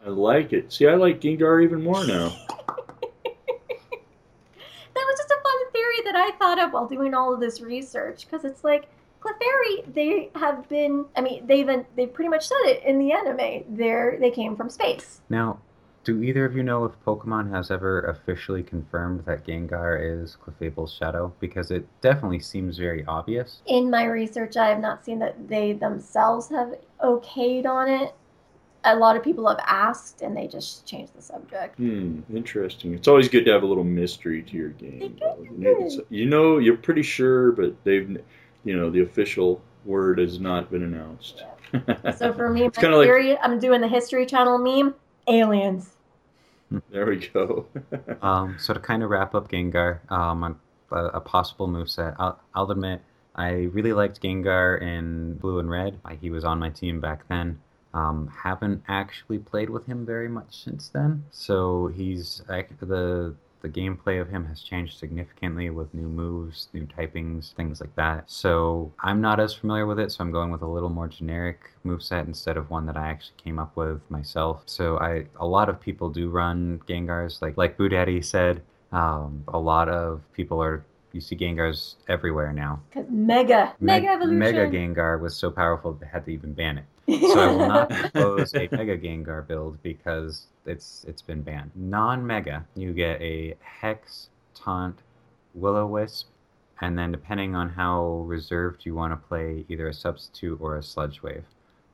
I 0.07 0.11
like 0.11 0.53
it. 0.53 0.73
See, 0.73 0.87
I 0.87 0.95
like 0.95 1.21
Gengar 1.21 1.65
even 1.65 1.83
more 1.83 2.07
now. 2.07 2.33
That 4.95 5.07
was 5.09 5.19
just 5.19 5.31
a 5.31 5.43
fun 5.43 5.73
theory 5.73 6.03
that 6.05 6.17
I 6.17 6.31
thought 6.39 6.59
of 6.63 6.75
while 6.75 6.87
doing 6.87 7.15
all 7.15 7.33
of 7.33 7.41
this 7.41 7.63
research 7.63 8.27
because 8.27 8.45
it's 8.45 8.63
like 8.63 8.89
Clefairy, 9.21 9.95
they 9.95 10.31
have 10.37 10.69
been. 10.69 11.07
I 11.17 11.23
mean, 11.23 11.47
they've 11.47 11.67
been, 11.67 11.87
they 11.97 12.07
pretty 12.07 12.29
much 12.29 12.47
said 12.47 12.61
it 12.65 12.85
in 12.85 12.99
the 12.99 13.11
anime. 13.11 13.65
They're 13.75 14.19
they 14.21 14.31
came 14.31 14.55
from 14.55 14.69
space. 14.69 15.23
Now, 15.31 15.61
do 16.05 16.23
either 16.23 16.45
of 16.45 16.57
you 16.57 16.63
know 16.63 16.85
if 16.85 16.93
Pokemon 17.05 17.51
has 17.53 17.71
ever 17.71 18.01
officially 18.03 18.63
confirmed 18.63 19.25
that 19.25 19.47
Gengar 19.47 19.99
is 20.23 20.37
Clefable's 20.37 20.93
shadow? 20.93 21.33
Because 21.39 21.71
it 21.71 21.87
definitely 22.01 22.41
seems 22.41 22.77
very 22.79 23.05
obvious. 23.07 23.63
In 23.67 23.89
my 23.91 24.05
research, 24.05 24.57
I 24.57 24.69
have 24.69 24.81
not 24.81 25.05
seen 25.05 25.19
that 25.21 25.49
they 25.49 25.73
themselves 25.75 26.49
have 26.49 26.75
okayed 27.03 27.67
on 27.67 27.89
it. 27.89 28.15
A 28.85 28.97
lot 28.97 29.17
of 29.17 29.23
people 29.23 29.47
have 29.49 29.61
asked, 29.65 30.23
and 30.23 30.37
they 30.37 30.49
just 30.49 30.85
changed 30.85 31.15
the 31.15 31.23
subject. 31.23 31.77
Hmm, 31.77 32.21
interesting. 32.35 32.95
It's 32.95 33.07
always 33.07 33.29
good 33.29 33.45
to 33.45 33.53
have 33.53 33.63
a 33.63 33.67
little 33.67 33.85
mystery 33.85 34.43
to 34.43 34.57
your 34.57 34.71
game. 34.71 35.17
though, 35.21 35.39
isn't 35.45 35.63
it? 35.65 35.69
It's- 35.69 36.01
you 36.11 36.27
know, 36.27 36.59
you're 36.59 36.77
pretty 36.77 37.03
sure, 37.03 37.53
but 37.53 37.77
they've, 37.85 38.21
you 38.65 38.77
know, 38.77 38.91
the 38.91 39.03
official 39.03 39.61
word 39.85 40.19
has 40.19 40.41
not 40.41 40.69
been 40.71 40.83
announced. 40.83 41.45
So 42.17 42.33
for 42.33 42.49
me, 42.49 42.65
it's 42.67 42.77
my 42.77 42.83
kind 42.83 42.95
like 42.97 43.07
theory, 43.07 43.39
I'm 43.39 43.61
doing 43.61 43.81
the 43.81 43.89
History 43.89 44.27
Channel 44.27 44.59
meme. 44.59 44.95
Aliens. 45.29 45.91
there 46.91 47.07
we 47.07 47.29
go. 47.29 47.67
Um, 48.23 48.57
so 48.59 48.73
to 48.73 48.79
kind 48.81 49.03
of 49.03 49.11
wrap 49.11 49.35
up 49.35 49.51
Gengar, 49.51 49.99
um, 50.11 50.59
a, 50.93 50.97
a 51.07 51.21
possible 51.21 51.67
moveset, 51.67 52.15
I'll, 52.19 52.39
I'll 52.55 52.71
admit 52.71 53.01
I 53.35 53.51
really 53.73 53.93
liked 53.93 54.23
Gengar 54.23 54.81
in 54.81 55.35
Blue 55.39 55.59
and 55.59 55.69
Red. 55.71 55.99
I, 56.05 56.15
he 56.15 56.31
was 56.31 56.45
on 56.45 56.59
my 56.61 56.71
team 56.71 57.01
back 57.01 57.27
then. 57.29 57.61
Um, 57.95 58.29
haven't 58.45 58.85
actually 58.89 59.39
played 59.39 59.71
with 59.71 59.87
him 59.87 60.07
very 60.07 60.29
much 60.29 60.63
since 60.63 60.89
then. 60.89 61.25
So 61.31 61.89
he's 61.89 62.43
ac- 62.49 62.69
the 62.81 63.35
the 63.63 63.69
gameplay 63.69 64.21
of 64.21 64.29
him 64.29 64.45
has 64.47 64.61
changed 64.61 64.99
significantly 64.99 65.71
with 65.71 65.95
new 65.95 66.09
moves, 66.09 66.69
new 66.73 66.87
typings, 66.87 67.55
things 67.55 67.81
like 67.81 67.95
that. 67.97 68.31
So 68.31 68.93
I'm 69.01 69.21
not 69.21 69.41
as 69.41 69.55
familiar 69.55 69.87
with 69.87 69.99
it, 69.99 70.11
so 70.13 70.23
I'm 70.23 70.33
going 70.33 70.51
with 70.51 70.63
a 70.63 70.67
little 70.67 70.89
more 70.89 71.09
generic 71.09 71.61
moveset 71.87 72.27
instead 72.27 72.57
of 72.57 72.71
one 72.71 72.87
that 72.87 72.97
I 72.97 73.09
actually 73.09 73.37
came 73.43 73.59
up 73.59 73.77
with 73.77 74.01
myself. 74.11 74.63
So 74.67 74.99
I 74.99 75.27
a 75.37 75.47
lot 75.47 75.69
of 75.69 75.81
people 75.81 76.11
do 76.11 76.29
run 76.29 76.83
Gengars, 76.89 77.41
like 77.41 77.57
like 77.57 77.77
Boo 77.77 77.89
Daddy 77.89 78.21
said. 78.21 78.63
Um, 78.91 79.45
a 79.49 79.59
lot 79.59 79.89
of 79.89 80.21
people 80.35 80.63
are 80.63 80.85
you 81.13 81.21
see 81.21 81.37
Gengars 81.37 81.95
everywhere 82.09 82.53
now. 82.53 82.81
Mega. 83.09 83.75
Meg- 83.81 84.03
Mega 84.03 84.09
Evolution. 84.09 84.39
Mega 84.39 84.67
Gengar 84.69 85.21
was 85.21 85.37
so 85.37 85.51
powerful 85.51 85.93
they 85.93 86.07
had 86.07 86.25
to 86.25 86.31
even 86.33 86.53
ban 86.53 86.79
it. 86.79 86.85
So 87.09 87.41
I 87.41 87.47
will 87.47 87.59
not 87.69 87.91
propose 87.91 88.55
a 88.55 88.69
Mega 88.71 88.97
Gengar 88.97 89.47
build 89.47 89.83
because 89.83 90.47
it's 90.67 91.05
it's 91.09 91.23
been 91.23 91.43
banned. 91.43 91.71
Non-Mega, 91.75 92.65
you 92.75 92.93
get 92.93 93.21
a 93.21 93.55
Hex, 93.61 94.29
Taunt, 94.55 95.01
Will-O-Wisp, 95.55 96.29
and 96.81 96.99
then 96.99 97.13
depending 97.13 97.55
on 97.55 97.71
how 97.71 98.25
reserved 98.27 98.85
you 98.85 98.95
want 98.95 99.13
to 99.13 99.29
play, 99.29 99.65
either 99.69 99.89
a 99.89 99.95
Substitute 99.95 100.59
or 100.61 100.77
a 100.77 100.83
Sludge 100.83 101.23
Wave. 101.23 101.45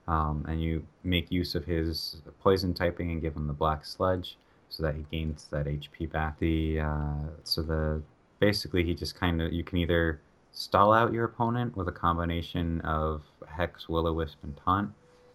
Um, 0.06 0.44
and 0.48 0.62
you 0.62 0.86
make 1.04 1.30
use 1.30 1.54
of 1.54 1.66
his 1.66 2.22
Poison 2.40 2.72
typing 2.72 3.11
and 3.11 3.20
give 3.20 3.36
him 3.36 3.46
the 3.46 3.52
Black 3.52 3.84
Sludge, 3.84 4.36
so 4.70 4.82
that 4.82 4.94
he 4.94 5.04
gains 5.11 5.46
that 5.50 5.66
HP 5.66 6.11
back. 6.11 6.38
The 6.38 6.80
uh, 6.80 7.28
so 7.44 7.62
the 7.62 8.02
basically 8.40 8.84
he 8.84 8.94
just 8.94 9.14
kind 9.14 9.42
of 9.42 9.52
you 9.52 9.64
can 9.64 9.78
either 9.78 10.20
stall 10.52 10.92
out 10.92 11.12
your 11.12 11.24
opponent 11.24 11.76
with 11.76 11.88
a 11.88 11.92
combination 11.92 12.80
of 12.82 13.22
Hex, 13.59 13.88
Will-O-Wisp, 13.88 14.38
and 14.42 14.56
Taunt, 14.64 14.90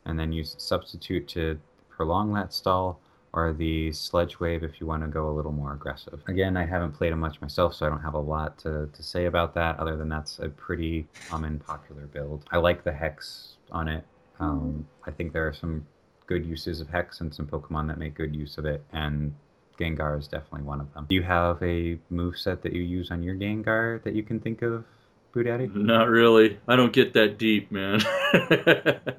and 0.06 0.18
then 0.20 0.32
use 0.32 0.56
Substitute 0.58 1.28
to 1.36 1.60
prolong 1.90 2.34
that 2.34 2.54
stall, 2.54 3.00
or 3.34 3.52
the 3.52 3.92
Sludge 3.92 4.40
Wave 4.40 4.64
if 4.64 4.80
you 4.80 4.88
want 4.88 5.04
to 5.04 5.10
go 5.10 5.28
a 5.30 5.34
little 5.38 5.52
more 5.52 5.74
aggressive. 5.74 6.20
Again, 6.28 6.56
I 6.56 6.66
haven't 6.66 6.94
played 6.94 7.12
them 7.12 7.20
much 7.20 7.42
myself, 7.42 7.74
so 7.74 7.86
I 7.86 7.90
don't 7.90 8.02
have 8.02 8.14
a 8.14 8.20
lot 8.36 8.58
to, 8.60 8.90
to 8.94 9.04
say 9.04 9.26
about 9.26 9.54
that, 9.56 9.80
other 9.80 9.96
than 9.98 10.10
that's 10.10 10.40
a 10.40 10.50
pretty 10.50 11.08
common 11.30 11.60
popular 11.60 12.06
build. 12.06 12.46
I 12.52 12.58
like 12.58 12.84
the 12.84 12.94
Hex 12.94 13.58
on 13.72 13.88
it. 13.88 14.04
Um, 14.40 14.88
I 15.06 15.12
think 15.12 15.34
there 15.34 15.48
are 15.48 15.54
some 15.54 15.86
good 16.28 16.46
uses 16.46 16.80
of 16.82 16.90
Hex 16.90 17.22
and 17.22 17.34
some 17.34 17.48
Pokemon 17.48 17.88
that 17.88 17.98
make 17.98 18.14
good 18.16 18.36
use 18.36 18.58
of 18.58 18.66
it, 18.66 18.84
and 18.92 19.34
Gengar 19.80 20.20
is 20.20 20.28
definitely 20.28 20.64
one 20.64 20.80
of 20.80 20.94
them. 20.94 21.08
Do 21.10 21.16
you 21.16 21.24
have 21.24 21.62
a 21.64 21.98
move 22.10 22.38
set 22.38 22.62
that 22.62 22.74
you 22.74 22.84
use 22.84 23.10
on 23.10 23.24
your 23.24 23.36
Gengar 23.36 24.04
that 24.04 24.14
you 24.14 24.24
can 24.24 24.40
think 24.40 24.62
of, 24.62 24.86
Boo 25.34 25.44
Daddy? 25.44 25.68
Not 25.74 26.10
really. 26.10 26.60
I 26.68 26.76
don't 26.76 26.94
get 26.94 27.14
that 27.14 27.38
deep, 27.38 27.72
man. 27.72 28.02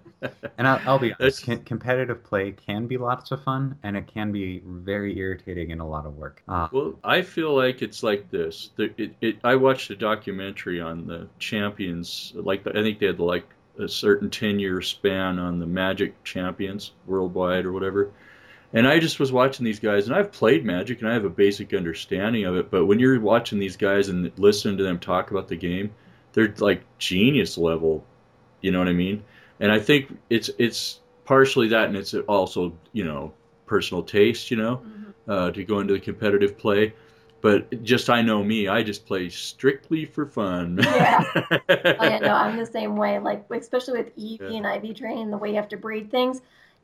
And 0.56 0.66
I'll, 0.66 0.80
I'll 0.86 0.98
be 0.98 1.12
honest, 1.20 1.44
com- 1.44 1.64
competitive 1.64 2.24
play 2.24 2.52
can 2.52 2.86
be 2.86 2.96
lots 2.96 3.30
of 3.30 3.42
fun, 3.42 3.76
and 3.82 3.96
it 3.96 4.06
can 4.06 4.32
be 4.32 4.62
very 4.64 5.18
irritating 5.18 5.72
and 5.72 5.80
a 5.80 5.84
lot 5.84 6.06
of 6.06 6.16
work. 6.16 6.42
Uh, 6.48 6.68
Well, 6.72 6.94
I 7.04 7.20
feel 7.22 7.54
like 7.54 7.82
it's 7.82 8.02
like 8.02 8.30
this. 8.30 8.70
The, 8.76 8.84
it, 8.96 9.14
it, 9.20 9.36
I 9.44 9.56
watched 9.56 9.90
a 9.90 9.96
documentary 9.96 10.80
on 10.80 11.06
the 11.06 11.28
champions. 11.38 12.32
Like 12.36 12.64
the, 12.64 12.70
I 12.70 12.82
think 12.82 13.00
they 13.00 13.06
had 13.06 13.20
like 13.20 13.44
a 13.78 13.88
certain 13.88 14.30
ten 14.30 14.58
year 14.58 14.80
span 14.80 15.38
on 15.38 15.58
the 15.58 15.66
Magic 15.66 16.22
champions 16.24 16.92
worldwide 17.06 17.66
or 17.66 17.72
whatever. 17.72 18.10
And 18.72 18.88
I 18.88 18.98
just 19.00 19.20
was 19.20 19.30
watching 19.30 19.64
these 19.64 19.80
guys, 19.80 20.06
and 20.06 20.16
I've 20.16 20.32
played 20.32 20.64
Magic, 20.64 21.00
and 21.00 21.08
I 21.10 21.12
have 21.12 21.24
a 21.24 21.30
basic 21.30 21.74
understanding 21.74 22.44
of 22.44 22.56
it. 22.56 22.70
But 22.70 22.86
when 22.86 22.98
you're 22.98 23.20
watching 23.20 23.58
these 23.58 23.76
guys 23.76 24.08
and 24.08 24.32
listening 24.38 24.78
to 24.78 24.84
them 24.84 24.98
talk 24.98 25.30
about 25.32 25.48
the 25.48 25.56
game, 25.56 25.92
they're 26.34 26.54
like 26.58 26.82
genius 26.98 27.56
level. 27.56 28.04
You 28.60 28.72
know 28.72 28.78
what 28.78 28.88
I 28.88 28.92
mean? 28.92 29.24
And 29.60 29.72
I 29.72 29.78
think 29.80 30.16
it's 30.30 30.50
it's 30.58 31.00
partially 31.24 31.68
that, 31.68 31.86
and 31.88 31.96
it's 31.96 32.14
also 32.14 32.72
you 32.92 33.04
know 33.04 33.32
personal 33.66 34.02
taste. 34.02 34.50
You 34.50 34.58
know 34.58 34.82
uh, 35.28 35.50
to 35.52 35.64
go 35.64 35.80
into 35.80 35.94
the 35.94 36.00
competitive 36.00 36.58
play. 36.58 36.94
But 37.40 37.82
just 37.82 38.08
I 38.08 38.22
know 38.22 38.42
me, 38.42 38.68
I 38.68 38.82
just 38.82 39.04
play 39.04 39.28
strictly 39.28 40.06
for 40.06 40.26
fun. 40.26 40.78
Yeah. 40.82 41.22
Oh 41.98 42.04
yeah, 42.06 42.18
no, 42.18 42.32
I'm 42.34 42.56
the 42.56 42.66
same 42.66 42.96
way. 42.96 43.18
Like 43.18 43.44
especially 43.50 43.98
with 43.98 44.08
EV 44.18 44.50
Yeah. 44.50 44.56
and 44.58 44.84
IV 44.84 44.96
train, 44.96 45.30
the 45.30 45.36
way 45.38 45.50
you 45.50 45.56
have 45.56 45.68
to 45.68 45.76
breed 45.76 46.10
things. 46.10 46.40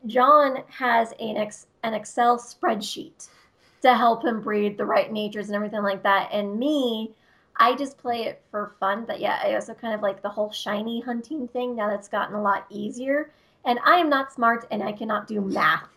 John 0.07 0.63
has 0.69 1.13
an 1.21 1.37
ex, 1.37 1.67
an 1.83 1.95
Excel 1.95 2.39
spreadsheet 2.39 3.29
to 3.83 3.95
help 3.95 4.25
him 4.25 4.41
breed 4.43 4.77
the 4.79 4.85
right 4.85 5.11
natures 5.13 5.47
and 5.49 5.57
everything 5.57 5.83
like 5.83 6.03
that. 6.03 6.29
And 6.33 6.59
me, 6.59 7.13
I 7.61 7.77
just 7.77 7.99
play 7.99 8.25
it 8.25 8.43
for 8.51 8.75
fun. 8.81 9.05
But 9.07 9.21
yeah, 9.21 9.39
I 9.45 9.55
also 9.55 9.75
kind 9.75 9.95
of 9.95 10.01
like 10.01 10.23
the 10.23 10.31
whole 10.31 10.51
shiny 10.51 11.01
hunting 11.01 11.47
thing 11.47 11.77
now 11.77 11.91
that's 11.91 12.09
gotten 12.09 12.35
a 12.35 12.43
lot 12.43 12.67
easier. 12.71 13.31
And 13.67 13.79
I 13.85 13.97
am 13.97 14.09
not 14.09 14.33
smart 14.33 14.67
and 14.71 14.83
I 14.83 14.93
cannot 14.93 15.29
do 15.29 15.43
math. 15.43 15.89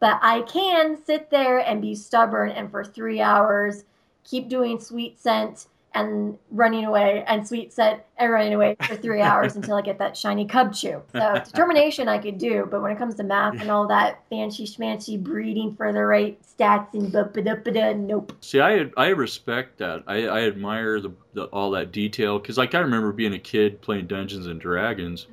But 0.00 0.18
I 0.22 0.40
can 0.42 0.96
sit 1.04 1.30
there 1.30 1.58
and 1.58 1.82
be 1.82 1.94
stubborn 1.94 2.50
and 2.50 2.70
for 2.70 2.82
three 2.82 3.20
hours 3.20 3.84
keep 4.24 4.48
doing 4.48 4.80
sweet 4.80 5.20
scent 5.20 5.66
and 5.94 6.38
running 6.50 6.84
away 6.84 7.24
and 7.26 7.46
sweet 7.46 7.72
scent 7.72 8.02
and 8.16 8.30
running 8.32 8.54
away 8.54 8.76
for 8.82 8.96
three 8.96 9.20
hours 9.22 9.56
until 9.56 9.76
I 9.76 9.82
get 9.82 9.98
that 9.98 10.16
shiny 10.16 10.46
Cubchoo. 10.46 11.02
So 11.12 11.42
determination 11.44 12.08
I 12.08 12.18
could 12.18 12.38
do, 12.38 12.66
but 12.70 12.80
when 12.82 12.92
it 12.92 12.98
comes 12.98 13.16
to 13.16 13.24
math 13.24 13.60
and 13.60 13.70
all 13.70 13.86
that 13.88 14.22
fancy 14.30 14.66
schmancy 14.66 15.20
breeding 15.20 15.74
for 15.74 15.92
the 15.92 16.04
right 16.04 16.38
stats 16.42 16.94
and 16.94 17.10
ba 17.10 17.24
ba 17.24 17.42
da 17.42 17.54
ba 17.56 17.70
da, 17.70 17.92
nope. 17.92 18.36
See, 18.40 18.60
I 18.60 18.90
I 18.96 19.08
respect 19.08 19.78
that. 19.78 20.04
I, 20.06 20.26
I 20.26 20.42
admire 20.42 21.00
the, 21.00 21.12
the 21.34 21.44
all 21.46 21.72
that 21.72 21.92
detail 21.92 22.38
because 22.38 22.56
like 22.58 22.74
I 22.74 22.80
remember 22.80 23.12
being 23.12 23.34
a 23.34 23.38
kid 23.38 23.80
playing 23.80 24.06
Dungeons 24.06 24.46
and 24.46 24.60
Dragons, 24.60 25.26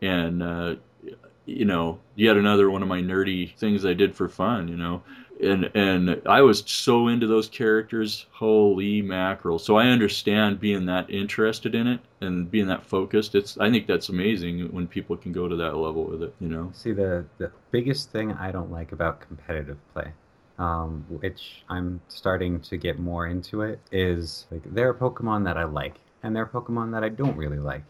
and 0.00 0.42
uh, 0.42 0.76
you 1.46 1.64
know, 1.64 1.98
yet 2.14 2.36
another 2.36 2.70
one 2.70 2.82
of 2.82 2.88
my 2.88 3.00
nerdy 3.00 3.56
things 3.56 3.84
I 3.84 3.94
did 3.94 4.14
for 4.14 4.28
fun. 4.28 4.68
You 4.68 4.76
know, 4.76 5.02
and 5.42 5.70
and 5.74 6.20
I 6.26 6.42
was 6.42 6.62
so 6.66 7.08
into 7.08 7.26
those 7.26 7.48
characters. 7.48 8.26
Holy 8.32 9.02
mackerel! 9.02 9.58
So 9.58 9.76
I 9.76 9.88
understand 9.88 10.60
being 10.60 10.86
that 10.86 11.10
interested 11.10 11.74
in 11.74 11.86
it 11.86 12.00
and 12.20 12.50
being 12.50 12.66
that 12.68 12.84
focused. 12.84 13.34
It's 13.34 13.58
I 13.58 13.70
think 13.70 13.86
that's 13.86 14.08
amazing 14.08 14.72
when 14.72 14.86
people 14.86 15.16
can 15.16 15.32
go 15.32 15.48
to 15.48 15.56
that 15.56 15.76
level 15.76 16.04
with 16.04 16.22
it. 16.22 16.34
You 16.40 16.48
know. 16.48 16.70
See, 16.74 16.92
the, 16.92 17.24
the 17.38 17.50
biggest 17.70 18.10
thing 18.10 18.32
I 18.32 18.50
don't 18.50 18.70
like 18.70 18.92
about 18.92 19.20
competitive 19.20 19.78
play, 19.92 20.12
um, 20.58 21.04
which 21.08 21.62
I'm 21.68 22.00
starting 22.08 22.60
to 22.60 22.76
get 22.76 22.98
more 22.98 23.26
into 23.26 23.62
it, 23.62 23.80
is 23.92 24.46
like 24.50 24.62
there 24.64 24.88
are 24.88 24.94
Pokemon 24.94 25.44
that 25.44 25.56
I 25.56 25.64
like, 25.64 25.96
and 26.22 26.34
there 26.34 26.42
are 26.42 26.60
Pokemon 26.60 26.92
that 26.92 27.04
I 27.04 27.08
don't 27.08 27.36
really 27.36 27.58
like. 27.58 27.84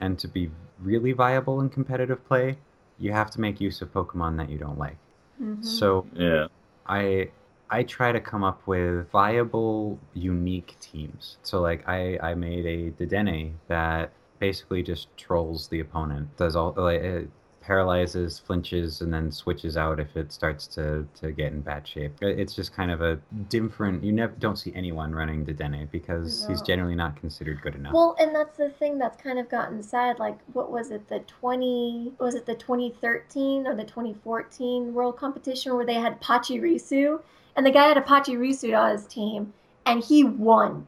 And 0.00 0.18
to 0.20 0.28
be 0.28 0.50
really 0.80 1.12
viable 1.12 1.60
in 1.60 1.68
competitive 1.68 2.24
play, 2.26 2.58
you 2.98 3.12
have 3.12 3.30
to 3.32 3.40
make 3.40 3.60
use 3.60 3.82
of 3.82 3.92
Pokemon 3.92 4.36
that 4.36 4.48
you 4.48 4.58
don't 4.58 4.78
like. 4.78 4.96
Mhm. 5.42 5.64
So 5.64 6.06
Yeah. 6.14 6.46
I 6.88 7.30
I 7.70 7.82
try 7.82 8.12
to 8.12 8.20
come 8.20 8.44
up 8.44 8.66
with 8.66 9.10
viable, 9.10 9.98
unique 10.14 10.76
teams. 10.80 11.38
So 11.42 11.60
like 11.60 11.86
I 11.88 12.18
I 12.22 12.34
made 12.34 12.66
a 12.66 12.90
Dedenne 12.92 13.54
that 13.68 14.12
basically 14.38 14.82
just 14.82 15.08
trolls 15.16 15.68
the 15.68 15.80
opponent. 15.80 16.36
Does 16.36 16.56
all 16.56 16.74
like 16.76 17.02
it 17.02 17.30
paralyzes, 17.68 18.38
flinches, 18.38 19.02
and 19.02 19.12
then 19.12 19.30
switches 19.30 19.76
out 19.76 20.00
if 20.00 20.16
it 20.16 20.32
starts 20.32 20.66
to 20.66 21.06
to 21.20 21.30
get 21.30 21.52
in 21.52 21.60
bad 21.60 21.86
shape. 21.86 22.14
It's 22.22 22.54
just 22.54 22.72
kind 22.72 22.90
of 22.90 23.02
a 23.02 23.20
different. 23.50 24.02
You 24.02 24.10
never 24.10 24.32
don't 24.38 24.56
see 24.56 24.72
anyone 24.74 25.14
running 25.14 25.44
Dedenne 25.44 25.90
because 25.90 26.46
he's 26.48 26.62
generally 26.62 26.94
not 26.94 27.14
considered 27.16 27.60
good 27.60 27.74
enough. 27.74 27.92
Well, 27.92 28.16
and 28.18 28.34
that's 28.34 28.56
the 28.56 28.70
thing 28.70 28.96
that's 28.96 29.20
kind 29.22 29.38
of 29.38 29.50
gotten 29.50 29.82
sad. 29.82 30.18
Like, 30.18 30.38
what 30.54 30.72
was 30.72 30.90
it? 30.90 31.06
The 31.08 31.20
twenty 31.20 32.14
was 32.18 32.34
it 32.34 32.46
the 32.46 32.54
2013 32.54 33.66
or 33.66 33.76
the 33.76 33.84
2014 33.84 34.94
World 34.94 35.18
Competition 35.18 35.76
where 35.76 35.84
they 35.84 35.94
had 35.94 36.22
Pachirisu, 36.22 37.20
and 37.54 37.66
the 37.66 37.70
guy 37.70 37.88
had 37.88 37.98
a 37.98 38.00
Pachirisu 38.00 38.76
on 38.78 38.92
his 38.92 39.06
team, 39.06 39.52
and 39.84 40.02
he 40.02 40.24
won. 40.24 40.86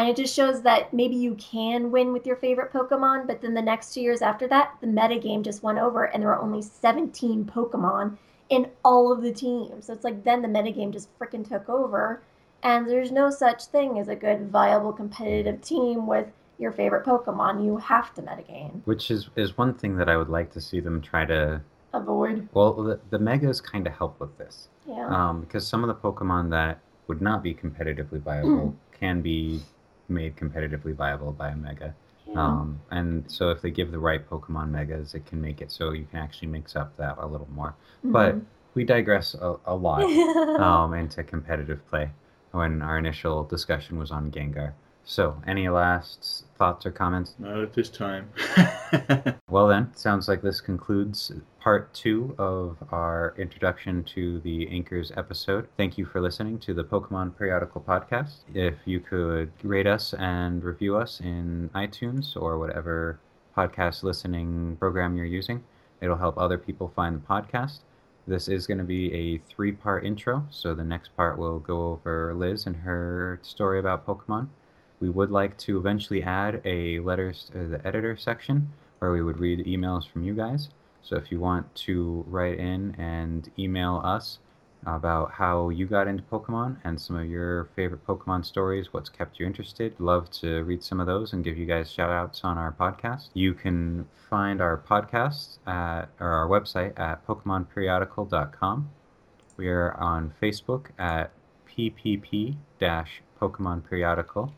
And 0.00 0.08
it 0.08 0.16
just 0.16 0.34
shows 0.34 0.62
that 0.62 0.94
maybe 0.94 1.14
you 1.14 1.34
can 1.34 1.90
win 1.90 2.14
with 2.14 2.26
your 2.26 2.36
favorite 2.36 2.72
Pokemon, 2.72 3.26
but 3.26 3.42
then 3.42 3.52
the 3.52 3.60
next 3.60 3.92
two 3.92 4.00
years 4.00 4.22
after 4.22 4.48
that, 4.48 4.78
the 4.80 4.86
metagame 4.86 5.42
just 5.42 5.62
went 5.62 5.78
over, 5.78 6.04
and 6.04 6.22
there 6.22 6.30
were 6.30 6.40
only 6.40 6.62
17 6.62 7.44
Pokemon 7.44 8.16
in 8.48 8.70
all 8.82 9.12
of 9.12 9.20
the 9.20 9.30
teams. 9.30 9.84
So 9.84 9.92
it's 9.92 10.02
like 10.02 10.24
then 10.24 10.40
the 10.40 10.48
metagame 10.48 10.90
just 10.90 11.10
freaking 11.18 11.46
took 11.46 11.68
over. 11.68 12.22
And 12.62 12.88
there's 12.88 13.12
no 13.12 13.28
such 13.28 13.66
thing 13.66 13.98
as 13.98 14.08
a 14.08 14.16
good, 14.16 14.50
viable, 14.50 14.94
competitive 14.94 15.60
team 15.60 16.06
with 16.06 16.28
your 16.56 16.72
favorite 16.72 17.04
Pokemon. 17.04 17.62
You 17.62 17.76
have 17.76 18.14
to 18.14 18.22
metagame. 18.22 18.80
Which 18.86 19.10
is 19.10 19.28
is 19.36 19.58
one 19.58 19.74
thing 19.74 19.98
that 19.98 20.08
I 20.08 20.16
would 20.16 20.30
like 20.30 20.50
to 20.52 20.62
see 20.62 20.80
them 20.80 21.02
try 21.02 21.26
to. 21.26 21.60
Avoid. 21.92 22.48
Well, 22.54 22.72
the, 22.72 23.00
the 23.10 23.18
megas 23.18 23.60
kind 23.60 23.86
of 23.86 23.92
help 23.92 24.18
with 24.18 24.38
this. 24.38 24.68
Yeah. 24.86 25.06
um, 25.08 25.42
because 25.42 25.66
some 25.66 25.84
of 25.84 25.88
the 25.88 25.94
Pokemon 25.94 26.48
that 26.52 26.80
would 27.06 27.20
not 27.20 27.42
be 27.42 27.52
competitively 27.52 28.22
viable 28.22 28.74
can 28.98 29.20
be 29.20 29.60
made 30.10 30.36
competitively 30.36 30.94
viable 30.94 31.32
by 31.32 31.50
a 31.50 31.56
Mega. 31.56 31.94
yeah. 32.26 32.40
Um, 32.40 32.80
and 32.90 33.24
so 33.30 33.50
if 33.50 33.62
they 33.62 33.70
give 33.70 33.90
the 33.90 33.98
right 33.98 34.28
Pokemon 34.28 34.70
Megas, 34.70 35.14
it 35.14 35.26
can 35.26 35.40
make 35.40 35.60
it 35.60 35.72
so 35.72 35.92
you 35.92 36.06
can 36.10 36.18
actually 36.18 36.48
mix 36.48 36.76
up 36.76 36.96
that 36.96 37.16
a 37.18 37.26
little 37.26 37.48
more. 37.54 37.74
But 38.04 38.36
we 38.74 38.84
digress 38.84 39.34
a, 39.34 39.56
a 39.66 39.74
lot 39.74 40.02
um, 40.60 40.94
into 40.94 41.22
competitive 41.24 41.86
play 41.88 42.10
when 42.52 42.82
our 42.82 42.98
initial 42.98 43.44
discussion 43.44 43.98
was 43.98 44.10
on 44.10 44.30
Gengar. 44.30 44.72
So, 45.04 45.42
any 45.46 45.68
last 45.68 46.44
thoughts 46.56 46.86
or 46.86 46.90
comments? 46.90 47.34
Not 47.38 47.58
at 47.58 47.72
this 47.74 47.88
time. 47.88 48.30
Well, 49.50 49.66
then, 49.66 49.92
sounds 49.96 50.28
like 50.28 50.42
this 50.42 50.60
concludes 50.60 51.32
part 51.58 51.92
two 51.92 52.36
of 52.38 52.76
our 52.92 53.34
introduction 53.36 54.04
to 54.14 54.38
the 54.40 54.68
Anchors 54.68 55.10
episode. 55.16 55.66
Thank 55.76 55.98
you 55.98 56.04
for 56.04 56.20
listening 56.20 56.60
to 56.60 56.72
the 56.72 56.84
Pokemon 56.84 57.36
Periodical 57.36 57.80
Podcast. 57.80 58.38
If 58.54 58.74
you 58.84 59.00
could 59.00 59.50
rate 59.64 59.88
us 59.88 60.14
and 60.14 60.62
review 60.62 60.96
us 60.96 61.18
in 61.18 61.68
iTunes 61.74 62.36
or 62.36 62.60
whatever 62.60 63.18
podcast 63.56 64.04
listening 64.04 64.76
program 64.78 65.16
you're 65.16 65.26
using, 65.26 65.64
it'll 66.00 66.16
help 66.16 66.38
other 66.38 66.58
people 66.58 66.92
find 66.94 67.16
the 67.16 67.26
podcast. 67.26 67.80
This 68.28 68.46
is 68.46 68.68
going 68.68 68.78
to 68.78 68.84
be 68.84 69.12
a 69.12 69.38
three 69.38 69.72
part 69.72 70.04
intro, 70.04 70.46
so 70.50 70.74
the 70.74 70.84
next 70.84 71.16
part 71.16 71.38
will 71.38 71.58
go 71.58 71.90
over 71.90 72.34
Liz 72.34 72.66
and 72.66 72.76
her 72.76 73.40
story 73.42 73.80
about 73.80 74.06
Pokemon. 74.06 74.46
We 75.00 75.08
would 75.08 75.30
like 75.30 75.56
to 75.58 75.78
eventually 75.78 76.22
add 76.22 76.60
a 76.64 77.00
letters 77.00 77.50
to 77.52 77.66
the 77.68 77.86
editor 77.86 78.16
section 78.16 78.72
where 78.98 79.10
we 79.10 79.22
would 79.22 79.40
read 79.40 79.64
emails 79.64 80.06
from 80.06 80.22
you 80.22 80.34
guys. 80.34 80.68
So 81.02 81.16
if 81.16 81.32
you 81.32 81.40
want 81.40 81.74
to 81.86 82.24
write 82.28 82.58
in 82.58 82.94
and 82.98 83.50
email 83.58 84.02
us 84.04 84.38
about 84.84 85.32
how 85.32 85.70
you 85.70 85.86
got 85.86 86.06
into 86.06 86.22
Pokemon 86.24 86.76
and 86.84 87.00
some 87.00 87.16
of 87.16 87.26
your 87.26 87.68
favorite 87.76 88.06
Pokemon 88.06 88.44
stories, 88.44 88.92
what's 88.92 89.08
kept 89.08 89.40
you 89.40 89.46
interested, 89.46 89.94
love 89.98 90.30
to 90.32 90.62
read 90.64 90.82
some 90.82 91.00
of 91.00 91.06
those 91.06 91.32
and 91.32 91.44
give 91.44 91.56
you 91.56 91.66
guys 91.66 91.90
shout 91.90 92.10
outs 92.10 92.42
on 92.44 92.58
our 92.58 92.72
podcast. 92.72 93.28
You 93.32 93.54
can 93.54 94.06
find 94.28 94.60
our 94.60 94.76
podcast 94.76 95.58
at 95.66 96.10
or 96.20 96.28
our 96.28 96.46
website 96.46 96.98
at 96.98 97.26
PokemonPeriodical.com. 97.26 98.90
We 99.56 99.68
are 99.68 99.94
on 99.94 100.34
Facebook 100.40 100.86
at 100.98 101.32
PPP 101.68 102.56
Pokemon 102.80 103.88
Periodical. 103.88 104.52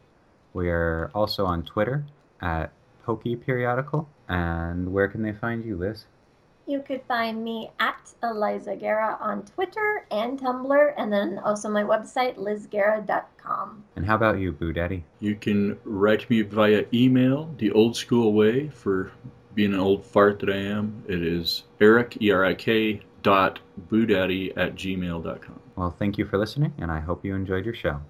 We 0.55 0.69
are 0.69 1.11
also 1.15 1.47
on 1.47 1.63
Twitter 1.63 2.05
at 2.41 2.73
Poke 3.05 3.25
Periodical. 3.45 4.09
And 4.29 4.93
where 4.93 5.09
can 5.09 5.23
they 5.23 5.33
find 5.33 5.65
you, 5.65 5.77
Liz? 5.77 6.07
you 6.67 6.81
could 6.81 7.03
find 7.07 7.43
me 7.43 7.71
at 7.81 8.13
Eliza 8.23 8.77
Guerra 8.77 9.19
on 9.21 9.45
Twitter 9.45 10.07
and 10.11 10.39
Tumblr, 10.39 10.95
and 10.97 11.13
then 11.13 11.39
also 11.39 11.69
my 11.69 11.83
website, 11.83 12.37
lizguerra.com. 12.37 13.85
And 13.97 14.07
how 14.07 14.15
about 14.15 14.39
you, 14.39 14.53
Boo 14.53 14.73
Daddy? 14.73 15.05
You 15.21 15.35
can 15.35 15.79
write 15.85 16.29
me 16.31 16.43
via 16.43 16.85
email, 16.93 17.53
the 17.59 17.71
old 17.73 17.97
school 17.97 18.33
way 18.33 18.69
for 18.69 19.11
being 19.55 19.75
an 19.75 19.81
old 19.81 20.05
fart 20.05 20.39
that 20.41 20.51
I 20.51 20.57
am. 20.57 21.05
It 21.09 21.23
is 21.23 21.65
Eric, 21.81 22.19
E 22.23 22.31
R 22.31 22.45
I 22.45 22.55
K, 22.55 23.03
dot 23.23 23.59
boodaddy 23.91 24.53
at 24.57 24.75
gmail.com. 24.75 25.61
Well, 25.77 25.95
thank 25.99 26.19
you 26.19 26.25
for 26.25 26.39
listening, 26.39 26.73
and 26.79 26.91
I 26.91 27.01
hope 27.01 27.25
you 27.25 27.35
enjoyed 27.35 27.65
your 27.65 27.75
show. 27.75 28.01